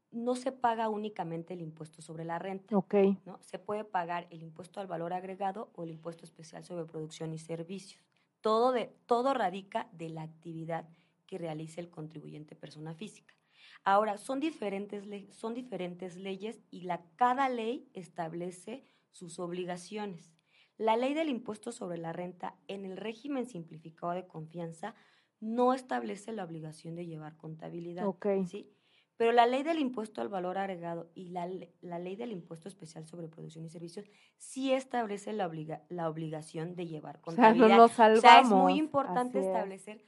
no 0.09 0.35
se 0.35 0.51
paga 0.51 0.89
únicamente 0.89 1.53
el 1.53 1.61
impuesto 1.61 2.01
sobre 2.01 2.25
la 2.25 2.39
renta. 2.39 2.75
Ok. 2.75 2.95
¿no? 3.25 3.37
Se 3.41 3.59
puede 3.59 3.83
pagar 3.83 4.25
el 4.31 4.41
impuesto 4.41 4.79
al 4.79 4.87
valor 4.87 5.13
agregado 5.13 5.69
o 5.75 5.83
el 5.83 5.91
impuesto 5.91 6.25
especial 6.25 6.63
sobre 6.63 6.85
producción 6.85 7.31
y 7.31 7.37
servicios. 7.37 8.03
Todo, 8.41 8.71
de, 8.71 8.91
todo 9.05 9.35
radica 9.35 9.87
de 9.91 10.09
la 10.09 10.23
actividad 10.23 10.87
que 11.25 11.37
realice 11.37 11.81
el 11.81 11.89
contribuyente 11.89 12.55
persona 12.55 12.93
física. 12.93 13.35
Ahora, 13.83 14.17
son 14.17 14.39
diferentes, 14.39 15.05
son 15.35 15.53
diferentes 15.53 16.15
leyes 16.15 16.61
y 16.71 16.81
la, 16.81 17.05
cada 17.15 17.49
ley 17.49 17.89
establece 17.93 18.87
sus 19.11 19.39
obligaciones. 19.39 20.35
La 20.77 20.97
ley 20.97 21.13
del 21.13 21.29
impuesto 21.29 21.71
sobre 21.71 21.97
la 21.97 22.11
renta 22.11 22.55
en 22.67 22.85
el 22.85 22.97
régimen 22.97 23.45
simplificado 23.45 24.13
de 24.13 24.27
confianza 24.27 24.95
no 25.39 25.73
establece 25.73 26.33
la 26.33 26.43
obligación 26.43 26.95
de 26.95 27.05
llevar 27.05 27.37
contabilidad. 27.37 28.07
Okay. 28.07 28.45
¿sí? 28.45 28.75
Pero 29.17 29.31
la 29.31 29.45
ley 29.45 29.63
del 29.63 29.79
impuesto 29.79 30.21
al 30.21 30.27
valor 30.27 30.57
agregado 30.57 31.09
y 31.15 31.29
la, 31.29 31.49
la 31.81 31.99
ley 31.99 32.15
del 32.15 32.31
impuesto 32.31 32.67
especial 32.67 33.05
sobre 33.05 33.29
producción 33.29 33.65
y 33.65 33.69
servicios 33.69 34.09
sí 34.37 34.73
establece 34.73 35.31
la, 35.31 35.47
obliga, 35.47 35.83
la 35.87 36.09
obligación 36.09 36.75
de 36.75 36.87
llevar 36.87 37.21
contabilidad. 37.21 37.79
O 37.81 37.87
sea, 37.87 38.11
O 38.11 38.17
sea, 38.17 38.39
es 38.41 38.49
muy 38.49 38.77
importante 38.77 39.39
establecer 39.39 40.03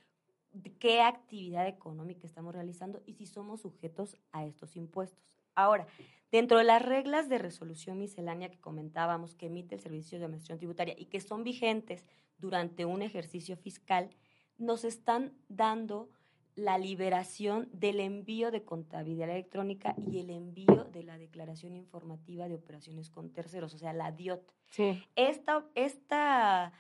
qué 0.79 1.01
actividad 1.01 1.67
económica 1.67 2.25
estamos 2.25 2.53
realizando 2.53 3.01
y 3.05 3.13
si 3.13 3.25
somos 3.25 3.61
sujetos 3.61 4.17
a 4.31 4.45
estos 4.45 4.75
impuestos. 4.75 5.39
Ahora, 5.55 5.87
dentro 6.31 6.57
de 6.57 6.63
las 6.63 6.81
reglas 6.81 7.29
de 7.29 7.39
resolución 7.39 7.99
miscelánea 7.99 8.49
que 8.49 8.59
comentábamos 8.59 9.35
que 9.35 9.47
emite 9.47 9.75
el 9.75 9.81
Servicio 9.81 10.19
de 10.19 10.25
Administración 10.25 10.59
Tributaria 10.59 10.95
y 10.97 11.05
que 11.05 11.19
son 11.19 11.43
vigentes 11.43 12.05
durante 12.37 12.85
un 12.85 13.01
ejercicio 13.01 13.57
fiscal, 13.57 14.09
nos 14.57 14.83
están 14.83 15.33
dando 15.49 16.09
la 16.57 16.79
liberación 16.79 17.69
del 17.71 17.99
envío 17.99 18.49
de 18.49 18.63
contabilidad 18.63 19.29
electrónica 19.29 19.95
y 20.09 20.19
el 20.19 20.31
envío 20.31 20.85
de 20.91 21.03
la 21.03 21.17
declaración 21.17 21.75
informativa 21.75 22.47
de 22.47 22.55
operaciones 22.55 23.11
con 23.11 23.31
terceros, 23.31 23.75
o 23.75 23.77
sea, 23.77 23.93
la 23.93 24.11
DIOT. 24.11 24.41
Sí. 24.71 25.03
Esta, 25.15 25.65
esta, 25.75 26.73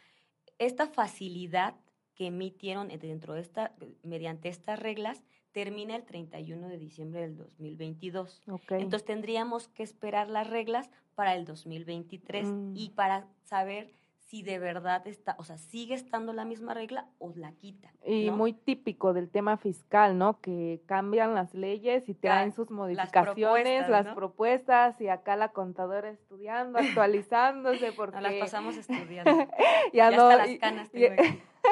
esta 0.57 0.87
facilidad 0.87 1.75
que 2.17 2.27
emitieron 2.27 2.87
dentro 2.87 3.35
de 3.35 3.41
esta, 3.41 3.73
mediante 4.03 4.49
estas 4.49 4.79
reglas 4.79 5.23
termina 5.51 5.95
el 5.95 6.03
31 6.03 6.67
de 6.67 6.77
diciembre 6.77 7.21
del 7.21 7.37
2022. 7.37 8.43
Entonces 8.69 9.05
tendríamos 9.05 9.67
que 9.69 9.83
esperar 9.83 10.29
las 10.29 10.49
reglas 10.49 10.89
para 11.15 11.35
el 11.35 11.45
2023 11.45 12.47
mm. 12.47 12.73
y 12.75 12.89
para 12.89 13.27
saber 13.43 13.93
si 14.27 14.43
de 14.43 14.59
verdad 14.59 15.07
está, 15.07 15.35
o 15.39 15.43
sea, 15.43 15.57
sigue 15.57 15.95
estando 15.95 16.33
la 16.33 16.43
misma 16.43 16.73
regla 16.73 17.07
o 17.17 17.31
la 17.35 17.53
quita. 17.53 17.93
Y 18.05 18.29
muy 18.29 18.51
típico 18.51 19.13
del 19.13 19.29
tema 19.29 19.55
fiscal, 19.55 20.17
¿no? 20.17 20.41
Que 20.41 20.81
cambian 20.85 21.33
las 21.33 21.53
leyes 21.53 22.09
y 22.09 22.13
traen 22.13 22.51
sus 22.51 22.69
modificaciones, 22.69 23.87
las 23.87 24.07
propuestas, 24.13 24.99
y 24.99 25.07
acá 25.07 25.37
la 25.37 25.49
contadora 25.53 26.09
estudiando, 26.09 26.77
actualizándose 26.77 27.91
porque 27.95 28.19
las 28.19 28.33
pasamos 28.33 28.75
estudiando. 28.75 29.47
ya, 29.93 30.11
no, 30.11 30.27
hasta 30.27 30.45
las 30.45 30.57
canas 30.59 30.91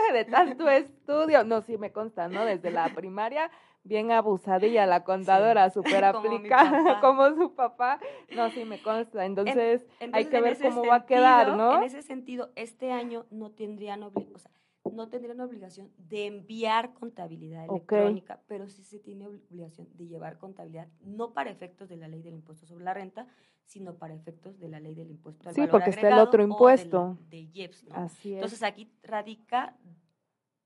de 0.14 0.26
tanto 0.26 0.70
estudio, 0.70 1.43
no, 1.43 1.62
sí 1.62 1.78
me 1.78 1.91
consta, 1.91 2.28
¿no? 2.28 2.45
Desde 2.45 2.72
la 2.72 2.89
primaria 2.89 3.51
bien 3.86 4.12
abusadilla 4.12 4.86
la 4.86 5.03
contadora, 5.03 5.70
súper 5.72 6.03
aplicada 6.03 6.99
como 6.99 7.30
su 7.36 7.53
papá. 7.56 7.99
No, 8.36 8.49
sí 8.49 8.66
me 8.66 8.82
consta. 8.82 9.26
Entonces, 9.26 9.86
hay 10.12 10.26
que 10.26 10.41
ver 10.41 10.58
cómo 10.60 10.86
va 10.86 10.95
a 10.95 11.06
quedar, 11.06 11.56
¿no? 11.56 11.78
En 11.78 11.84
ese 11.84 12.01
sentido, 12.01 12.51
este 12.56 12.91
año 12.91 13.26
no 13.30 13.51
tendrían 13.51 14.03
obligación, 14.03 14.51
no 14.92 15.10
tendrían 15.10 15.40
obligación 15.42 15.92
de 15.98 16.28
enviar 16.28 16.94
contabilidad 16.94 17.66
electrónica, 17.66 18.42
pero 18.48 18.68
sí 18.68 18.84
se 18.84 19.00
tiene 19.00 19.28
obligación 19.28 19.88
de 19.94 20.08
llevar 20.08 20.38
contabilidad, 20.38 20.88
no 21.02 21.34
para 21.34 21.50
efectos 21.50 21.90
de 21.90 21.98
la 21.98 22.08
ley 22.08 22.22
del 22.22 22.36
impuesto 22.36 22.66
sobre 22.66 22.86
la 22.86 22.94
renta, 22.94 23.28
sino 23.66 23.98
para 23.98 24.14
efectos 24.14 24.60
de 24.60 24.70
la 24.70 24.80
ley 24.80 24.94
del 24.94 25.10
impuesto 25.10 25.50
al 25.50 25.56
sí, 25.56 25.62
porque 25.70 25.90
está 25.90 26.08
el 26.10 26.20
otro 26.20 26.44
impuesto. 26.44 27.18
de, 27.30 27.50
IEPS, 27.54 27.86
¿no? 27.86 27.96
Así 27.96 28.30
es. 28.32 28.36
Entonces 28.36 28.64
aquí 28.64 28.92
radica 29.02 29.78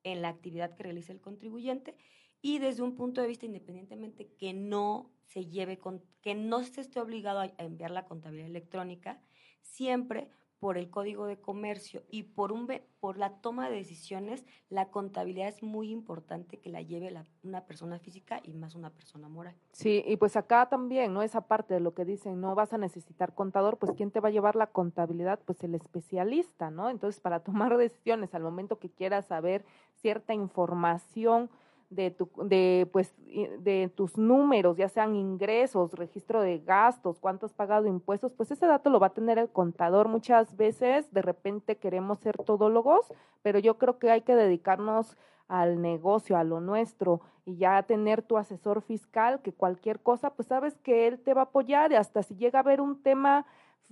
en 0.04 0.22
la 0.22 0.30
actividad 0.30 0.76
que 0.76 0.84
realiza 0.84 1.14
el 1.14 1.22
contribuyente 1.22 1.96
y 2.42 2.60
desde 2.60 2.84
un 2.84 2.96
punto 2.96 3.22
de 3.22 3.28
vista 3.28 3.46
independientemente 3.46 4.34
que 4.38 4.54
no 4.54 5.12
se 5.24 5.46
lleve 5.46 5.78
con, 5.78 6.04
que 6.22 6.36
no 6.36 6.64
se 6.64 6.82
esté 6.82 7.00
obligado 7.00 7.40
a 7.40 7.52
enviar 7.58 7.92
la 7.92 8.06
contabilidad 8.06 8.48
electrónica, 8.48 9.22
siempre 9.62 10.30
por 10.60 10.78
el 10.78 10.90
código 10.90 11.26
de 11.26 11.38
comercio 11.38 12.04
y 12.10 12.24
por 12.24 12.52
un 12.52 12.68
por 13.00 13.18
la 13.18 13.42
toma 13.42 13.70
de 13.70 13.78
decisiones, 13.78 14.46
la 14.70 14.90
contabilidad 14.90 15.48
es 15.48 15.64
muy 15.64 15.90
importante 15.90 16.58
que 16.58 16.70
la 16.70 16.82
lleve 16.82 17.16
una 17.44 17.66
persona 17.66 17.98
física 17.98 18.42
y 18.44 18.54
más 18.54 18.76
una 18.76 18.90
persona 18.90 19.30
moral. 19.30 19.56
Sí, 19.72 20.04
y 20.06 20.18
pues 20.18 20.36
acá 20.36 20.68
también, 20.68 21.14
¿no? 21.14 21.24
Esa 21.24 21.42
parte 21.42 21.74
de 21.74 21.80
lo 21.80 21.94
que 21.94 22.04
dicen, 22.04 22.42
no 22.42 22.56
vas 22.56 22.74
a 22.74 22.78
necesitar 22.78 23.34
contador, 23.34 23.78
pues 23.78 23.94
¿quién 23.96 24.12
te 24.12 24.20
va 24.20 24.28
a 24.28 24.32
llevar 24.32 24.56
la 24.56 24.68
contabilidad? 24.68 25.40
Pues 25.46 25.64
el 25.64 25.76
especialista, 25.76 26.70
¿no? 26.72 26.90
Entonces, 26.90 27.22
para 27.22 27.40
tomar 27.44 27.78
decisiones 27.78 28.36
al 28.36 28.44
momento 28.44 28.80
que 28.80 28.90
quieras 28.90 29.28
saber 29.28 29.64
cierta 30.02 30.34
información, 30.34 31.50
de, 31.90 32.12
tu, 32.12 32.30
de, 32.44 32.88
pues, 32.92 33.14
de 33.26 33.92
tus 33.96 34.18
números, 34.18 34.78
ya 34.78 34.90
sean 34.90 35.16
ingresos, 35.16 35.94
registro 35.94 36.42
de 36.42 36.60
gastos, 36.60 37.20
cuánto 37.20 37.46
has 37.46 37.54
pagado 37.54 37.88
impuestos, 37.88 38.34
pues 38.34 38.52
ese 38.52 38.68
dato 38.68 38.90
lo 38.90 39.00
va 39.00 39.08
a 39.08 39.14
tener 39.14 39.40
el 39.40 39.50
contador. 39.50 40.08
Muchas 40.08 40.56
veces 40.56 41.12
de 41.12 41.22
repente 41.22 41.78
queremos 41.78 42.20
ser 42.20 42.38
todólogos, 42.38 43.12
pero 43.42 43.60
yo 43.60 43.78
creo 43.78 43.98
que 43.98 44.12
hay 44.12 44.22
que 44.22 44.36
dedicarnos 44.36 45.18
al 45.48 45.82
negocio, 45.82 46.38
a 46.38 46.44
lo 46.44 46.62
nuestro, 46.62 47.22
y 47.44 47.58
ya 47.58 47.82
tener 47.84 48.22
tu 48.22 48.38
asesor 48.38 48.84
fiscal, 48.84 49.42
que 49.42 49.52
cualquier 49.52 50.00
cosa, 50.00 50.30
pues 50.30 50.48
sabes 50.48 50.78
que 50.84 51.08
él 51.08 51.20
te 51.20 51.34
va 51.34 51.42
a 51.42 51.46
apoyar 51.46 51.92
y 51.92 51.96
hasta 51.96 52.22
si 52.22 52.36
llega 52.36 52.60
a 52.60 52.62
haber 52.62 52.82
un 52.82 53.02
tema 53.02 53.48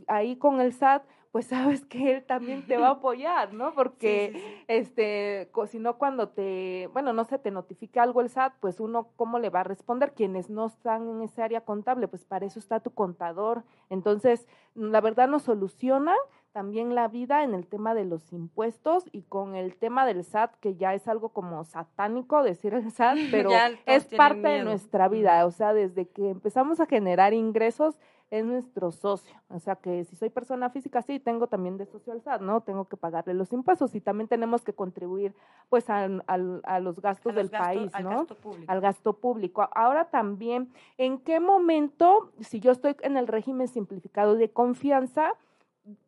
ahí 0.06 0.36
con 0.36 0.62
el 0.62 0.74
SAT, 0.74 1.04
pues 1.32 1.48
sabes 1.48 1.86
que 1.86 2.16
él 2.16 2.24
también 2.24 2.66
te 2.66 2.78
va 2.78 2.88
a 2.88 2.92
apoyar, 2.98 3.54
¿no? 3.54 3.74
Porque, 3.74 4.64
este, 4.68 5.50
si 5.68 5.80
no 5.80 5.98
cuando 5.98 6.30
te, 6.30 6.90
bueno, 6.94 7.14
no 7.14 7.26
se 7.26 7.40
te 7.40 7.52
notifica 7.52 8.04
algo 8.04 8.22
el 8.22 8.30
SAT, 8.30 8.54
pues 8.60 8.80
uno, 8.80 9.10
¿cómo 9.16 9.40
le 9.40 9.50
va 9.50 9.62
a 9.62 9.64
responder? 9.64 10.14
Quienes 10.14 10.50
no 10.50 10.66
están 10.66 11.08
en 11.10 11.22
esa 11.22 11.44
área 11.44 11.62
contable, 11.62 12.08
pues 12.08 12.26
para 12.26 12.46
eso 12.46 12.60
está 12.60 12.80
tu 12.80 12.92
contador. 12.92 13.64
Entonces, 13.90 14.48
la 14.76 15.02
verdad 15.02 15.28
nos 15.28 15.44
soluciona 15.44 16.16
también 16.58 16.96
la 16.96 17.08
vida 17.08 17.44
en 17.44 17.54
el 17.54 17.68
tema 17.68 17.94
de 17.94 18.04
los 18.04 18.34
impuestos 18.34 19.06
y 19.12 19.22
con 19.22 19.56
el 19.56 19.76
tema 19.76 20.08
del 20.08 20.24
SAT, 20.24 20.56
que 20.56 20.76
ya 20.76 20.96
es 20.96 21.08
algo 21.08 21.30
como 21.30 21.64
satánico 21.66 22.42
decir 22.42 22.74
el 22.74 22.92
SAT, 22.92 23.18
pero 23.32 23.52
es 23.86 24.06
parte 24.06 24.48
de 24.48 24.64
nuestra 24.64 25.08
vida, 25.08 25.46
o 25.46 25.52
sea, 25.52 25.74
desde 25.74 26.08
que 26.08 26.32
empezamos 26.32 26.80
a 26.80 26.88
generar 26.88 27.36
ingresos, 27.36 28.00
es 28.30 28.46
nuestro 28.46 28.92
socio. 28.92 29.36
O 29.50 29.60
sea 29.60 29.76
que 29.76 30.04
si 30.06 30.16
soy 30.16 30.30
persona 30.30 30.70
física, 30.70 31.02
sí, 31.02 31.20
tengo 31.20 31.48
también 31.48 31.78
de 31.78 31.86
socio 31.86 32.14
al 32.14 32.22
SAT, 32.22 32.42
¿no? 32.42 32.62
Tengo 32.62 32.86
que 32.86 32.98
pagarle 32.98 33.34
los 33.34 33.54
impuestos 33.54 33.96
y 33.96 34.02
también 34.02 34.28
tenemos 34.28 34.64
que 34.64 34.74
contribuir 34.74 35.34
pues 35.70 35.90
a, 35.90 36.08
los 36.08 37.00
gastos 37.02 37.36
del 37.36 37.50
país, 37.50 37.92
¿no? 38.02 38.10
Al 38.10 38.18
gasto 38.18 38.36
público. 38.36 38.72
Al 38.72 38.82
gasto 38.82 39.14
público. 39.14 39.70
Ahora 39.74 40.06
también, 40.06 40.72
¿en 40.98 41.20
qué 41.20 41.40
momento, 41.40 42.32
si 42.40 42.60
yo 42.60 42.72
estoy 42.72 42.96
en 43.02 43.18
el 43.18 43.28
régimen 43.28 43.68
simplificado 43.68 44.36
de 44.36 44.50
confianza, 44.52 45.34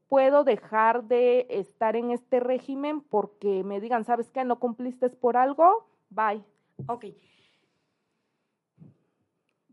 puedo 0.10 0.44
dejar 0.44 1.04
de 1.06 1.46
estar 1.50 1.96
en 1.96 2.12
este 2.12 2.40
régimen 2.40 3.02
porque 3.02 3.64
me 3.64 3.80
digan, 3.80 4.04
¿sabes 4.04 4.30
qué? 4.30 4.44
No 4.44 4.60
cumpliste 4.60 5.10
por 5.10 5.38
algo, 5.38 5.86
bye. 6.10 6.44
Ok. 6.88 7.06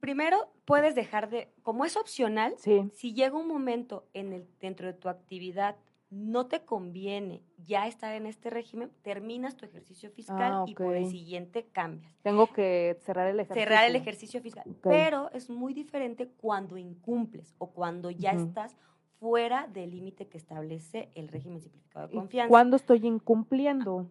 Primero, 0.06 0.48
puedes 0.66 0.94
dejar 0.94 1.28
de, 1.30 1.52
como 1.64 1.84
es 1.84 1.96
opcional, 1.96 2.54
si 2.58 3.12
llega 3.12 3.36
un 3.36 3.48
momento 3.48 4.06
en 4.14 4.32
el, 4.32 4.46
dentro 4.60 4.86
de 4.86 4.92
tu 4.92 5.08
actividad 5.08 5.74
no 6.10 6.46
te 6.46 6.64
conviene 6.64 7.42
ya 7.58 7.88
estar 7.88 8.14
en 8.14 8.26
este 8.26 8.48
régimen, 8.48 8.92
terminas 9.02 9.56
tu 9.56 9.64
ejercicio 9.64 10.08
fiscal 10.12 10.52
ah, 10.52 10.64
y 10.64 10.76
por 10.76 10.94
el 10.94 11.10
siguiente 11.10 11.66
cambias. 11.72 12.14
Tengo 12.22 12.46
que 12.52 12.96
cerrar 13.00 13.26
el 13.26 13.40
ejercicio. 13.40 13.64
Cerrar 13.64 13.90
el 13.90 13.96
ejercicio 13.96 14.40
fiscal. 14.40 14.76
Pero 14.84 15.28
es 15.32 15.50
muy 15.50 15.74
diferente 15.74 16.28
cuando 16.28 16.76
incumples 16.76 17.56
o 17.58 17.72
cuando 17.72 18.12
ya 18.12 18.30
estás 18.30 18.76
fuera 19.18 19.66
del 19.66 19.90
límite 19.90 20.28
que 20.28 20.38
establece 20.38 21.10
el 21.16 21.26
régimen 21.26 21.60
simplificado 21.60 22.06
de 22.06 22.14
confianza. 22.14 22.48
¿Cuándo 22.48 22.76
estoy 22.76 23.04
incumpliendo? 23.04 24.08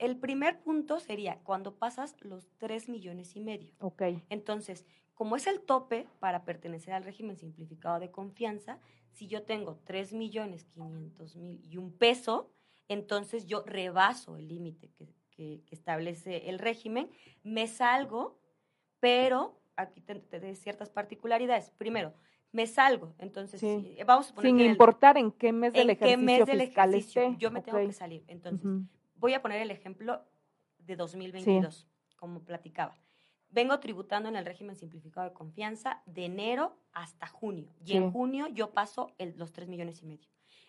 El 0.00 0.16
primer 0.16 0.58
punto 0.58 0.98
sería 0.98 1.38
cuando 1.44 1.76
pasas 1.76 2.16
los 2.22 2.48
3 2.58 2.88
millones 2.88 3.36
y 3.36 3.40
medio. 3.40 3.72
Ok. 3.78 4.02
Entonces, 4.30 4.84
como 5.18 5.34
es 5.34 5.48
el 5.48 5.60
tope 5.62 6.06
para 6.20 6.44
pertenecer 6.44 6.94
al 6.94 7.02
régimen 7.02 7.36
simplificado 7.36 7.98
de 7.98 8.12
confianza, 8.12 8.78
si 9.10 9.26
yo 9.26 9.42
tengo 9.42 9.80
3 9.84 10.12
millones 10.12 10.64
500 10.74 11.34
mil 11.34 11.60
y 11.64 11.76
un 11.76 11.90
peso, 11.90 12.52
entonces 12.86 13.48
yo 13.48 13.64
rebaso 13.66 14.36
el 14.36 14.46
límite 14.46 14.92
que, 14.92 15.08
establece 15.70 16.48
el 16.48 16.58
régimen, 16.58 17.10
me 17.44 17.66
salgo, 17.68 18.40
pero 18.98 19.60
aquí 19.76 20.00
te, 20.00 20.16
te, 20.16 20.54
ciertas 20.56 20.90
particularidades. 20.90 21.70
Primero, 21.70 22.12
me 22.50 22.66
salgo, 22.66 23.14
entonces 23.18 23.60
vamos 24.04 24.30
a 24.30 24.34
poner 24.34 24.50
sin 24.50 24.60
importar 24.60 25.16
en 25.16 25.30
qué 25.32 25.52
mes 25.52 25.72
del 25.72 25.90
ejercicio 25.90 26.18
mes 26.24 26.46
del 26.46 26.60
fiscal 26.60 26.90
ejercicio 26.90 27.36
yo 27.38 27.50
me 27.50 27.62
tengo 27.62 27.78
que 27.78 27.92
salir. 27.92 28.24
Entonces, 28.28 28.68
voy 29.16 29.34
a 29.34 29.42
poner 29.42 29.62
el 29.62 29.72
ejemplo 29.72 30.24
de 30.78 30.94
2022, 30.94 31.88
como 32.16 32.44
platicaba 32.44 32.96
vengo 33.50 33.78
tributando 33.80 34.28
en 34.28 34.36
el 34.36 34.44
régimen 34.44 34.76
simplificado 34.76 35.28
de 35.28 35.34
confianza 35.34 36.02
de 36.06 36.26
enero 36.26 36.76
hasta 36.92 37.26
junio. 37.26 37.72
Y 37.84 37.96
en 37.96 38.10
junio 38.10 38.46
yo 38.48 38.70
paso 38.70 39.12
los 39.36 39.52
3 39.52 39.68
millones 39.68 40.02
y 40.02 40.06
medio. 40.06 40.28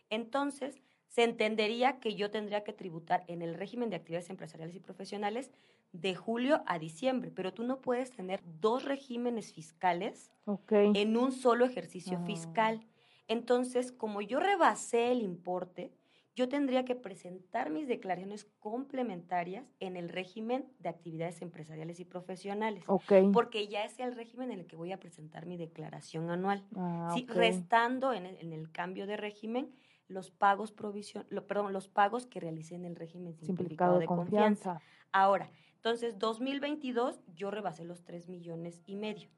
Entonces, 0.09 0.81
se 1.07 1.23
entendería 1.23 1.99
que 1.99 2.15
yo 2.15 2.31
tendría 2.31 2.63
que 2.63 2.73
tributar 2.73 3.23
en 3.27 3.41
el 3.41 3.55
régimen 3.55 3.89
de 3.89 3.95
actividades 3.95 4.29
empresariales 4.29 4.75
y 4.75 4.79
profesionales 4.79 5.51
de 5.91 6.15
julio 6.15 6.61
a 6.67 6.77
diciembre, 6.77 7.31
pero 7.31 7.51
tú 7.51 7.63
no 7.63 7.81
puedes 7.81 8.11
tener 8.11 8.41
dos 8.61 8.85
regímenes 8.85 9.51
fiscales 9.51 10.31
en 10.69 11.17
un 11.17 11.31
solo 11.31 11.65
ejercicio 11.65 12.19
ah. 12.21 12.25
fiscal. 12.25 12.85
Entonces, 13.27 13.91
como 13.91 14.21
yo 14.21 14.39
rebasé 14.39 15.11
el 15.11 15.21
importe, 15.21 15.91
yo 16.39 16.47
tendría 16.47 16.85
que 16.85 16.95
presentar 16.95 17.69
mis 17.69 17.85
declaraciones 17.89 18.45
complementarias 18.59 19.65
en 19.81 19.97
el 19.97 20.07
régimen 20.07 20.71
de 20.79 20.87
actividades 20.87 21.41
empresariales 21.41 21.99
y 21.99 22.05
profesionales. 22.05 22.85
Porque 23.33 23.67
ya 23.67 23.83
es 23.83 23.99
el 23.99 24.15
régimen 24.15 24.53
en 24.53 24.59
el 24.59 24.65
que 24.65 24.77
voy 24.77 24.93
a 24.93 24.99
presentar 25.01 25.45
mi 25.45 25.57
declaración 25.57 26.29
anual. 26.29 26.63
Ah, 26.77 27.13
restando 27.27 28.13
en 28.13 28.25
el, 28.25 28.71
cambio 28.71 29.05
de 29.05 29.17
régimen 29.17 29.75
los 30.07 30.31
pagos 30.31 30.71
provisión, 30.71 31.27
perdón, 31.45 31.73
los 31.73 31.89
pagos 31.89 32.25
que 32.25 32.39
realicé 32.39 32.75
en 32.75 32.85
el 32.85 32.95
régimen 32.95 33.35
simplificado, 33.35 33.99
de, 33.99 34.05
confianza. 34.05 34.79
Ahora, 35.11 35.51
entonces 35.75 36.19
2022 36.19 37.19
yo 37.35 37.51
rebasé 37.51 37.83
los 37.83 38.05
3 38.05 38.29
millones 38.29 38.81
y 38.85 38.95
medio. 38.95 39.29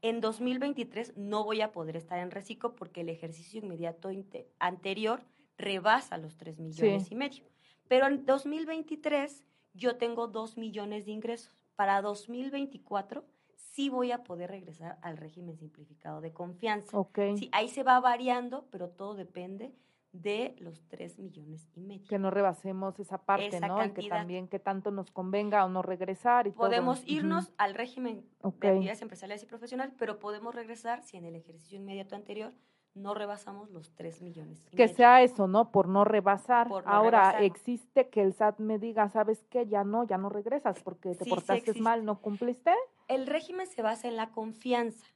En 0.00 0.22
2023 0.22 1.14
no 1.18 1.44
voy 1.44 1.60
a 1.60 1.72
poder 1.72 1.96
estar 1.96 2.18
en 2.18 2.30
reciclo 2.30 2.74
porque 2.74 3.02
el 3.02 3.10
ejercicio 3.10 3.60
inmediato 3.60 4.08
anterior 4.58 5.20
rebasa 5.58 6.16
los 6.16 6.36
3 6.36 6.60
millones 6.60 7.10
y 7.10 7.14
medio. 7.14 7.44
Pero 7.88 8.06
en 8.06 8.24
2023 8.24 9.44
yo 9.74 9.96
tengo 9.96 10.28
2 10.28 10.56
millones 10.56 11.06
de 11.06 11.12
ingresos. 11.12 11.52
Para 11.76 12.00
2024 12.00 13.24
sí 13.54 13.88
voy 13.88 14.12
a 14.12 14.24
poder 14.24 14.50
regresar 14.50 14.98
al 15.02 15.16
régimen 15.16 15.56
simplificado 15.56 16.20
de 16.20 16.32
confianza. 16.32 16.96
Okay. 16.96 17.36
Sí, 17.36 17.48
ahí 17.52 17.68
se 17.68 17.82
va 17.82 18.00
variando, 18.00 18.66
pero 18.70 18.88
todo 18.88 19.14
depende 19.14 19.74
de 20.12 20.56
los 20.58 20.82
3 20.88 21.18
millones 21.18 21.68
y 21.74 21.80
medio. 21.80 22.08
Que 22.08 22.18
no 22.18 22.30
rebasemos 22.30 22.98
esa 22.98 23.18
parte, 23.18 23.60
¿no? 23.60 23.84
Y 23.84 23.92
que 23.92 24.08
también 24.08 24.48
que 24.48 24.58
tanto 24.58 24.90
nos 24.90 25.10
convenga 25.10 25.64
o 25.64 25.68
no 25.68 25.82
regresar 25.82 26.46
y 26.46 26.50
Podemos 26.50 27.02
irnos 27.06 27.52
al 27.58 27.74
régimen 27.74 28.24
de 28.42 28.48
actividades 28.48 29.02
empresariales 29.02 29.42
y 29.42 29.46
profesionales, 29.46 29.94
pero 29.98 30.18
podemos 30.18 30.54
regresar 30.54 31.02
si 31.02 31.16
en 31.16 31.26
el 31.26 31.34
ejercicio 31.36 31.76
inmediato 31.78 32.16
anterior 32.16 32.52
no 32.94 33.14
rebasamos 33.14 33.70
los 33.70 33.94
3 33.94 34.22
millones. 34.22 34.62
que 34.74 34.88
sea 34.88 35.22
eso, 35.22 35.46
¿no? 35.46 35.70
Por 35.70 35.88
no 35.88 36.04
rebasar. 36.04 36.68
Ahora, 36.84 37.42
existe 37.42 38.08
que 38.08 38.22
el 38.22 38.34
SAT 38.34 38.58
me 38.58 38.78
diga, 38.78 39.08
¿sabes 39.08 39.44
qué? 39.50 39.66
Ya 39.66 39.84
no, 39.84 40.04
ya 40.04 40.18
no 40.18 40.28
regresas 40.28 40.82
porque 40.82 41.14
te 41.14 41.24
portaste 41.24 41.74
mal, 41.80 42.04
¿no 42.04 42.20
cumpliste? 42.20 42.72
El 43.06 43.26
régimen 43.26 43.66
se 43.66 43.82
basa 43.82 44.08
en 44.08 44.16
la 44.16 44.30
confianza. 44.30 45.06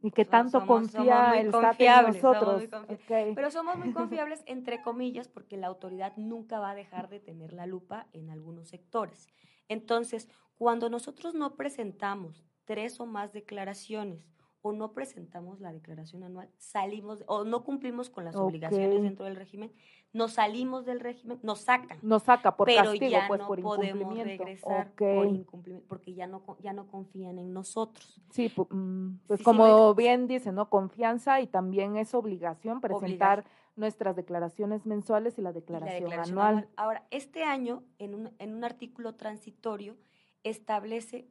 Y 0.00 0.12
que 0.12 0.24
tanto 0.24 0.64
confía 0.64 1.32
el 1.40 1.50
SAT 1.50 1.80
en 1.80 2.06
nosotros. 2.06 2.62
Pero 3.08 3.50
somos 3.50 3.76
muy 3.78 3.92
confiables, 3.92 4.42
entre 4.46 4.80
comillas, 4.80 5.28
porque 5.28 5.56
la 5.56 5.66
autoridad 5.66 6.12
nunca 6.16 6.60
va 6.60 6.70
a 6.70 6.74
dejar 6.74 7.08
de 7.08 7.18
tener 7.18 7.52
la 7.52 7.66
lupa 7.66 8.06
en 8.12 8.30
algunos 8.30 8.68
sectores. 8.68 9.26
Entonces, 9.68 10.28
cuando 10.56 10.88
nosotros 10.88 11.34
no 11.34 11.56
presentamos 11.56 12.44
tres 12.64 13.00
o 13.00 13.06
más 13.06 13.32
declaraciones 13.32 14.37
o 14.62 14.72
no 14.72 14.92
presentamos 14.92 15.60
la 15.60 15.72
declaración 15.72 16.24
anual, 16.24 16.50
salimos 16.56 17.22
o 17.26 17.44
no 17.44 17.64
cumplimos 17.64 18.10
con 18.10 18.24
las 18.24 18.34
obligaciones 18.36 19.02
dentro 19.02 19.24
del 19.24 19.36
régimen, 19.36 19.72
nos 20.12 20.32
salimos 20.32 20.84
del 20.84 21.00
régimen, 21.00 21.38
nos 21.42 21.60
sacan. 21.60 21.98
Nos 22.02 22.24
saca 22.24 22.56
por 22.56 22.66
pero 22.66 22.84
castigo, 22.84 23.10
ya 23.10 23.28
pues, 23.28 23.40
no 23.40 23.46
por 23.46 23.60
podemos 23.60 24.16
regresar 24.16 24.92
por 24.94 25.26
incumplimiento, 25.26 25.86
porque 25.88 26.14
ya 26.14 26.26
no, 26.26 26.42
ya 26.60 26.72
no 26.72 26.88
confían 26.88 27.38
en 27.38 27.52
nosotros. 27.52 28.20
Sí, 28.30 28.52
mm, 28.56 29.18
pues 29.26 29.42
como 29.42 29.94
bien 29.94 30.26
dice, 30.26 30.50
¿no? 30.50 30.68
Confianza 30.70 31.40
y 31.40 31.46
también 31.46 31.96
es 31.96 32.14
obligación 32.14 32.80
presentar 32.80 33.44
nuestras 33.76 34.16
declaraciones 34.16 34.86
mensuales 34.86 35.38
y 35.38 35.42
la 35.42 35.52
declaración, 35.52 36.12
anual. 36.12 36.68
Ahora, 36.76 37.06
este 37.10 37.44
año, 37.44 37.84
en 37.98 38.14
un, 38.14 38.30
en 38.38 38.54
un 38.54 38.64
artículo 38.64 39.14
transitorio, 39.14 39.96
establece 40.42 41.28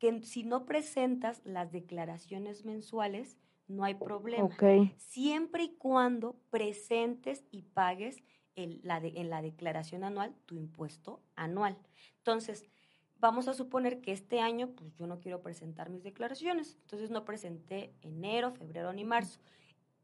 que 0.00 0.22
si 0.22 0.42
no 0.42 0.64
presentas 0.66 1.40
las 1.44 1.70
declaraciones 1.70 2.64
mensuales, 2.64 3.36
no 3.68 3.84
hay 3.84 3.94
problema. 3.94 4.48
Siempre 4.96 5.64
y 5.64 5.76
cuando 5.76 6.40
presentes 6.50 7.44
y 7.52 7.62
pagues 7.62 8.24
la 8.56 8.98
en 8.98 9.30
la 9.30 9.42
declaración 9.42 10.02
anual 10.02 10.34
tu 10.46 10.56
impuesto 10.56 11.22
anual. 11.36 11.78
Entonces, 12.16 12.64
vamos 13.20 13.46
a 13.46 13.54
suponer 13.54 14.00
que 14.00 14.12
este 14.12 14.40
año, 14.40 14.70
pues 14.74 14.94
yo 14.96 15.06
no 15.06 15.20
quiero 15.20 15.42
presentar 15.42 15.90
mis 15.90 16.02
declaraciones, 16.02 16.76
entonces 16.82 17.10
no 17.10 17.24
presenté 17.24 17.94
enero, 18.00 18.52
febrero 18.52 18.92
ni 18.92 19.04
marzo. 19.04 19.38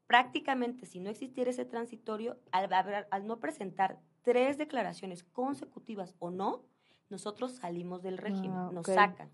Prácticamente, 0.06 0.86
si 0.86 1.00
no 1.00 1.10
existiera 1.10 1.50
ese 1.50 1.64
transitorio, 1.64 2.38
al, 2.52 2.72
al 3.10 3.26
no 3.26 3.40
presentar 3.40 3.98
tres 4.22 4.58
declaraciones 4.58 5.24
consecutivas 5.24 6.14
o 6.18 6.30
no, 6.30 6.64
nosotros 7.08 7.52
salimos 7.52 8.02
del 8.02 8.18
régimen, 8.18 8.52
ah, 8.52 8.70
nos 8.72 8.86
sacan. 8.86 9.30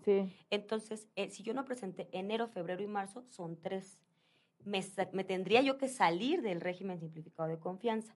Entonces, 0.49 1.07
eh, 1.15 1.29
si 1.29 1.43
yo 1.43 1.53
no 1.53 1.65
presenté 1.65 2.09
enero, 2.11 2.47
febrero 2.47 2.83
y 2.83 2.87
marzo, 2.87 3.23
son 3.29 3.59
tres. 3.59 3.99
Me, 4.63 4.81
me, 5.11 5.23
tendría 5.23 5.61
yo 5.61 5.77
que 5.77 5.89
salir 5.89 6.41
del 6.41 6.61
régimen 6.61 6.99
simplificado 6.99 7.49
de 7.49 7.59
confianza. 7.59 8.15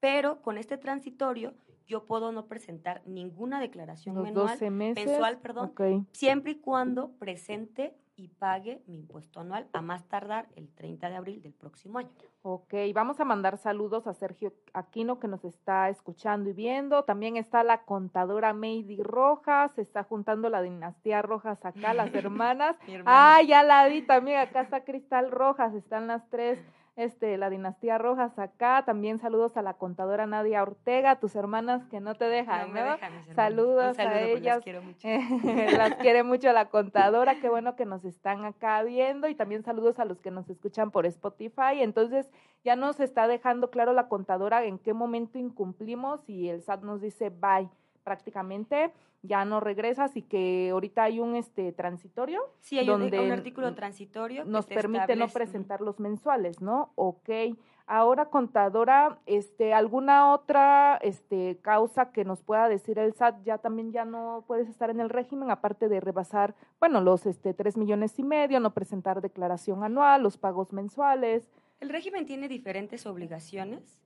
Pero 0.00 0.42
con 0.42 0.58
este 0.58 0.76
transitorio, 0.76 1.54
yo 1.86 2.04
puedo 2.04 2.32
no 2.32 2.46
presentar 2.46 3.02
ninguna 3.06 3.60
declaración 3.60 4.16
mensual, 4.20 5.38
perdón, 5.40 5.72
siempre 6.12 6.52
y 6.52 6.54
cuando 6.56 7.12
presente 7.12 7.96
y 8.16 8.28
pague 8.28 8.82
mi 8.86 8.96
impuesto 8.96 9.40
anual 9.40 9.68
a 9.72 9.82
más 9.82 10.04
tardar 10.08 10.46
el 10.56 10.68
30 10.74 11.10
de 11.10 11.16
abril 11.16 11.42
del 11.42 11.52
próximo 11.52 11.98
año. 11.98 12.10
Ok, 12.42 12.74
vamos 12.94 13.20
a 13.20 13.24
mandar 13.24 13.58
saludos 13.58 14.06
a 14.06 14.14
Sergio 14.14 14.52
Aquino 14.72 15.18
que 15.18 15.28
nos 15.28 15.44
está 15.44 15.88
escuchando 15.90 16.48
y 16.50 16.52
viendo. 16.52 17.04
También 17.04 17.36
está 17.36 17.62
la 17.62 17.82
contadora 17.82 18.52
Meidi 18.52 19.02
Rojas, 19.02 19.72
se 19.74 19.82
está 19.82 20.04
juntando 20.04 20.48
la 20.48 20.62
dinastía 20.62 21.22
Rojas 21.22 21.64
acá, 21.64 21.92
las 21.92 22.14
hermanas. 22.14 22.76
ah, 23.04 23.40
ya 23.46 23.62
la 23.62 23.86
vi 23.88 24.02
también, 24.02 24.38
acá 24.38 24.62
está 24.62 24.84
Cristal 24.84 25.30
Rojas, 25.30 25.74
están 25.74 26.06
las 26.06 26.28
tres 26.30 26.58
este, 26.96 27.36
la 27.36 27.50
dinastía 27.50 27.98
Rojas 27.98 28.38
acá. 28.38 28.84
También 28.84 29.18
saludos 29.18 29.56
a 29.56 29.62
la 29.62 29.74
contadora 29.74 30.26
Nadia 30.26 30.62
Ortega, 30.62 31.20
tus 31.20 31.36
hermanas 31.36 31.86
que 31.86 32.00
no 32.00 32.14
te 32.14 32.24
dejan, 32.24 32.72
¿no? 32.72 32.96
saludos 33.34 33.98
a 33.98 34.20
ellas. 34.20 34.56
Las, 34.56 34.64
quiero 34.64 34.82
mucho. 34.82 35.06
las 35.76 35.94
quiere 35.96 36.22
mucho 36.22 36.52
la 36.52 36.70
contadora, 36.70 37.38
qué 37.40 37.48
bueno 37.48 37.76
que 37.76 37.84
nos 37.84 38.04
están 38.04 38.44
acá 38.44 38.82
viendo 38.82 39.28
y 39.28 39.34
también 39.34 39.62
saludos 39.62 39.98
a 39.98 40.04
los 40.04 40.20
que 40.20 40.30
nos 40.30 40.48
escuchan 40.48 40.90
por 40.90 41.06
Spotify. 41.06 41.80
Entonces, 41.80 42.30
ya 42.64 42.76
nos 42.76 42.98
está 42.98 43.28
dejando 43.28 43.70
claro 43.70 43.92
la 43.92 44.08
contadora 44.08 44.64
en 44.64 44.78
qué 44.78 44.94
momento 44.94 45.38
incumplimos 45.38 46.28
y 46.28 46.48
el 46.48 46.62
SAT 46.62 46.82
nos 46.82 47.00
dice 47.00 47.30
bye 47.30 47.68
prácticamente 48.06 48.92
ya 49.22 49.44
no 49.44 49.58
regresas 49.58 50.16
y 50.16 50.22
que 50.22 50.70
ahorita 50.70 51.02
hay 51.02 51.18
un 51.18 51.34
este 51.34 51.72
transitorio. 51.72 52.40
Sí, 52.60 52.78
hay 52.78 52.86
donde 52.86 53.18
un, 53.18 53.32
artículo 53.32 53.74
transitorio. 53.74 54.44
nos 54.44 54.66
permite 54.66 55.16
no 55.16 55.26
presentar 55.26 55.80
los 55.80 55.98
mensuales, 55.98 56.62
¿no? 56.62 56.92
Ok. 56.94 57.28
Ahora, 57.88 58.26
contadora, 58.26 59.18
este, 59.26 59.74
¿alguna 59.74 60.32
otra 60.32 60.98
este, 61.02 61.58
causa 61.62 62.12
que 62.12 62.24
nos 62.24 62.42
pueda 62.42 62.68
decir 62.68 63.00
el 63.00 63.12
SAT? 63.12 63.42
Ya 63.44 63.58
también 63.58 63.90
ya 63.90 64.04
no 64.04 64.44
puedes 64.46 64.68
estar 64.68 64.88
en 64.90 65.00
el 65.00 65.10
régimen, 65.10 65.50
aparte 65.50 65.88
de 65.88 66.00
rebasar, 66.00 66.54
bueno, 66.78 67.00
los 67.00 67.26
este, 67.26 67.54
tres 67.54 67.76
millones 67.76 68.16
y 68.20 68.22
medio, 68.22 68.60
no 68.60 68.72
presentar 68.72 69.20
declaración 69.20 69.82
anual, 69.82 70.22
los 70.22 70.36
pagos 70.36 70.72
mensuales. 70.72 71.48
El 71.80 71.88
régimen 71.88 72.24
tiene 72.24 72.46
diferentes 72.48 73.04
obligaciones 73.04 73.98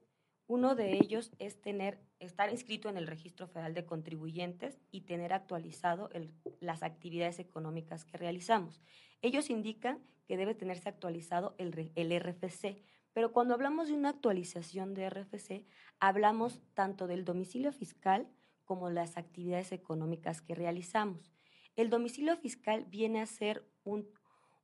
uno 0.50 0.74
de 0.74 0.94
ellos 0.94 1.30
es 1.38 1.60
tener, 1.60 2.00
estar 2.18 2.50
inscrito 2.50 2.88
en 2.88 2.96
el 2.96 3.06
Registro 3.06 3.46
Federal 3.46 3.72
de 3.72 3.86
Contribuyentes 3.86 4.80
y 4.90 5.02
tener 5.02 5.32
actualizado 5.32 6.10
las 6.58 6.82
actividades 6.82 7.38
económicas 7.38 8.04
que 8.04 8.16
realizamos. 8.16 8.82
Ellos 9.22 9.48
indican 9.48 10.00
que 10.26 10.36
debe 10.36 10.56
tenerse 10.56 10.88
actualizado 10.88 11.54
el, 11.58 11.70
RFC, 11.72 12.82
pero 13.12 13.30
cuando 13.30 13.54
hablamos 13.54 13.86
de 13.86 13.94
una 13.94 14.08
actualización 14.08 14.92
de 14.92 15.08
RFC, 15.08 15.66
hablamos 16.00 16.60
tanto 16.74 17.06
del 17.06 17.24
domicilio 17.24 17.70
fiscal 17.70 18.26
como 18.64 18.90
las 18.90 19.18
actividades 19.18 19.70
económicas 19.70 20.42
que 20.42 20.56
realizamos. 20.56 21.32
El 21.76 21.90
domicilio 21.90 22.36
fiscal 22.36 22.86
viene 22.86 23.20
a 23.20 23.26
ser 23.26 23.64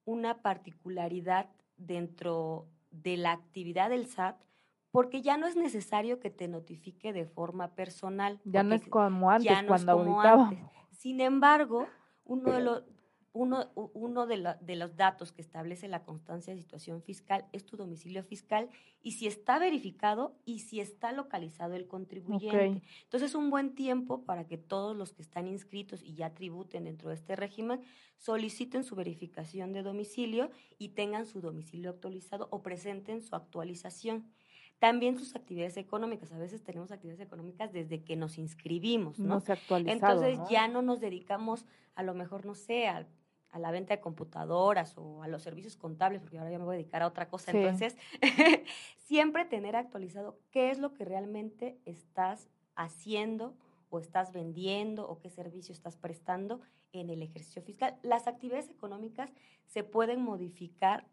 una 0.05 0.43
particularidad 0.43 1.49
dentro 1.77 2.67
de 2.91 3.17
la 3.19 3.31
actividad 3.31 3.91
del 3.91 4.09
SAT 4.09 4.46
porque 4.97 5.21
ya 5.21 5.37
no 5.37 5.47
es 5.47 5.57
necesario 5.57 6.21
que 6.21 6.31
te 6.31 6.49
notifique 6.49 7.13
de 7.13 7.27
forma 7.27 7.75
personal. 7.75 8.41
Ya 8.45 8.63
no 8.63 8.75
es 8.75 8.89
como 8.89 9.31
antes, 9.31 9.63
cuando 9.65 9.93
auditaba. 9.93 10.51
Sin 10.91 11.21
embargo, 11.21 11.87
uno 12.25 12.51
de 12.51 12.63
los, 12.63 12.83
uno, 13.35 13.71
uno 13.75 14.27
de, 14.27 14.39
los 14.77 14.97
datos 14.97 15.33
que 15.33 15.43
establece 15.43 15.87
la 15.89 16.03
constancia 16.03 16.55
de 16.55 16.63
situación 16.63 17.03
fiscal 17.03 17.45
es 17.53 17.67
tu 17.67 17.77
domicilio 17.77 18.23
fiscal 18.23 18.71
y 19.03 19.13
si 19.13 19.27
está 19.27 19.59
verificado 19.59 20.35
y 20.47 20.61
si 20.61 20.81
está 20.81 21.13
localizado 21.13 21.75
el 21.75 21.87
contribuyente. 21.89 22.83
Entonces 23.03 23.29
es 23.31 23.35
un 23.35 23.51
buen 23.51 23.75
tiempo 23.75 24.25
para 24.25 24.47
que 24.47 24.57
todos 24.57 24.97
los 24.97 25.13
que 25.13 25.21
están 25.21 25.47
inscritos 25.47 26.03
y 26.03 26.15
ya 26.15 26.33
tributen 26.33 26.85
dentro 26.85 27.11
de 27.11 27.17
este 27.17 27.37
régimen 27.37 27.83
soliciten 28.17 28.83
su 28.83 28.97
verificación 28.97 29.75
de 29.75 29.83
domicilio 29.83 30.51
y 30.79 30.91
tengan 30.91 31.27
su 31.27 31.43
domicilio 31.43 31.91
actualizado 31.91 32.49
o 32.51 32.63
presenten 32.63 33.21
su 33.21 33.37
actualización. 33.37 34.33
También 34.79 35.19
sus 35.19 35.35
actividades 35.35 35.77
económicas. 35.77 36.33
A 36.33 36.39
veces 36.39 36.63
tenemos 36.63 36.93
actividades 36.93 37.25
económicas 37.27 37.73
desde 37.73 38.03
que 38.03 38.17
nos 38.17 38.39
inscribimos, 38.39 39.19
¿no? 39.19 39.37
no 39.37 39.41
se 39.41 39.59
Entonces 39.71 40.39
ya 40.51 40.69
no 40.69 40.83
nos 40.83 41.01
dedicamos, 41.01 41.65
a 41.95 42.03
lo 42.03 42.15
mejor, 42.15 42.45
no 42.45 42.55
sé, 42.55 42.89
a, 42.89 43.07
la 43.59 43.71
venta 43.71 43.95
de 43.95 44.03
computadoras 44.03 44.99
o 44.99 45.23
a 45.23 45.29
los 45.29 45.43
servicios 45.43 45.77
contables, 45.77 46.21
porque 46.21 46.37
ahora 46.37 46.51
ya 46.51 46.59
me 46.59 46.65
voy 46.65 46.75
a 46.75 46.79
dedicar 46.79 47.03
a 47.03 47.07
otra 47.07 47.31
cosa. 47.31 47.53
Entonces, 47.53 47.97
siempre 48.99 49.47
tener 49.47 49.77
actualizado 49.77 50.39
qué 50.51 50.71
es 50.71 50.79
lo 50.79 50.93
que 50.93 51.07
realmente 51.07 51.79
estás 51.87 52.51
haciendo 52.75 53.57
o 53.89 53.99
estás 53.99 54.33
vendiendo 54.33 55.09
o 55.09 55.19
qué 55.19 55.31
servicio 55.31 55.73
estás 55.73 55.97
prestando 55.97 56.61
en 56.93 57.09
el 57.09 57.23
ejercicio 57.23 57.63
fiscal. 57.63 57.99
Las 58.03 58.27
actividades 58.27 58.69
económicas 58.69 59.33
se 59.65 59.85
pueden 59.85 60.23
modificar 60.23 61.07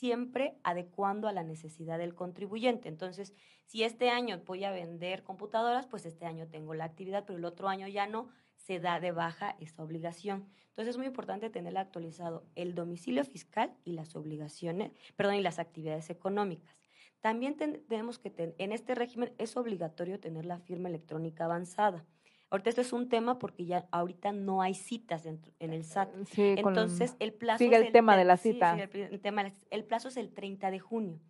siempre 0.00 0.56
adecuando 0.64 1.28
a 1.28 1.32
la 1.32 1.42
necesidad 1.42 1.98
del 1.98 2.14
contribuyente. 2.14 2.88
Entonces, 2.88 3.34
si 3.66 3.84
este 3.84 4.08
año 4.08 4.40
voy 4.46 4.64
a 4.64 4.70
vender 4.70 5.22
computadoras, 5.24 5.86
pues 5.86 6.06
este 6.06 6.24
año 6.24 6.48
tengo 6.48 6.72
la 6.72 6.84
actividad, 6.84 7.24
pero 7.26 7.38
el 7.38 7.44
otro 7.44 7.68
año 7.68 7.86
ya 7.86 8.06
no, 8.06 8.30
se 8.56 8.80
da 8.80 8.98
de 8.98 9.12
baja 9.12 9.56
esta 9.60 9.82
obligación. 9.82 10.48
Entonces 10.68 10.92
es 10.92 10.96
muy 10.96 11.06
importante 11.06 11.50
tener 11.50 11.76
actualizado 11.76 12.46
el 12.54 12.74
domicilio 12.74 13.24
fiscal 13.26 13.76
y 13.84 13.92
las 13.92 14.16
obligaciones, 14.16 14.92
perdón, 15.16 15.34
y 15.34 15.42
las 15.42 15.58
actividades 15.58 16.08
económicas. 16.08 16.74
También 17.20 17.58
tenemos 17.58 18.18
que, 18.18 18.32
en 18.56 18.72
este 18.72 18.94
régimen 18.94 19.34
es 19.36 19.54
obligatorio 19.58 20.18
tener 20.18 20.46
la 20.46 20.60
firma 20.60 20.88
electrónica 20.88 21.44
avanzada. 21.44 22.06
Ahorita 22.50 22.70
este 22.70 22.82
es 22.82 22.92
un 22.92 23.08
tema 23.08 23.38
porque 23.38 23.64
ya 23.64 23.86
ahorita 23.92 24.32
no 24.32 24.60
hay 24.60 24.74
citas 24.74 25.24
en, 25.24 25.40
el 25.60 25.84
SAT. 25.84 26.10
Entonces, 26.36 27.16
el 27.20 27.32
plazo... 27.32 27.58
Sigue 27.58 27.76
el, 27.76 27.92
tema 27.92 28.16
de 28.16 28.24
la 28.24 28.36
cita. 28.36 28.76
el, 28.76 29.20
tema, 29.20 29.52
el 29.70 29.84
plazo 29.84 30.08
es 30.08 30.16
el 30.16 30.32
30 30.32 30.70
de 30.72 30.80
junio. 30.80 31.20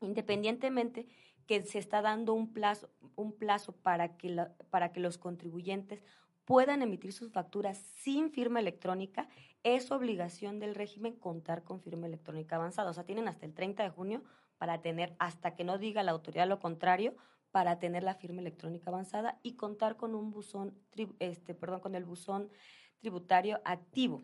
Independientemente 0.00 1.06
que 1.46 1.62
se 1.64 1.78
está 1.78 2.02
dando 2.02 2.32
un 2.32 2.52
plazo, 2.52 2.90
un 3.14 3.32
plazo 3.32 3.72
para, 3.72 4.16
que 4.16 4.34
para 4.70 4.92
que 4.92 5.00
los 5.00 5.18
contribuyentes 5.18 6.02
puedan 6.44 6.82
emitir 6.82 7.12
sus 7.12 7.30
facturas 7.32 7.78
sin 7.78 8.30
firma 8.30 8.60
electrónica, 8.60 9.28
es 9.62 9.90
obligación 9.90 10.58
del 10.58 10.74
régimen 10.74 11.16
contar 11.16 11.64
con 11.64 11.80
firma 11.80 12.06
electrónica 12.06 12.56
avanzada. 12.56 12.90
O 12.90 12.94
sea, 12.94 13.04
tienen 13.04 13.28
hasta 13.28 13.46
el 13.46 13.52
30 13.52 13.82
de 13.82 13.90
junio 13.90 14.22
para 14.58 14.80
tener, 14.80 15.14
hasta 15.18 15.54
que 15.54 15.64
no 15.64 15.76
diga 15.76 16.02
la 16.02 16.12
autoridad 16.12 16.48
lo 16.48 16.60
contrario, 16.60 17.14
para 17.56 17.78
tener 17.78 18.02
la 18.02 18.14
firma 18.14 18.42
electrónica 18.42 18.90
avanzada 18.90 19.40
y 19.42 19.54
contar 19.54 19.96
con 19.96 20.14
un 20.14 20.30
buzón, 20.30 20.74
este, 21.20 21.54
perdón, 21.54 21.80
con 21.80 21.94
el 21.94 22.04
buzón 22.04 22.50
tributario 22.98 23.62
activo. 23.64 24.22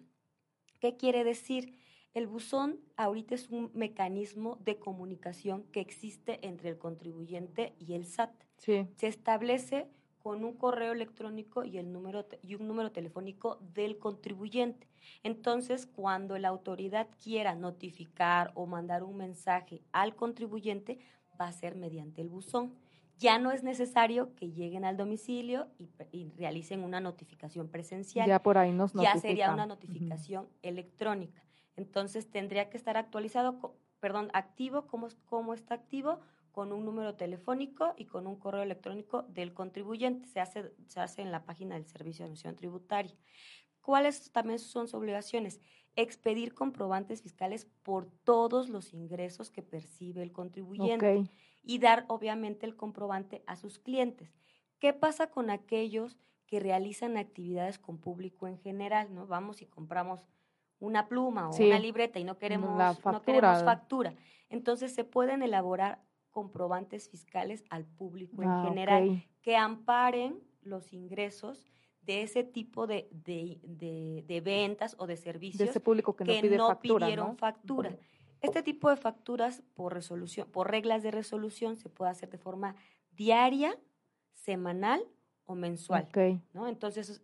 ¿Qué 0.80 0.98
quiere 0.98 1.24
decir? 1.24 1.78
El 2.12 2.26
buzón 2.26 2.80
ahorita 2.98 3.34
es 3.34 3.48
un 3.48 3.70
mecanismo 3.72 4.58
de 4.60 4.78
comunicación 4.78 5.62
que 5.72 5.80
existe 5.80 6.46
entre 6.46 6.68
el 6.68 6.76
contribuyente 6.76 7.74
y 7.78 7.94
el 7.94 8.04
SAT. 8.04 8.34
Sí. 8.58 8.86
Se 8.98 9.06
establece 9.06 9.88
con 10.18 10.44
un 10.44 10.52
correo 10.52 10.92
electrónico 10.92 11.64
y, 11.64 11.78
el 11.78 11.90
número 11.90 12.26
y 12.42 12.56
un 12.56 12.68
número 12.68 12.92
telefónico 12.92 13.56
del 13.72 13.96
contribuyente. 13.96 14.90
Entonces, 15.22 15.86
cuando 15.86 16.36
la 16.36 16.48
autoridad 16.48 17.08
quiera 17.18 17.54
notificar 17.54 18.52
o 18.54 18.66
mandar 18.66 19.02
un 19.02 19.16
mensaje 19.16 19.80
al 19.90 20.14
contribuyente, 20.16 20.98
va 21.40 21.48
a 21.48 21.52
ser 21.52 21.76
mediante 21.76 22.20
el 22.20 22.28
buzón. 22.28 22.81
Ya 23.22 23.38
no 23.38 23.52
es 23.52 23.62
necesario 23.62 24.34
que 24.34 24.50
lleguen 24.50 24.84
al 24.84 24.96
domicilio 24.96 25.68
y, 26.10 26.30
realicen 26.36 26.82
una 26.82 27.00
notificación 27.00 27.68
presencial. 27.68 28.26
Ya 28.26 28.42
por 28.42 28.58
ahí 28.58 28.72
nos 28.72 28.92
Ya 28.94 29.16
sería 29.16 29.52
una 29.52 29.64
notificación 29.64 30.48
electrónica. 30.62 31.40
Entonces 31.76 32.28
tendría 32.28 32.68
que 32.68 32.76
estar 32.76 32.96
actualizado, 32.96 33.76
perdón, 34.00 34.30
activo, 34.34 34.88
¿cómo, 34.88 35.08
cómo 35.26 35.54
está 35.54 35.74
activo? 35.74 36.18
Con 36.50 36.72
un 36.72 36.84
número 36.84 37.14
telefónico 37.14 37.94
y 37.96 38.06
con 38.06 38.26
un 38.26 38.36
correo 38.36 38.62
electrónico 38.62 39.22
del 39.22 39.54
contribuyente. 39.54 40.26
Se 40.26 40.40
hace, 40.40 40.72
se 40.88 40.98
hace 40.98 41.22
en 41.22 41.30
la 41.30 41.44
página 41.44 41.76
del 41.76 41.86
Servicio 41.86 42.24
de 42.24 42.26
Administración 42.26 42.56
Tributaria. 42.56 43.14
¿Cuáles 43.80 44.32
también 44.32 44.58
son 44.58 44.88
sus 44.88 44.94
obligaciones? 44.94 45.60
Expedir 45.94 46.54
comprobantes 46.54 47.22
fiscales 47.22 47.66
por 47.84 48.06
todos 48.24 48.68
los 48.68 48.92
ingresos 48.92 49.50
que 49.50 49.62
percibe 49.62 50.22
el 50.22 50.32
contribuyente 50.32 51.30
y 51.62 51.78
dar 51.78 52.04
obviamente 52.08 52.66
el 52.66 52.76
comprobante 52.76 53.42
a 53.46 53.56
sus 53.56 53.78
clientes. 53.78 54.34
¿Qué 54.78 54.92
pasa 54.92 55.28
con 55.28 55.50
aquellos 55.50 56.18
que 56.46 56.60
realizan 56.60 57.16
actividades 57.16 57.78
con 57.78 57.98
público 57.98 58.46
en 58.46 58.58
general? 58.58 59.14
¿no? 59.14 59.26
Vamos 59.26 59.62
y 59.62 59.66
compramos 59.66 60.26
una 60.78 61.08
pluma 61.08 61.48
o 61.48 61.56
una 61.56 61.78
libreta 61.78 62.18
y 62.18 62.24
no 62.24 62.38
queremos, 62.38 62.76
factura. 62.98 63.12
no 63.12 63.22
queremos 63.22 63.64
factura. 63.64 64.14
Entonces 64.48 64.92
se 64.92 65.04
pueden 65.04 65.42
elaborar 65.42 66.02
comprobantes 66.32 67.08
fiscales 67.08 67.64
al 67.70 67.84
público 67.84 68.42
en 68.42 68.48
ah, 68.48 68.64
general 68.66 69.24
que 69.42 69.56
amparen 69.56 70.40
los 70.62 70.92
ingresos 70.92 71.70
de 72.02 72.22
ese 72.22 72.42
tipo 72.42 72.86
de, 72.86 73.08
de, 73.12 74.42
ventas 74.44 74.96
o 74.98 75.06
de 75.06 75.16
servicios 75.16 75.58
de 75.58 75.66
ese 75.66 75.80
público 75.80 76.16
que, 76.16 76.24
no, 76.24 76.80
pidieron 76.80 77.36
factura. 77.36 77.96
Este 78.42 78.62
tipo 78.62 78.90
de 78.90 78.96
facturas 78.96 79.62
por 79.74 79.94
resolución, 79.94 80.50
por 80.50 80.70
reglas 80.70 81.02
de 81.02 81.12
resolución, 81.12 81.76
se 81.76 81.88
puede 81.88 82.10
hacer 82.10 82.28
de 82.28 82.38
forma 82.38 82.74
diaria, 83.12 83.78
semanal 84.32 85.02
o 85.44 85.54
mensual. 85.54 86.08
¿no? 86.52 86.66
Entonces, 86.66 87.22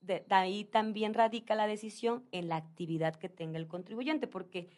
de, 0.00 0.24
ahí 0.30 0.64
también 0.64 1.14
radica 1.14 1.54
la 1.54 1.66
decisión 1.66 2.24
en 2.32 2.48
la 2.48 2.56
actividad 2.56 3.16
que 3.16 3.28
tenga 3.28 3.58
el 3.58 3.66
contribuyente, 3.66 4.26
porque 4.26 4.70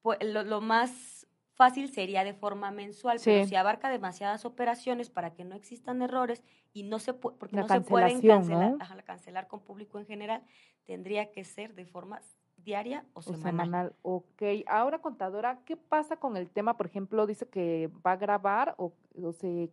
pues, 0.00 0.18
lo, 0.22 0.60
más 0.60 1.26
fácil 1.54 1.90
sería 1.90 2.24
de 2.24 2.34
forma 2.34 2.70
mensual, 2.70 3.18
pero 3.22 3.46
si 3.46 3.54
abarca 3.56 3.90
demasiadas 3.90 4.44
operaciones 4.44 5.10
para 5.10 5.34
que 5.34 5.44
no 5.44 5.54
existan 5.54 6.02
errores 6.02 6.42
y 6.72 6.84
no 6.84 6.98
se 6.98 7.12
porque 7.14 7.56
no 7.56 7.68
se 7.68 7.80
pueden 7.82 8.22
cancelar, 8.22 9.04
cancelar 9.04 9.48
con 9.48 9.60
público 9.60 9.98
en 9.98 10.06
general, 10.06 10.42
tendría 10.84 11.30
que 11.30 11.44
ser 11.44 11.74
de 11.74 11.84
forma 11.84 12.22
diaria 12.64 13.04
o, 13.14 13.22
semanal. 13.22 13.42
semanal. 13.42 13.92
Ok, 14.02 14.42
ahora 14.66 15.00
contadora, 15.00 15.60
¿qué 15.64 15.76
pasa 15.76 16.16
con 16.16 16.36
el 16.36 16.48
tema, 16.48 16.76
por 16.76 16.86
ejemplo, 16.86 17.26
dice 17.26 17.46
que 17.46 17.90
va 18.06 18.12
a 18.12 18.16
grabar 18.16 18.74
o, 18.78 18.92
o 19.22 19.32
se 19.32 19.70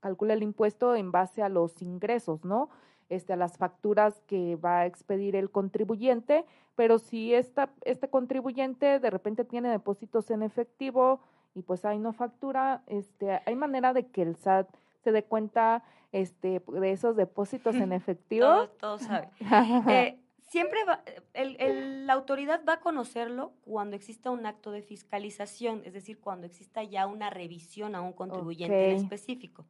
calcula 0.00 0.34
el 0.34 0.42
impuesto 0.42 0.94
en 0.94 1.12
base 1.12 1.42
a 1.42 1.48
los 1.48 1.82
ingresos, 1.82 2.44
¿no? 2.44 2.70
este, 3.10 3.32
a 3.32 3.36
las 3.36 3.58
facturas 3.58 4.22
que 4.26 4.56
va 4.56 4.78
a 4.78 4.86
expedir 4.86 5.36
el 5.36 5.50
contribuyente, 5.50 6.46
pero 6.76 6.98
si 6.98 7.34
esta, 7.34 7.70
este 7.84 8.08
contribuyente 8.08 9.00
de 9.00 9.10
repente 9.10 9.44
tiene 9.44 9.68
depósitos 9.68 10.30
en 10.30 10.42
efectivo 10.42 11.20
y 11.54 11.62
pues 11.62 11.84
ahí 11.84 11.98
no 11.98 12.12
factura, 12.12 12.82
este, 12.86 13.42
hay 13.44 13.56
manera 13.56 13.92
de 13.92 14.06
que 14.06 14.22
el 14.22 14.36
SAT 14.36 14.68
se 15.02 15.12
dé 15.12 15.24
cuenta 15.24 15.82
este, 16.12 16.62
de 16.66 16.92
esos 16.92 17.16
depósitos 17.16 17.74
en 17.74 17.92
efectivo. 17.92 18.46
Todos 18.46 18.76
todo 18.78 18.98
sabe. 18.98 19.28
eh, 19.90 20.18
siempre 20.50 20.82
va, 20.84 21.04
el, 21.32 22.06
la 22.06 22.12
autoridad 22.12 22.62
va 22.68 22.74
a 22.74 22.80
conocerlo 22.80 23.54
cuando 23.60 23.94
exista 23.94 24.30
un 24.30 24.46
acto 24.46 24.72
de 24.72 24.82
fiscalización, 24.82 25.82
es 25.84 25.92
decir, 25.92 26.18
cuando 26.18 26.46
exista 26.46 26.82
ya 26.82 27.06
una 27.06 27.30
revisión 27.30 27.94
a 27.94 28.00
un 28.00 28.12
contribuyente 28.12 28.90
en 28.90 28.96
específico. 28.96 29.68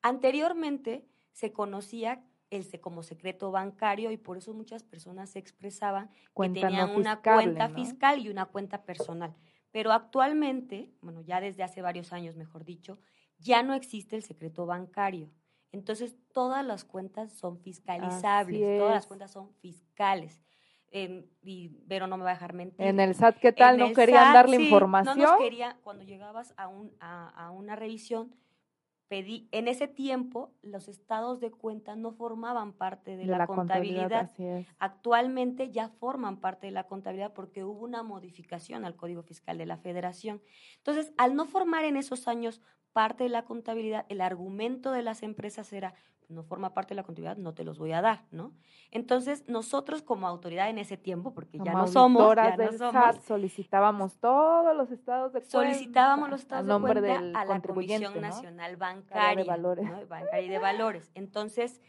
Anteriormente 0.00 1.06
se 1.32 1.52
conocía 1.52 2.24
el, 2.48 2.64
como 2.80 3.02
secreto 3.02 3.50
bancario 3.50 4.10
y 4.10 4.16
por 4.16 4.38
eso 4.38 4.54
muchas 4.54 4.82
personas 4.82 5.28
se 5.30 5.38
expresaban 5.38 6.08
que 6.34 6.48
tenían 6.48 6.96
una 6.96 7.20
cuenta 7.20 7.68
fiscal 7.68 8.18
y 8.20 8.30
una 8.30 8.46
cuenta 8.46 8.84
personal. 8.84 9.34
Pero 9.70 9.92
actualmente, 9.92 10.94
bueno, 11.02 11.20
ya 11.20 11.42
desde 11.42 11.62
hace 11.62 11.82
varios 11.82 12.14
años, 12.14 12.36
mejor 12.36 12.64
dicho, 12.64 12.98
ya 13.38 13.62
no 13.62 13.74
existe 13.74 14.16
el 14.16 14.22
secreto 14.22 14.64
bancario. 14.64 15.30
Entonces, 15.78 16.16
todas 16.32 16.64
las 16.64 16.84
cuentas 16.84 17.32
son 17.32 17.58
fiscalizables, 17.58 18.78
todas 18.78 18.94
las 18.94 19.06
cuentas 19.06 19.30
son 19.30 19.52
fiscales. 19.60 20.42
y 20.92 21.68
pero 21.88 22.06
no 22.06 22.16
me 22.16 22.24
va 22.24 22.30
a 22.30 22.34
dejar 22.34 22.54
mentir. 22.54 22.86
En 22.86 23.00
el 23.00 23.14
SAT, 23.14 23.38
¿qué 23.38 23.52
tal? 23.52 23.78
¿No 23.78 23.92
querían 23.92 24.32
darle 24.32 24.56
información? 24.56 25.18
No 25.18 25.32
nos 25.32 25.38
quería, 25.38 25.78
cuando 25.82 26.04
llegabas 26.04 26.54
a, 26.56 26.68
un, 26.68 26.92
a, 27.00 27.28
a 27.28 27.50
una 27.50 27.76
revisión, 27.76 28.34
pedí, 29.08 29.48
en 29.52 29.68
ese 29.68 29.88
tiempo 29.88 30.52
los 30.62 30.88
estados 30.88 31.40
de 31.40 31.50
cuenta 31.50 31.94
no 31.94 32.12
formaban 32.12 32.72
parte 32.72 33.16
de, 33.16 33.26
la, 33.26 33.46
contabilidad. 33.46 34.30
Actualmente 34.78 35.70
ya 35.70 35.88
forman 35.88 36.40
parte 36.40 36.66
de 36.66 36.72
la 36.72 36.84
contabilidad 36.84 37.32
porque 37.32 37.64
hubo 37.64 37.84
una 37.84 38.02
modificación 38.02 38.84
al 38.84 38.96
Código 38.96 39.22
Fiscal 39.22 39.58
de 39.58 39.66
la 39.66 39.76
Federación. 39.76 40.42
Entonces, 40.78 41.12
al 41.18 41.34
no 41.34 41.46
formar 41.46 41.84
en 41.84 41.96
esos 41.96 42.26
años 42.28 42.60
parte 42.96 43.24
de 43.24 43.28
la 43.28 43.44
contabilidad, 43.44 44.06
el 44.08 44.22
argumento 44.22 44.90
de 44.90 45.02
las 45.02 45.22
empresas 45.22 45.70
era, 45.74 45.92
no 46.30 46.42
forma 46.44 46.72
parte 46.72 46.94
de 46.94 46.96
la 46.96 47.02
contabilidad, 47.02 47.36
no 47.36 47.52
te 47.52 47.62
los 47.62 47.78
voy 47.78 47.92
a 47.92 48.00
dar, 48.00 48.24
¿no? 48.30 48.54
Entonces, 48.90 49.46
nosotros 49.48 50.00
como 50.00 50.26
autoridad 50.26 50.70
en 50.70 50.78
ese 50.78 50.96
tiempo, 50.96 51.34
porque 51.34 51.58
ya 51.62 51.74
no 51.74 51.88
somos, 51.88 52.34
ya 52.34 52.56
no 52.56 52.72
somos, 52.72 53.16
solicitábamos 53.22 54.16
todos 54.16 54.74
los 54.74 54.90
estados 54.92 55.34
de 55.34 55.40
cuenta. 55.40 55.50
Solicitábamos 55.50 56.30
los 56.30 56.40
estados 56.40 56.66
de 56.66 56.80
cuenta 56.80 57.38
a 57.38 57.44
la 57.44 57.60
Comisión 57.60 58.18
Nacional 58.18 58.76
Bancaria, 58.78 59.44
de 59.44 59.46
Valores. 59.46 60.08
Bancaria 60.08 60.40
y 60.40 60.48
de 60.48 60.58
Valores. 60.58 61.10
Entonces, 61.14 61.82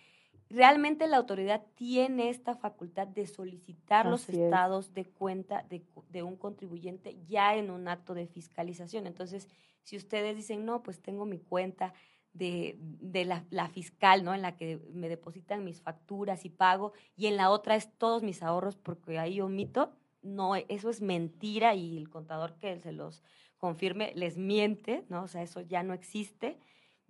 realmente 0.49 1.07
la 1.07 1.17
autoridad 1.17 1.63
tiene 1.75 2.29
esta 2.29 2.55
facultad 2.55 3.07
de 3.07 3.27
solicitar 3.27 4.05
los 4.05 4.29
estados 4.29 4.93
de 4.93 5.05
cuenta 5.05 5.63
de, 5.69 5.83
de, 6.09 6.23
un 6.23 6.35
contribuyente 6.37 7.17
ya 7.27 7.55
en 7.55 7.71
un 7.71 7.87
acto 7.87 8.13
de 8.13 8.27
fiscalización. 8.27 9.07
Entonces, 9.07 9.47
si 9.83 9.97
ustedes 9.97 10.35
dicen, 10.35 10.65
no, 10.65 10.83
pues 10.83 11.01
tengo 11.01 11.25
mi 11.25 11.39
cuenta 11.39 11.93
de, 12.33 12.77
de 12.79 13.25
la, 13.25 13.45
la, 13.49 13.67
fiscal, 13.67 14.23
¿no? 14.23 14.33
En 14.33 14.41
la 14.41 14.55
que 14.55 14.79
me 14.91 15.09
depositan 15.09 15.63
mis 15.63 15.81
facturas 15.81 16.45
y 16.45 16.49
pago, 16.49 16.93
y 17.15 17.27
en 17.27 17.37
la 17.37 17.49
otra 17.49 17.75
es 17.75 17.91
todos 17.97 18.23
mis 18.23 18.43
ahorros 18.43 18.75
porque 18.75 19.17
ahí 19.17 19.41
omito, 19.41 19.95
no, 20.21 20.55
eso 20.55 20.89
es 20.89 21.01
mentira 21.01 21.73
y 21.75 21.97
el 21.97 22.09
contador 22.09 22.55
que 22.59 22.79
se 22.79 22.91
los 22.91 23.23
confirme 23.57 24.13
les 24.15 24.37
miente, 24.37 25.05
¿no? 25.09 25.23
O 25.23 25.27
sea, 25.27 25.41
eso 25.41 25.61
ya 25.61 25.83
no 25.83 25.93
existe. 25.93 26.59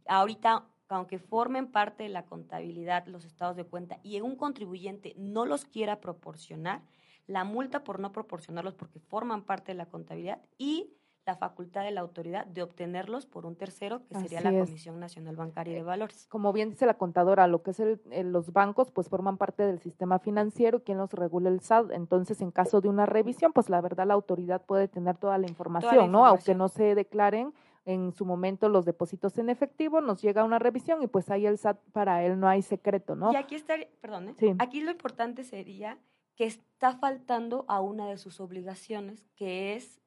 Ahorita, 0.06 0.66
aunque 0.96 1.20
formen 1.20 1.72
parte 1.72 2.04
de 2.04 2.10
la 2.10 2.26
contabilidad 2.26 3.06
los 3.08 3.26
estados 3.26 3.56
de 3.56 3.66
cuenta 3.66 4.00
y 4.04 4.20
un 4.22 4.36
contribuyente 4.36 5.14
no 5.18 5.46
los 5.46 5.66
quiera 5.66 6.00
proporcionar, 6.00 6.82
la 7.26 7.44
multa 7.44 7.84
por 7.84 8.00
no 8.00 8.12
proporcionarlos 8.12 8.74
porque 8.74 9.00
forman 9.00 9.44
parte 9.44 9.74
de 9.74 9.78
la 9.78 9.88
contabilidad 9.88 10.42
y 10.58 10.94
la 11.28 11.36
facultad 11.36 11.84
de 11.84 11.92
la 11.92 12.00
autoridad 12.00 12.46
de 12.46 12.64
obtenerlos 12.64 13.26
por 13.26 13.46
un 13.46 13.58
tercero, 13.58 14.02
que 14.08 14.16
sería 14.16 14.40
la 14.40 14.50
Comisión 14.66 14.98
Nacional 14.98 15.36
Bancaria 15.36 15.76
de 15.76 15.84
Valores. 15.84 16.26
Como 16.30 16.54
bien 16.54 16.70
dice 16.70 16.86
la 16.86 16.94
contadora, 16.94 17.48
lo 17.48 17.64
que 17.64 17.72
es 17.72 17.82
el, 17.82 18.00
los 18.32 18.54
bancos, 18.54 18.92
pues 18.92 19.10
forman 19.10 19.38
parte 19.38 19.64
del 19.64 19.80
sistema 19.80 20.20
financiero, 20.20 20.86
quien 20.86 20.98
los 21.00 21.12
regula 21.12 21.50
el 21.50 21.60
SAT. 21.60 21.92
Entonces, 21.92 22.40
en 22.40 22.52
caso 22.52 22.80
de 22.80 22.88
una 22.88 23.06
revisión, 23.06 23.52
pues 23.52 23.70
la 23.70 23.82
verdad 23.82 24.08
la 24.08 24.14
autoridad 24.14 24.66
puede 24.66 24.88
tener 24.88 25.18
toda 25.18 25.38
la 25.38 25.48
información, 25.48 26.14
¿no? 26.14 26.26
Aunque 26.26 26.56
no 26.56 26.70
se 26.70 26.96
declaren 26.96 27.54
en 27.88 28.12
su 28.12 28.26
momento 28.26 28.68
los 28.68 28.84
depósitos 28.84 29.38
en 29.38 29.50
efectivo, 29.50 30.02
nos 30.02 30.22
llega 30.22 30.44
una 30.44 30.60
revisión 30.60 31.02
y 31.02 31.08
pues 31.08 31.30
ahí 31.30 31.46
el 31.46 31.58
SAT 31.58 31.80
para 31.94 32.26
él 32.26 32.38
no 32.38 32.50
hay 32.50 32.62
secreto, 32.62 33.16
¿no? 33.16 33.32
Y 33.32 33.38
aquí 33.38 33.56
está, 33.56 33.76
perdón, 34.02 34.30
¿eh? 34.30 34.56
aquí 34.60 34.82
lo 34.82 34.92
importante 34.92 35.46
sería 35.46 35.98
que 36.36 36.46
está 36.46 36.98
faltando 36.98 37.64
a 37.70 37.80
una 37.80 38.08
de 38.10 38.18
sus 38.18 38.42
obligaciones, 38.42 39.30
que 39.36 39.76
es 39.76 40.02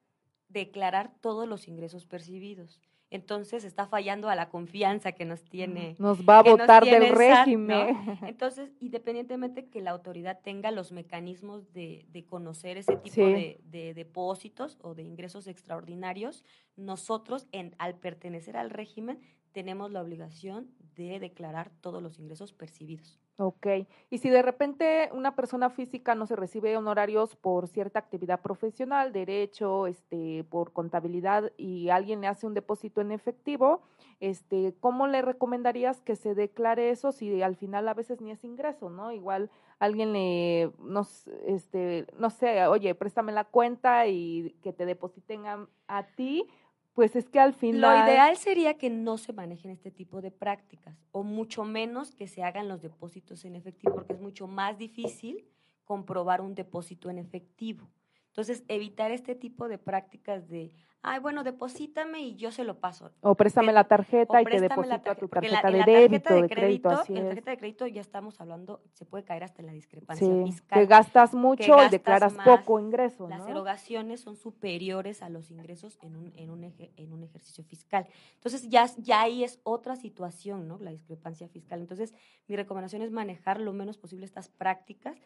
declarar 0.49 1.14
todos 1.22 1.49
los 1.49 1.68
ingresos 1.68 2.05
percibidos. 2.05 2.83
Entonces 3.11 3.64
está 3.64 3.86
fallando 3.86 4.28
a 4.28 4.36
la 4.36 4.48
confianza 4.48 5.12
que 5.12 5.24
nos 5.24 5.42
tiene. 5.42 5.96
Nos 5.98 6.22
va 6.22 6.38
a 6.38 6.42
votar 6.42 6.84
del 6.84 7.08
régimen. 7.08 7.96
Entonces, 8.22 8.70
independientemente 8.78 9.66
que 9.68 9.80
la 9.80 9.90
autoridad 9.90 10.40
tenga 10.42 10.70
los 10.70 10.92
mecanismos 10.92 11.72
de, 11.72 12.06
conocer 12.28 12.76
ese 12.76 12.96
tipo 12.96 13.20
de, 13.22 13.92
depósitos 13.94 14.78
o 14.82 14.94
de 14.94 15.02
ingresos 15.02 15.48
extraordinarios, 15.48 16.44
nosotros, 16.76 17.48
en, 17.50 17.74
al 17.78 17.96
pertenecer 17.96 18.56
al 18.56 18.70
régimen, 18.70 19.20
tenemos 19.52 19.90
la 19.90 20.02
obligación 20.02 20.70
de 20.94 21.18
declarar 21.18 21.72
todos 21.80 22.00
los 22.00 22.18
ingresos 22.18 22.52
percibidos. 22.52 23.18
Ok. 23.43 23.66
Y 24.11 24.18
si 24.18 24.28
de 24.28 24.43
repente 24.43 25.09
una 25.14 25.34
persona 25.34 25.70
física 25.70 26.14
no 26.14 26.26
se 26.26 26.36
recibe 26.36 26.76
honorarios 26.76 27.36
por 27.36 27.68
cierta 27.68 27.99
actividad 27.99 28.43
profesional, 28.43 29.14
derecho, 29.14 29.86
este, 29.86 30.45
por 30.51 30.74
contabilidad 30.74 31.51
y 31.57 31.88
alguien 31.88 32.20
le 32.20 32.26
hace 32.26 32.47
un 32.47 32.53
depósito 32.53 33.01
en 33.01 33.12
efectivo, 33.12 33.80
este, 34.20 34.74
¿cómo 34.80 35.07
le 35.07 35.22
recomendarías 35.22 36.03
que 36.03 36.16
se 36.16 36.34
declare 36.34 36.91
eso 36.91 37.12
si 37.12 37.41
al 37.41 37.57
final 37.57 37.88
a 37.88 37.95
veces 37.95 38.20
ni 38.20 38.30
es 38.30 38.45
ingreso, 38.45 38.91
¿no? 38.91 39.11
Igual 39.11 39.51
alguien 39.78 40.12
le, 40.12 40.70
no, 40.78 41.07
este, 41.47 42.07
no 42.18 42.28
sé, 42.28 42.66
oye, 42.66 42.95
préstame 42.95 43.32
la 43.32 43.45
cuenta 43.45 44.07
y 44.07 44.55
que 44.62 44.74
te 44.74 44.84
depositen 44.84 45.45
a 45.47 46.07
ti, 46.14 46.47
pues 46.93 47.16
es 47.16 47.28
que 47.28 47.41
al 47.41 47.55
final... 47.55 47.80
Lo 47.80 48.05
ideal 48.05 48.36
sería 48.36 48.74
que 48.74 48.91
no 48.91 49.18
se 49.18 49.32
manejen 49.32 49.70
este 49.70 49.91
tipo 49.91 50.20
de 50.20 50.30
prácticas, 50.30 50.97
o 51.12 51.22
mucho 51.22 51.64
menos 51.64 52.14
que 52.14 52.26
se 52.26 52.43
hagan 52.43 52.68
los 52.68 52.82
depósitos 52.82 53.45
en 53.45 53.57
efectivo, 53.57 53.95
porque 53.95 54.14
es 54.14 54.20
mucho 54.20 54.47
más 54.47 54.78
difícil 54.78 55.47
comprobar 55.84 56.41
un 56.41 56.55
depósito 56.55 57.11
en 57.11 57.18
efectivo. 57.18 57.88
Entonces, 58.31 58.62
evitar 58.68 59.11
este 59.11 59.35
tipo 59.35 59.66
de 59.66 59.76
prácticas 59.76 60.49
de, 60.49 60.72
ay, 61.03 61.18
bueno, 61.18 61.43
deposítame 61.43 62.20
y 62.20 62.37
yo 62.37 62.53
se 62.53 62.62
lo 62.62 62.78
paso. 62.78 63.11
O 63.22 63.35
préstame 63.35 63.72
la 63.72 63.83
tarjeta 63.85 64.41
y 64.41 64.45
te 64.45 64.61
deposito 64.61 65.11
a 65.11 65.14
tu 65.16 65.26
tarjeta 65.26 65.68
de 65.68 65.83
débito, 65.83 66.35
de, 66.35 66.49
crédito, 66.49 66.91
En 67.09 67.14
la 67.14 67.24
tarjeta 67.24 67.51
de 67.51 67.57
crédito 67.57 67.89
ya 67.89 68.01
estamos 68.01 68.41
hablando, 68.41 68.85
se 68.93 69.05
puede 69.05 69.24
caer 69.24 69.43
hasta 69.43 69.62
en 69.62 69.66
la 69.66 69.72
discrepancia 69.72 70.28
fiscal. 70.45 70.78
Que 70.78 70.87
gastas 70.87 71.35
mucho 71.35 71.85
y 71.85 71.89
declaras 71.89 72.35
poco 72.45 72.78
ingreso, 72.78 73.28
Las 73.28 73.49
erogaciones 73.49 74.20
son 74.20 74.37
superiores 74.37 75.22
a 75.22 75.28
los 75.28 75.51
ingresos 75.51 75.99
en 76.01 76.14
un, 76.14 76.33
en 76.37 76.51
un, 76.51 76.62
en 76.62 77.12
un 77.12 77.24
ejercicio 77.24 77.64
fiscal. 77.64 78.07
Entonces, 78.35 78.68
ya, 78.68 78.87
ya 78.99 79.22
ahí 79.22 79.43
es 79.43 79.59
otra 79.64 79.97
situación, 79.97 80.68
¿no? 80.68 80.78
La 80.78 80.93
discrepancia 80.93 81.49
fiscal. 81.49 81.81
Entonces, 81.81 82.14
mi 82.47 82.55
recomendación 82.55 83.03
es 83.03 83.11
manejar 83.11 83.59
lo 83.59 83.72
menos 83.72 83.99
posible 83.99 84.24
estas 84.24 84.49
prácticas 84.49 85.16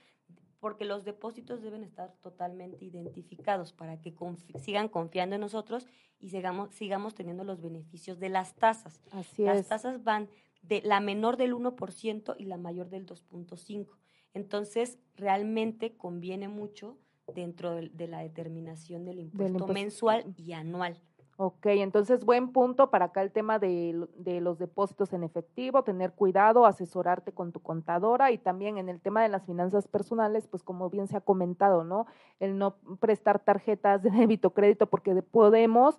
porque 0.64 0.86
los 0.86 1.04
depósitos 1.04 1.60
deben 1.60 1.84
estar 1.84 2.14
totalmente 2.22 2.82
identificados 2.82 3.74
para 3.74 4.00
que 4.00 4.14
sigan 4.58 4.88
confiando 4.88 5.34
en 5.34 5.42
nosotros 5.42 5.86
y 6.18 6.30
sigamos, 6.30 6.74
sigamos 6.74 7.14
teniendo 7.14 7.44
los 7.44 7.60
beneficios 7.60 8.18
de 8.18 8.30
las 8.30 8.54
tasas. 8.54 9.02
Así 9.10 9.42
las 9.42 9.68
tasas 9.68 10.04
van 10.04 10.30
de 10.62 10.80
la 10.80 11.00
menor 11.00 11.36
del 11.36 11.52
1% 11.52 12.36
y 12.38 12.46
la 12.46 12.56
mayor 12.56 12.88
del 12.88 13.04
2.5%. 13.04 13.90
Entonces, 14.32 14.98
realmente 15.16 15.98
conviene 15.98 16.48
mucho 16.48 16.96
dentro 17.34 17.74
de, 17.74 18.08
la 18.08 18.20
determinación 18.20 19.04
del 19.04 19.18
impuesto 19.18 19.66
mensual 19.66 20.32
y 20.38 20.54
anual. 20.54 20.98
Ok, 21.36 21.66
entonces 21.66 22.24
buen 22.24 22.52
punto 22.52 22.90
para 22.90 23.06
acá 23.06 23.20
el 23.20 23.32
tema 23.32 23.58
de, 23.58 24.06
de, 24.18 24.40
los 24.40 24.56
depósitos 24.60 25.12
en 25.12 25.24
efectivo, 25.24 25.82
tener 25.82 26.12
cuidado, 26.12 26.64
asesorarte 26.64 27.32
con 27.32 27.50
tu 27.50 27.60
contadora 27.60 28.30
y 28.30 28.38
también 28.38 28.78
en 28.78 28.88
el 28.88 29.00
tema 29.00 29.20
de 29.20 29.28
las 29.28 29.44
finanzas 29.44 29.88
personales, 29.88 30.46
pues 30.46 30.62
como 30.62 30.90
bien 30.90 31.08
se 31.08 31.16
ha 31.16 31.20
comentado, 31.20 31.82
¿no? 31.82 32.06
El 32.38 32.56
no 32.56 32.76
prestar 33.00 33.40
tarjetas 33.40 34.04
de 34.04 34.10
débito 34.12 34.50
crédito 34.50 34.86
porque 34.86 35.22
podemos 35.22 35.98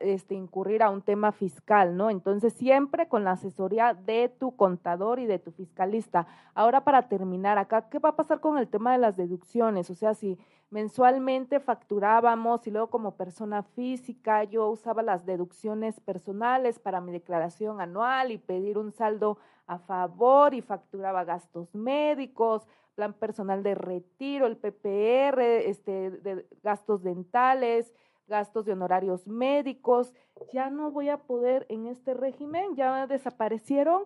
este, 0.00 0.34
incurrir 0.34 0.82
a 0.82 0.90
un 0.90 1.02
tema 1.02 1.32
fiscal, 1.32 1.96
¿no? 1.96 2.10
Entonces, 2.10 2.54
siempre 2.54 3.08
con 3.08 3.24
la 3.24 3.32
asesoría 3.32 3.94
de 3.94 4.28
tu 4.28 4.56
contador 4.56 5.18
y 5.18 5.26
de 5.26 5.38
tu 5.38 5.50
fiscalista. 5.52 6.26
Ahora, 6.54 6.84
para 6.84 7.08
terminar 7.08 7.58
acá, 7.58 7.88
¿qué 7.90 7.98
va 7.98 8.10
a 8.10 8.16
pasar 8.16 8.40
con 8.40 8.58
el 8.58 8.68
tema 8.68 8.92
de 8.92 8.98
las 8.98 9.16
deducciones? 9.16 9.90
O 9.90 9.94
sea, 9.94 10.14
si 10.14 10.38
mensualmente 10.70 11.60
facturábamos 11.60 12.66
y 12.66 12.70
luego 12.70 12.88
como 12.88 13.16
persona 13.16 13.62
física 13.62 14.44
yo 14.44 14.68
usaba 14.68 15.02
las 15.02 15.24
deducciones 15.24 15.98
personales 16.00 16.78
para 16.78 17.00
mi 17.00 17.12
declaración 17.12 17.80
anual 17.80 18.32
y 18.32 18.38
pedir 18.38 18.76
un 18.76 18.92
saldo 18.92 19.38
a 19.66 19.78
favor 19.78 20.54
y 20.54 20.62
facturaba 20.62 21.24
gastos 21.24 21.74
médicos, 21.74 22.66
plan 22.94 23.12
personal 23.14 23.62
de 23.62 23.74
retiro, 23.74 24.46
el 24.46 24.56
PPR, 24.56 25.40
este, 25.68 26.10
de 26.10 26.46
gastos 26.62 27.02
dentales, 27.02 27.92
gastos 28.28 28.64
de 28.64 28.72
honorarios 28.72 29.26
médicos, 29.26 30.12
ya 30.52 30.70
no 30.70 30.90
voy 30.90 31.08
a 31.08 31.18
poder 31.18 31.66
en 31.68 31.86
este 31.86 32.14
régimen, 32.14 32.76
ya 32.76 33.06
desaparecieron. 33.06 34.04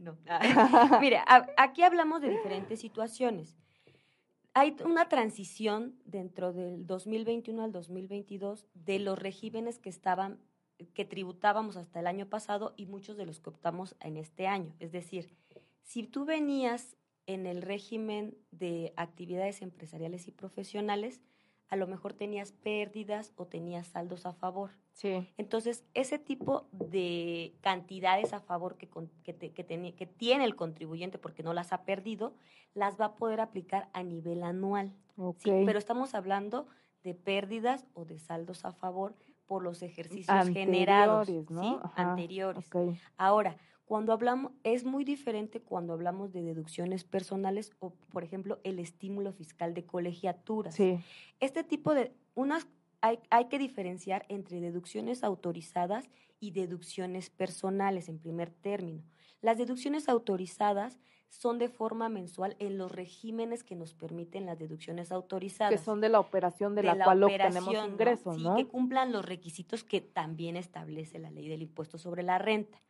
No. 0.00 0.16
Mire, 1.00 1.20
aquí 1.56 1.82
hablamos 1.82 2.20
de 2.20 2.30
diferentes 2.30 2.80
situaciones. 2.80 3.56
Hay 4.54 4.76
una 4.84 5.08
transición 5.08 5.96
dentro 6.04 6.52
del 6.52 6.86
2021 6.86 7.62
al 7.62 7.72
2022 7.72 8.66
de 8.74 8.98
los 8.98 9.18
regímenes 9.18 9.78
que 9.78 9.88
estaban 9.88 10.38
que 10.94 11.04
tributábamos 11.04 11.76
hasta 11.76 12.00
el 12.00 12.06
año 12.06 12.26
pasado 12.26 12.74
y 12.76 12.86
muchos 12.86 13.16
de 13.16 13.26
los 13.26 13.40
que 13.40 13.50
optamos 13.50 13.96
en 14.00 14.16
este 14.16 14.46
año. 14.46 14.74
Es 14.80 14.92
decir, 14.92 15.30
si 15.82 16.02
tú 16.02 16.24
venías 16.24 16.96
en 17.26 17.46
el 17.46 17.62
régimen 17.62 18.36
de 18.50 18.92
actividades 18.96 19.62
empresariales 19.62 20.26
y 20.28 20.32
profesionales, 20.32 21.20
a 21.72 21.76
lo 21.76 21.86
mejor 21.86 22.12
tenías 22.12 22.52
pérdidas 22.52 23.32
o 23.34 23.46
tenías 23.46 23.86
saldos 23.86 24.26
a 24.26 24.34
favor. 24.34 24.72
Sí. 24.92 25.26
Entonces, 25.38 25.86
ese 25.94 26.18
tipo 26.18 26.68
de 26.70 27.54
cantidades 27.62 28.34
a 28.34 28.40
favor 28.40 28.76
que, 28.76 28.90
que, 29.24 29.34
que, 29.54 30.06
tiene 30.06 30.44
el 30.44 30.54
contribuyente 30.54 31.16
porque 31.16 31.42
no 31.42 31.54
las 31.54 31.72
ha 31.72 31.86
perdido, 31.86 32.34
las 32.74 33.00
va 33.00 33.06
a 33.06 33.14
poder 33.14 33.40
aplicar 33.40 33.88
a 33.94 34.02
nivel 34.02 34.42
anual. 34.42 34.92
Okay. 35.16 35.64
Pero 35.64 35.78
estamos 35.78 36.14
hablando 36.14 36.66
de 37.04 37.14
pérdidas 37.14 37.86
o 37.94 38.04
de 38.04 38.18
saldos 38.18 38.66
a 38.66 38.72
favor 38.72 39.16
por 39.46 39.62
los 39.62 39.80
ejercicios 39.80 40.48
generados, 40.50 41.30
¿no? 41.48 41.80
anteriores. 41.96 42.68
Ahora, 43.16 43.56
cuando 43.84 44.12
hablamos, 44.12 44.52
es 44.62 44.84
muy 44.84 45.04
diferente 45.04 45.60
cuando 45.60 45.92
hablamos 45.92 46.32
de 46.32 46.42
deducciones 46.42 47.04
personales 47.04 47.72
o, 47.78 47.90
por 48.12 48.24
ejemplo, 48.24 48.58
el 48.64 48.78
estímulo 48.78 49.32
fiscal 49.32 49.74
de 49.74 49.84
colegiaturas. 49.84 50.78
Este 51.40 51.64
tipo 51.64 51.94
de, 51.94 52.12
unas, 52.34 52.66
hay, 53.00 53.18
hay 53.30 53.46
que 53.46 53.58
diferenciar 53.58 54.24
entre 54.28 54.60
deducciones 54.60 55.24
autorizadas 55.24 56.08
y 56.40 56.52
deducciones 56.52 57.30
personales 57.30 58.08
en 58.08 58.18
primer 58.18 58.50
término. 58.50 59.02
Las 59.40 59.58
deducciones 59.58 60.08
autorizadas 60.08 60.98
son 61.32 61.58
de 61.58 61.68
forma 61.68 62.08
mensual 62.08 62.56
en 62.58 62.76
los 62.76 62.92
regímenes 62.92 63.64
que 63.64 63.74
nos 63.74 63.94
permiten 63.94 64.44
las 64.44 64.58
deducciones 64.58 65.10
autorizadas. 65.10 65.72
Que 65.72 65.82
son 65.82 66.00
de 66.00 66.10
la 66.10 66.20
operación 66.20 66.74
de, 66.74 66.82
la, 66.82 67.02
cual 67.02 67.24
obtenemos 67.24 67.74
ingresos, 67.88 68.38
¿no? 68.38 68.56
Sí, 68.56 68.62
que 68.64 68.68
cumplan 68.68 69.12
los 69.12 69.24
requisitos 69.24 69.82
que 69.82 70.02
también 70.02 70.56
establece 70.56 71.18
la 71.18 71.30
ley 71.30 71.48
del 71.48 71.62
impuesto 71.62 71.96
sobre 71.96 72.22
la 72.22 72.38
renta. 72.38 72.80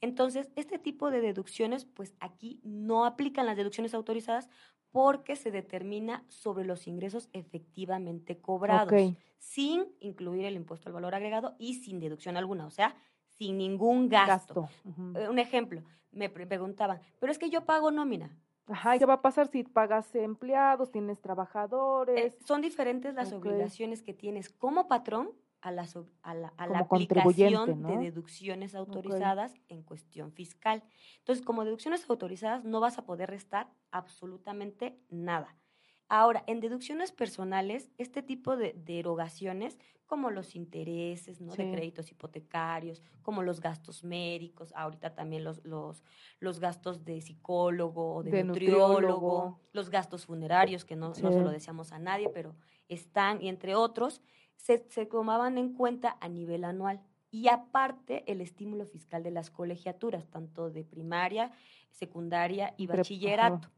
Entonces, 0.00 0.50
este 0.56 0.78
tipo 0.78 1.10
de 1.10 1.20
deducciones, 1.20 1.84
pues 1.84 2.14
aquí 2.20 2.60
no 2.64 3.04
aplican 3.04 3.46
las 3.46 3.56
deducciones 3.56 3.94
autorizadas 3.94 4.48
porque 4.90 5.36
se 5.36 5.50
determina 5.50 6.24
sobre 6.28 6.64
los 6.64 6.86
ingresos 6.86 7.28
efectivamente 7.32 8.40
cobrados, 8.40 9.14
sin 9.38 9.86
incluir 10.00 10.44
el 10.44 10.56
impuesto 10.56 10.88
al 10.88 10.94
valor 10.94 11.14
agregado 11.14 11.54
y 11.58 11.74
sin 11.74 12.00
deducción 12.00 12.36
alguna, 12.36 12.66
o 12.66 12.70
sea, 12.70 12.96
sin 13.38 13.58
ningún 13.58 14.08
gasto. 14.08 14.68
Eh, 15.14 15.28
un 15.28 15.38
ejemplo, 15.38 15.82
me 16.10 16.28
preguntaban, 16.28 17.00
pero 17.20 17.30
es 17.30 17.38
que 17.38 17.50
yo 17.50 17.64
pago 17.64 17.90
nómina. 17.90 18.36
Ajá, 18.66 18.98
¿qué 18.98 19.06
va 19.06 19.14
a 19.14 19.22
pasar 19.22 19.48
si 19.48 19.64
pagas 19.64 20.14
empleados, 20.14 20.92
tienes 20.92 21.20
trabajadores? 21.20 22.34
Eh, 22.34 22.38
son 22.44 22.60
diferentes 22.60 23.14
las 23.14 23.32
obligaciones 23.32 24.02
que 24.02 24.14
tienes 24.14 24.48
como 24.48 24.86
patrón 24.86 25.32
a 25.62 25.70
la, 25.70 25.86
a 26.22 26.34
la, 26.34 26.52
a 26.56 26.66
la 26.66 26.78
aplicación 26.80 27.82
de 27.82 27.98
deducciones 27.98 28.74
autorizadas 28.74 29.54
en 29.68 29.82
cuestión 29.82 30.32
fiscal. 30.32 30.82
Entonces, 31.18 31.44
como 31.44 31.64
deducciones 31.64 32.08
autorizadas 32.08 32.64
no 32.64 32.80
vas 32.80 32.98
a 32.98 33.04
poder 33.04 33.30
restar 33.30 33.70
absolutamente 33.90 34.98
nada. 35.10 35.56
Ahora, 36.12 36.42
en 36.48 36.58
deducciones 36.58 37.12
personales, 37.12 37.88
este 37.96 38.20
tipo 38.20 38.56
de, 38.56 38.74
erogaciones, 38.88 39.78
como 40.06 40.32
los 40.32 40.56
intereses 40.56 41.40
¿no? 41.40 41.54
de 41.54 41.70
créditos 41.70 42.10
hipotecarios, 42.10 43.00
como 43.22 43.44
los 43.44 43.60
gastos 43.60 44.02
médicos, 44.02 44.72
ahorita 44.74 45.14
también 45.14 45.44
los, 45.44 45.64
los, 45.64 46.02
los 46.40 46.58
gastos 46.58 47.04
de 47.04 47.20
psicólogo 47.20 48.16
o 48.16 48.22
de, 48.24 48.42
nutriólogo, 48.42 49.60
los 49.72 49.88
gastos 49.88 50.26
funerarios, 50.26 50.84
que 50.84 50.96
no, 50.96 51.10
no 51.10 51.14
se 51.14 51.40
lo 51.40 51.50
deseamos 51.50 51.92
a 51.92 52.00
nadie, 52.00 52.28
pero 52.28 52.56
están, 52.88 53.40
y 53.40 53.48
entre 53.48 53.76
otros, 53.76 54.20
se, 54.62 54.84
se 54.88 55.06
tomaban 55.06 55.58
en 55.58 55.74
cuenta 55.74 56.16
a 56.20 56.28
nivel 56.28 56.64
anual. 56.64 57.00
Y 57.30 57.48
aparte, 57.48 58.24
el 58.30 58.40
estímulo 58.40 58.86
fiscal 58.86 59.22
de 59.22 59.30
las 59.30 59.50
colegiaturas, 59.50 60.26
tanto 60.28 60.70
de 60.70 60.84
primaria, 60.84 61.52
secundaria 61.90 62.74
y 62.76 62.86
bachillerato. 62.86 63.70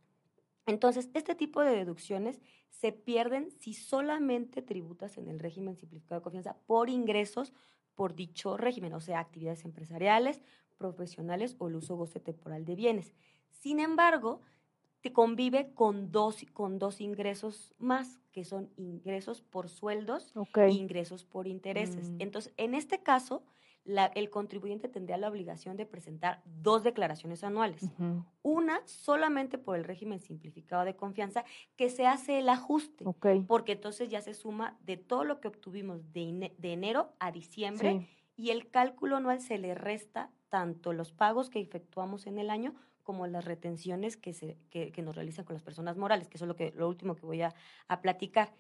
Entonces, 0.67 1.11
este 1.13 1.35
tipo 1.35 1.61
de 1.61 1.77
deducciones 1.77 2.41
se 2.71 2.93
pierden 2.93 3.51
si 3.51 3.75
solamente 3.75 4.63
tributas 4.63 5.19
en 5.19 5.29
el 5.29 5.39
régimen 5.39 5.77
simplificado 5.77 6.21
de 6.21 6.25
confianza 6.25 6.57
por 6.67 6.89
ingresos 6.89 7.53
por 7.95 8.15
dicho 8.15 8.57
régimen, 8.57 8.95
o 8.95 9.01
sea, 9.01 9.21
actividades 9.21 9.65
empresariales, 9.65 10.41
profesionales 10.79 11.57
o 11.59 11.69
el 11.69 11.77
uso 11.77 11.97
goce 11.97 12.21
temporal 12.21 12.65
de 12.65 12.75
bienes. 12.75 13.15
Sin 13.51 13.81
embargo, 13.81 14.41
te 15.03 15.13
convive 15.13 15.73
con 15.75 16.13
dos, 16.13 16.47
con 16.53 16.79
dos 16.79 17.01
ingresos 17.01 17.75
más, 17.79 18.21
que 18.31 18.45
son 18.45 18.71
ingresos 18.77 19.43
por 19.43 19.69
sueldos 19.69 20.33
e 20.55 20.71
ingresos 20.71 21.25
por 21.25 21.47
intereses. 21.47 22.11
Mm. 22.11 22.21
Entonces, 22.21 22.55
en 22.57 22.75
este 22.75 23.03
caso, 23.03 23.43
el 23.85 24.31
contribuyente 24.31 24.89
tendría 24.89 25.17
la 25.17 25.29
obligación 25.29 25.77
de 25.77 25.87
presentar 25.87 26.41
dos 26.45 26.85
declaraciones 26.85 27.43
anuales. 27.43 27.91
Una 28.43 28.81
solamente 28.87 29.59
por 29.59 29.77
el 29.77 29.85
régimen 29.85 30.21
simplificado 30.21 30.85
de 30.85 30.95
confianza, 30.95 31.45
que 31.77 31.91
se 31.91 32.07
hace 32.07 32.39
el 32.39 32.49
ajuste, 32.49 33.05
porque 33.49 33.73
entonces 33.73 34.09
ya 34.09 34.23
se 34.23 34.35
suma 34.35 34.79
de 34.85 34.97
todo 34.97 35.25
lo 35.25 35.41
que 35.41 35.49
obtuvimos 35.49 36.13
de, 36.13 36.53
enero 36.63 37.13
a 37.19 37.33
diciembre 37.33 38.09
y 38.37 38.51
el 38.51 38.71
cálculo 38.71 39.17
anual 39.17 39.41
se 39.41 39.59
le 39.59 39.75
resta 39.75 40.31
tanto 40.49 40.93
los 40.93 41.13
pagos 41.13 41.51
que 41.51 41.61
efectuamos 41.61 42.27
en 42.27 42.39
el 42.39 42.51
año 42.51 42.75
como 43.03 43.27
las 43.27 43.45
retenciones 43.45 44.17
que, 44.17 44.33
se, 44.33 44.59
que, 44.71 45.03
nos 45.03 45.15
realizan 45.15 45.45
con 45.45 45.55
las 45.55 45.63
personas 45.63 45.97
morales, 45.97 46.29
que 46.29 46.37
eso 46.37 46.45
es 46.45 46.49
lo, 46.49 46.57
que, 46.57 46.73
lo 46.73 46.89
último 46.89 47.15
que 47.15 47.27
voy 47.27 47.43
a, 47.43 47.55
a 47.89 48.01
platicar. 48.01 48.53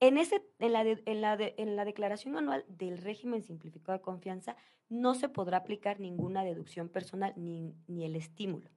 En, 0.00 0.16
ese, 0.16 0.42
en, 0.58 0.72
la 0.72 0.82
en, 0.82 1.20
la 1.20 1.36
en 1.38 1.76
la 1.76 1.84
declaración 1.84 2.36
anual 2.36 2.64
del 2.68 2.98
régimen 2.98 3.42
simplificado 3.42 3.98
de 3.98 4.02
confianza 4.02 4.56
no 4.88 5.14
se 5.14 5.28
podrá 5.28 5.58
aplicar 5.58 6.00
ninguna 6.00 6.42
deducción 6.42 6.88
personal 6.88 7.34
ni, 7.36 7.74
ni 7.86 8.04
el 8.04 8.16
estímulo. 8.16 8.70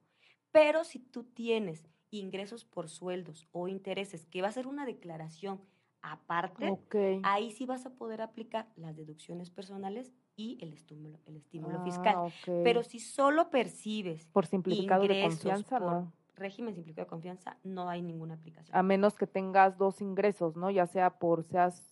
Pero 0.52 0.84
si 0.84 0.98
tú 0.98 1.24
tienes 1.24 1.88
ingresos 2.10 2.64
por 2.64 2.88
sueldos 2.88 3.48
o 3.52 3.68
intereses, 3.68 4.26
que 4.26 4.42
va 4.42 4.48
a 4.48 4.52
ser 4.52 4.66
una 4.66 4.86
declaración 4.86 5.60
aparte, 6.02 6.78
ahí 7.22 7.50
sí 7.50 7.66
vas 7.66 7.86
a 7.86 7.94
poder 7.94 8.20
aplicar 8.20 8.68
las 8.76 8.94
deducciones 8.94 9.50
personales 9.50 10.12
y 10.36 10.58
el 10.60 10.72
estímulo, 10.72 11.18
el 11.26 11.36
estímulo 11.36 11.78
ah, 11.80 11.84
fiscal. 11.84 12.32
Pero 12.64 12.82
si 12.82 13.00
solo 13.00 13.50
percibes 13.50 14.26
por 14.26 14.46
simplificado 14.46 15.06
de 15.06 15.22
confianza, 15.22 15.78
no 15.80 16.12
régimen 16.36 16.74
simplificado 16.74 17.06
de 17.06 17.10
confianza 17.10 17.56
no 17.62 17.88
hay 17.88 18.02
ninguna 18.02 18.34
aplicación. 18.34 18.76
A 18.76 18.82
menos 18.82 19.14
que 19.14 19.26
tengas 19.26 19.78
dos 19.78 20.00
ingresos, 20.00 20.56
¿no? 20.56 20.70
Ya 20.70 20.86
sea 20.86 21.10
por 21.18 21.44
seas 21.44 21.82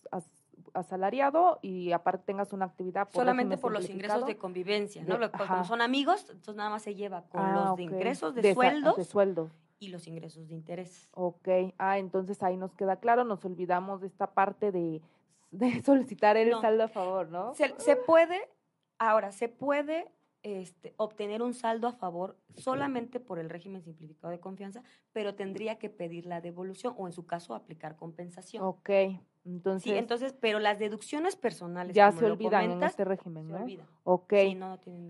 asalariado 0.73 1.59
y 1.61 1.91
aparte 1.91 2.25
tengas 2.25 2.51
una 2.51 2.65
actividad 2.65 3.05
por 3.05 3.21
solamente 3.21 3.57
por 3.57 3.71
los 3.71 3.89
ingresos 3.89 4.25
de 4.25 4.37
convivencia, 4.37 5.03
¿no? 5.03 5.19
como 5.31 5.63
son 5.65 5.81
amigos, 5.81 6.21
entonces 6.29 6.55
nada 6.55 6.69
más 6.69 6.81
se 6.81 6.95
lleva 6.95 7.23
con 7.23 7.41
ah, 7.41 7.69
los 7.69 7.79
ingresos 7.79 8.33
de, 8.33 8.53
sueldos, 8.53 8.97
de 8.97 9.03
sueldos 9.03 9.51
y 9.79 9.89
los 9.89 10.07
ingresos 10.07 10.47
de 10.47 10.55
interés. 10.55 11.09
Ok, 11.13 11.47
ah, 11.77 11.99
entonces 11.99 12.41
ahí 12.41 12.57
nos 12.57 12.73
queda 12.73 12.95
claro, 12.95 13.23
nos 13.23 13.43
olvidamos 13.45 14.01
de 14.01 14.07
esta 14.07 14.27
parte 14.33 14.71
de, 14.71 15.01
de 15.53 15.81
solicitar 15.83 16.35
el 16.35 16.51
saldo 16.59 16.83
a 16.83 16.87
favor, 16.87 17.29
¿no? 17.29 17.53
Se, 17.53 17.73
se 17.77 17.95
puede, 17.95 18.49
ahora, 18.97 19.31
se 19.31 19.47
puede 19.49 20.11
este, 20.41 20.93
obtener 20.97 21.41
un 21.41 21.53
saldo 21.53 21.87
a 21.87 21.93
favor 21.93 22.37
solamente 22.57 23.19
por 23.19 23.39
el 23.39 23.49
régimen 23.49 23.81
simplificado 23.81 24.31
de 24.31 24.39
confianza, 24.39 24.83
pero 25.13 25.35
tendría 25.35 25.77
que 25.77 25.89
pedir 25.89 26.25
la 26.25 26.41
devolución 26.41 26.93
o 26.97 27.07
en 27.07 27.13
su 27.13 27.25
caso 27.25 27.55
aplicar 27.55 27.95
compensación. 27.95 28.63
Ok. 28.63 28.89
Entonces, 29.45 29.83
sí, 29.83 29.97
entonces, 29.97 30.33
pero 30.39 30.59
las 30.59 30.79
deducciones 30.79 31.35
personales 31.35 31.93
ya 31.93 32.11
se 32.13 32.25
olvidan 32.25 32.71
en 32.71 32.83
este 32.83 33.03
régimen, 33.03 33.49
¿no? 33.49 33.67
Se. 33.67 33.79
Ok. 34.05 34.33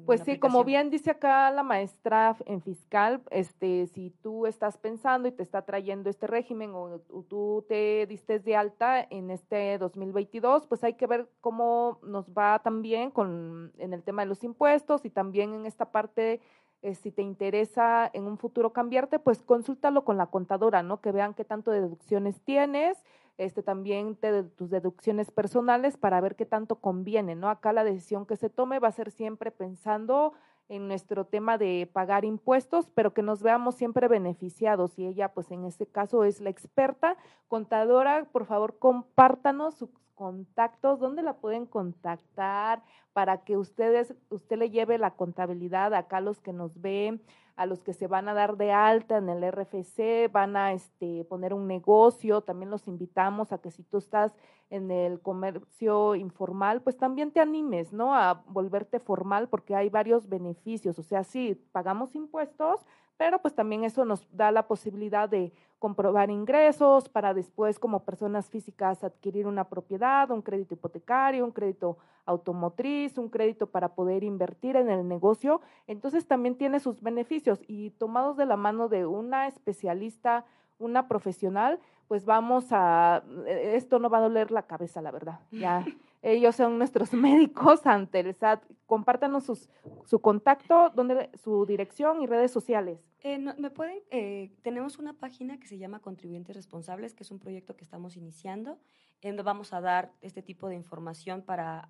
pues 0.05 0.21
sí, 0.21 0.39
como 0.39 0.63
bien 0.63 0.89
dice 0.89 1.11
acá 1.11 1.51
la 1.51 1.61
maestra 1.61 2.35
en 2.45 2.61
fiscal, 2.61 3.21
este, 3.29 3.85
si 3.87 4.09
tú 4.21 4.47
estás 4.47 4.77
pensando 4.77 5.27
y 5.27 5.31
te 5.31 5.43
está 5.43 5.61
trayendo 5.63 6.09
este 6.09 6.25
régimen 6.25 6.71
o, 6.73 6.99
tú 7.29 7.63
te 7.69 8.07
diste 8.07 8.39
de 8.39 8.55
alta 8.55 9.05
en 9.07 9.29
este 9.29 9.77
2022, 9.77 10.65
pues 10.65 10.83
hay 10.83 10.95
que 10.95 11.05
ver 11.05 11.29
cómo 11.39 11.99
nos 12.01 12.31
va 12.31 12.59
también 12.63 13.11
con 13.11 13.71
en 13.77 13.93
el 13.93 14.01
tema 14.01 14.23
de 14.23 14.29
los 14.29 14.43
impuestos 14.43 15.05
y 15.05 15.11
también 15.11 15.53
en 15.53 15.67
esta 15.67 15.91
parte 15.91 16.41
eh, 16.81 16.95
si 16.95 17.11
te 17.11 17.21
interesa 17.21 18.09
en 18.13 18.25
un 18.25 18.37
futuro 18.37 18.73
cambiarte, 18.73 19.19
pues 19.19 19.41
consúltalo 19.43 20.03
con 20.03 20.17
la 20.17 20.25
contadora, 20.25 20.81
¿no? 20.83 21.01
Que 21.01 21.11
vean 21.11 21.33
qué 21.33 21.45
tanto 21.45 21.71
deducciones 21.71 22.41
tienes 22.41 22.97
este, 23.37 23.63
también 23.63 24.15
te, 24.15 24.43
tus 24.43 24.69
deducciones 24.69 25.31
personales 25.31 25.97
para 25.97 26.21
ver 26.21 26.35
qué 26.35 26.45
tanto 26.45 26.75
conviene, 26.75 27.35
¿no? 27.35 27.49
Acá 27.49 27.73
la 27.73 27.83
decisión 27.83 28.25
que 28.25 28.35
se 28.35 28.49
tome 28.49 28.79
va 28.79 28.89
a 28.89 28.93
ser 28.93 29.11
siempre 29.11 29.51
pensando 29.51 30.33
en 30.69 30.87
nuestro 30.87 31.25
tema 31.25 31.57
de 31.57 31.89
pagar 31.91 32.25
impuestos, 32.25 32.89
pero 32.95 33.13
que 33.13 33.21
nos 33.21 33.43
veamos 33.43 33.75
siempre 33.75 34.07
beneficiados. 34.07 34.97
Y 34.97 35.05
ella, 35.05 35.33
pues 35.33 35.51
en 35.51 35.65
este 35.65 35.85
caso, 35.85 36.23
es 36.23 36.41
la 36.41 36.49
experta 36.49 37.17
contadora. 37.47 38.25
Por 38.31 38.45
favor, 38.45 38.79
compártanos 38.79 39.75
sus 39.75 39.89
contactos, 40.15 40.99
dónde 40.99 41.21
la 41.21 41.37
pueden 41.37 41.65
contactar 41.65 42.83
para 43.13 43.43
que 43.43 43.57
ustedes, 43.57 44.13
usted 44.29 44.57
le 44.57 44.69
lleve 44.69 44.97
la 44.97 45.11
contabilidad 45.11 45.93
acá 45.93 46.17
a 46.17 46.21
los 46.21 46.39
que 46.39 46.53
nos 46.53 46.79
ven, 46.81 47.21
a 47.55 47.65
los 47.65 47.83
que 47.83 47.93
se 47.93 48.07
van 48.07 48.27
a 48.27 48.33
dar 48.33 48.57
de 48.57 48.71
alta 48.71 49.17
en 49.17 49.29
el 49.29 49.43
RFC, 49.43 50.31
van 50.31 50.55
a 50.55 50.73
este, 50.73 51.23
poner 51.25 51.53
un 51.53 51.67
negocio, 51.67 52.41
también 52.41 52.71
los 52.71 52.87
invitamos 52.87 53.51
a 53.51 53.59
que 53.59 53.69
si 53.69 53.83
tú 53.83 53.97
estás 53.97 54.31
en 54.69 54.89
el 54.89 55.21
comercio 55.21 56.15
informal, 56.15 56.81
pues 56.81 56.97
también 56.97 57.31
te 57.31 57.39
animes, 57.39 57.93
¿no? 57.93 58.15
A 58.15 58.43
volverte 58.47 58.99
formal 58.99 59.47
porque 59.49 59.75
hay 59.75 59.89
varios 59.89 60.27
beneficios, 60.27 60.97
o 60.97 61.03
sea, 61.03 61.23
sí, 61.23 61.61
pagamos 61.71 62.15
impuestos, 62.15 62.83
pero 63.17 63.39
pues 63.39 63.53
también 63.53 63.83
eso 63.83 64.03
nos 64.03 64.27
da 64.35 64.51
la 64.51 64.67
posibilidad 64.67 65.29
de 65.29 65.53
comprobar 65.83 66.31
ingresos 66.31 67.09
para 67.09 67.33
después 67.33 67.77
como 67.77 68.05
personas 68.05 68.49
físicas 68.49 69.03
adquirir 69.03 69.47
una 69.47 69.65
propiedad, 69.65 70.31
un 70.31 70.41
crédito 70.41 70.75
hipotecario, 70.75 71.43
un 71.43 71.51
crédito 71.51 71.97
automotriz, 72.25 73.17
un 73.17 73.27
crédito 73.27 73.67
para 73.67 73.89
poder 73.89 74.23
invertir 74.23 74.77
en 74.77 74.89
el 74.89 75.05
negocio. 75.05 75.59
Entonces 75.85 76.25
también 76.25 76.55
tiene 76.55 76.79
sus 76.79 77.01
beneficios 77.01 77.59
y 77.67 77.89
tomados 77.89 78.37
de 78.37 78.45
la 78.45 78.55
mano 78.55 78.87
de 78.87 79.05
una 79.05 79.45
especialista, 79.49 80.45
una 80.79 81.09
profesional, 81.09 81.81
pues 82.07 82.23
vamos 82.23 82.67
a, 82.71 83.21
e, 83.45 83.75
esto 83.75 83.99
no 83.99 84.09
va 84.09 84.19
a 84.19 84.29
doler 84.29 84.51
la 84.51 84.61
cabeza, 84.61 85.01
la 85.01 85.11
verdad. 85.11 85.41
Ya 85.51 85.83
ellos 86.23 86.55
son 86.55 86.77
nuestros 86.77 87.13
médicos 87.13 87.85
ante 87.85 88.21
el 88.21 88.33
SAT. 88.33 88.63
Compártanos 88.85 89.67
su 90.05 90.21
contacto, 90.21 90.89
donde, 90.95 91.29
su 91.35 91.65
dirección 91.65 92.21
y 92.21 92.27
redes 92.27 92.51
sociales. 92.51 92.99
Eh, 93.21 93.37
me 93.37 93.69
pueden, 93.69 93.99
eh, 94.09 94.51
tenemos 94.61 94.99
una 94.99 95.13
página 95.13 95.59
que 95.59 95.67
se 95.67 95.77
llama 95.77 95.99
Contribuyentes 95.99 96.55
Responsables, 96.55 97.13
que 97.13 97.23
es 97.23 97.31
un 97.31 97.39
proyecto 97.39 97.75
que 97.75 97.83
estamos 97.83 98.15
iniciando, 98.15 98.79
en 99.21 99.31
donde 99.31 99.43
vamos 99.43 99.73
a 99.73 99.81
dar 99.81 100.13
este 100.21 100.41
tipo 100.41 100.69
de 100.69 100.75
información 100.75 101.43
para 101.43 101.89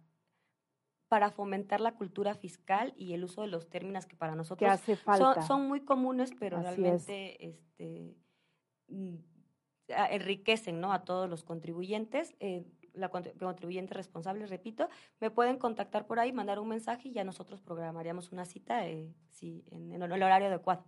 para 1.10 1.30
fomentar 1.30 1.80
la 1.80 1.94
cultura 1.94 2.34
fiscal 2.34 2.92
y 2.98 3.14
el 3.14 3.24
uso 3.24 3.42
de 3.42 3.48
los 3.48 3.70
términos 3.70 4.08
que 4.08 4.16
para 4.16 4.34
nosotros 4.34 4.68
hace 4.72 4.96
falta. 4.96 5.44
Son, 5.44 5.68
muy 5.68 5.82
comunes, 5.82 6.32
pero 6.40 6.60
realmente 6.60 7.50
este, 7.50 8.18
mm, 8.88 9.18
enriquecen 9.90 10.82
¿no? 10.82 10.92
a 10.92 11.04
todos 11.04 11.30
los 11.30 11.44
contribuyentes. 11.44 12.34
Eh, 12.40 12.66
la 12.94 13.10
contribuyente 13.10 13.94
responsable, 13.94 14.46
repito, 14.46 14.90
me 15.20 15.32
pueden 15.32 15.58
contactar 15.58 16.06
por 16.06 16.20
ahí, 16.20 16.32
mandar 16.32 16.60
un 16.60 16.70
mensaje 16.70 17.10
y 17.10 17.14
ya 17.14 17.24
nosotros 17.24 17.62
programaríamos 17.62 18.32
una 18.32 18.46
cita 18.46 18.88
eh, 18.88 19.14
en, 19.42 19.92
el 19.92 20.24
horario 20.24 20.48
adecuado. 20.48 20.86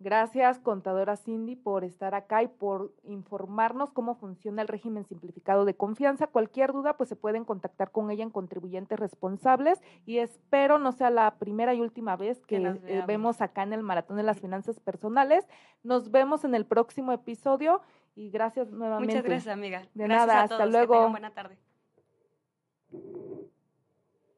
Gracias, 0.00 0.60
contadora 0.60 1.16
Cindy, 1.16 1.56
por 1.56 1.82
estar 1.82 2.14
acá 2.14 2.44
y 2.44 2.46
por 2.46 2.94
informarnos 3.02 3.90
cómo 3.90 4.14
funciona 4.14 4.62
el 4.62 4.68
régimen 4.68 5.04
simplificado 5.04 5.64
de 5.64 5.74
confianza. 5.74 6.28
Cualquier 6.28 6.72
duda, 6.72 6.96
pues 6.96 7.08
se 7.08 7.16
pueden 7.16 7.44
contactar 7.44 7.90
con 7.90 8.08
ella 8.12 8.22
en 8.22 8.30
contribuyentes 8.30 8.96
responsables 8.96 9.82
y 10.06 10.18
espero 10.18 10.78
no 10.78 10.92
sea 10.92 11.10
la 11.10 11.34
primera 11.38 11.74
y 11.74 11.80
última 11.80 12.16
vez 12.16 12.40
que, 12.46 12.58
eh, 12.58 13.02
vemos 13.08 13.40
acá 13.40 13.64
en 13.64 13.72
el 13.72 13.82
Maratón 13.82 14.18
de 14.18 14.22
las 14.22 14.40
Finanzas 14.40 14.78
Personales. 14.78 15.48
Nos 15.82 16.12
vemos 16.12 16.44
en 16.44 16.54
el 16.54 16.64
próximo 16.64 17.10
episodio 17.10 17.80
y 18.18 18.30
gracias 18.30 18.68
nuevamente. 18.72 19.14
Muchas 19.14 19.24
gracias, 19.24 19.54
amiga. 19.54 19.82
De 19.94 20.04
gracias 20.04 20.26
nada, 20.26 20.42
a 20.42 20.48
todos. 20.48 20.60
hasta 20.60 20.66
luego. 20.66 20.92
Que 20.92 20.98
tengan 20.98 21.12
buena 21.12 21.30
tarde. 21.30 21.56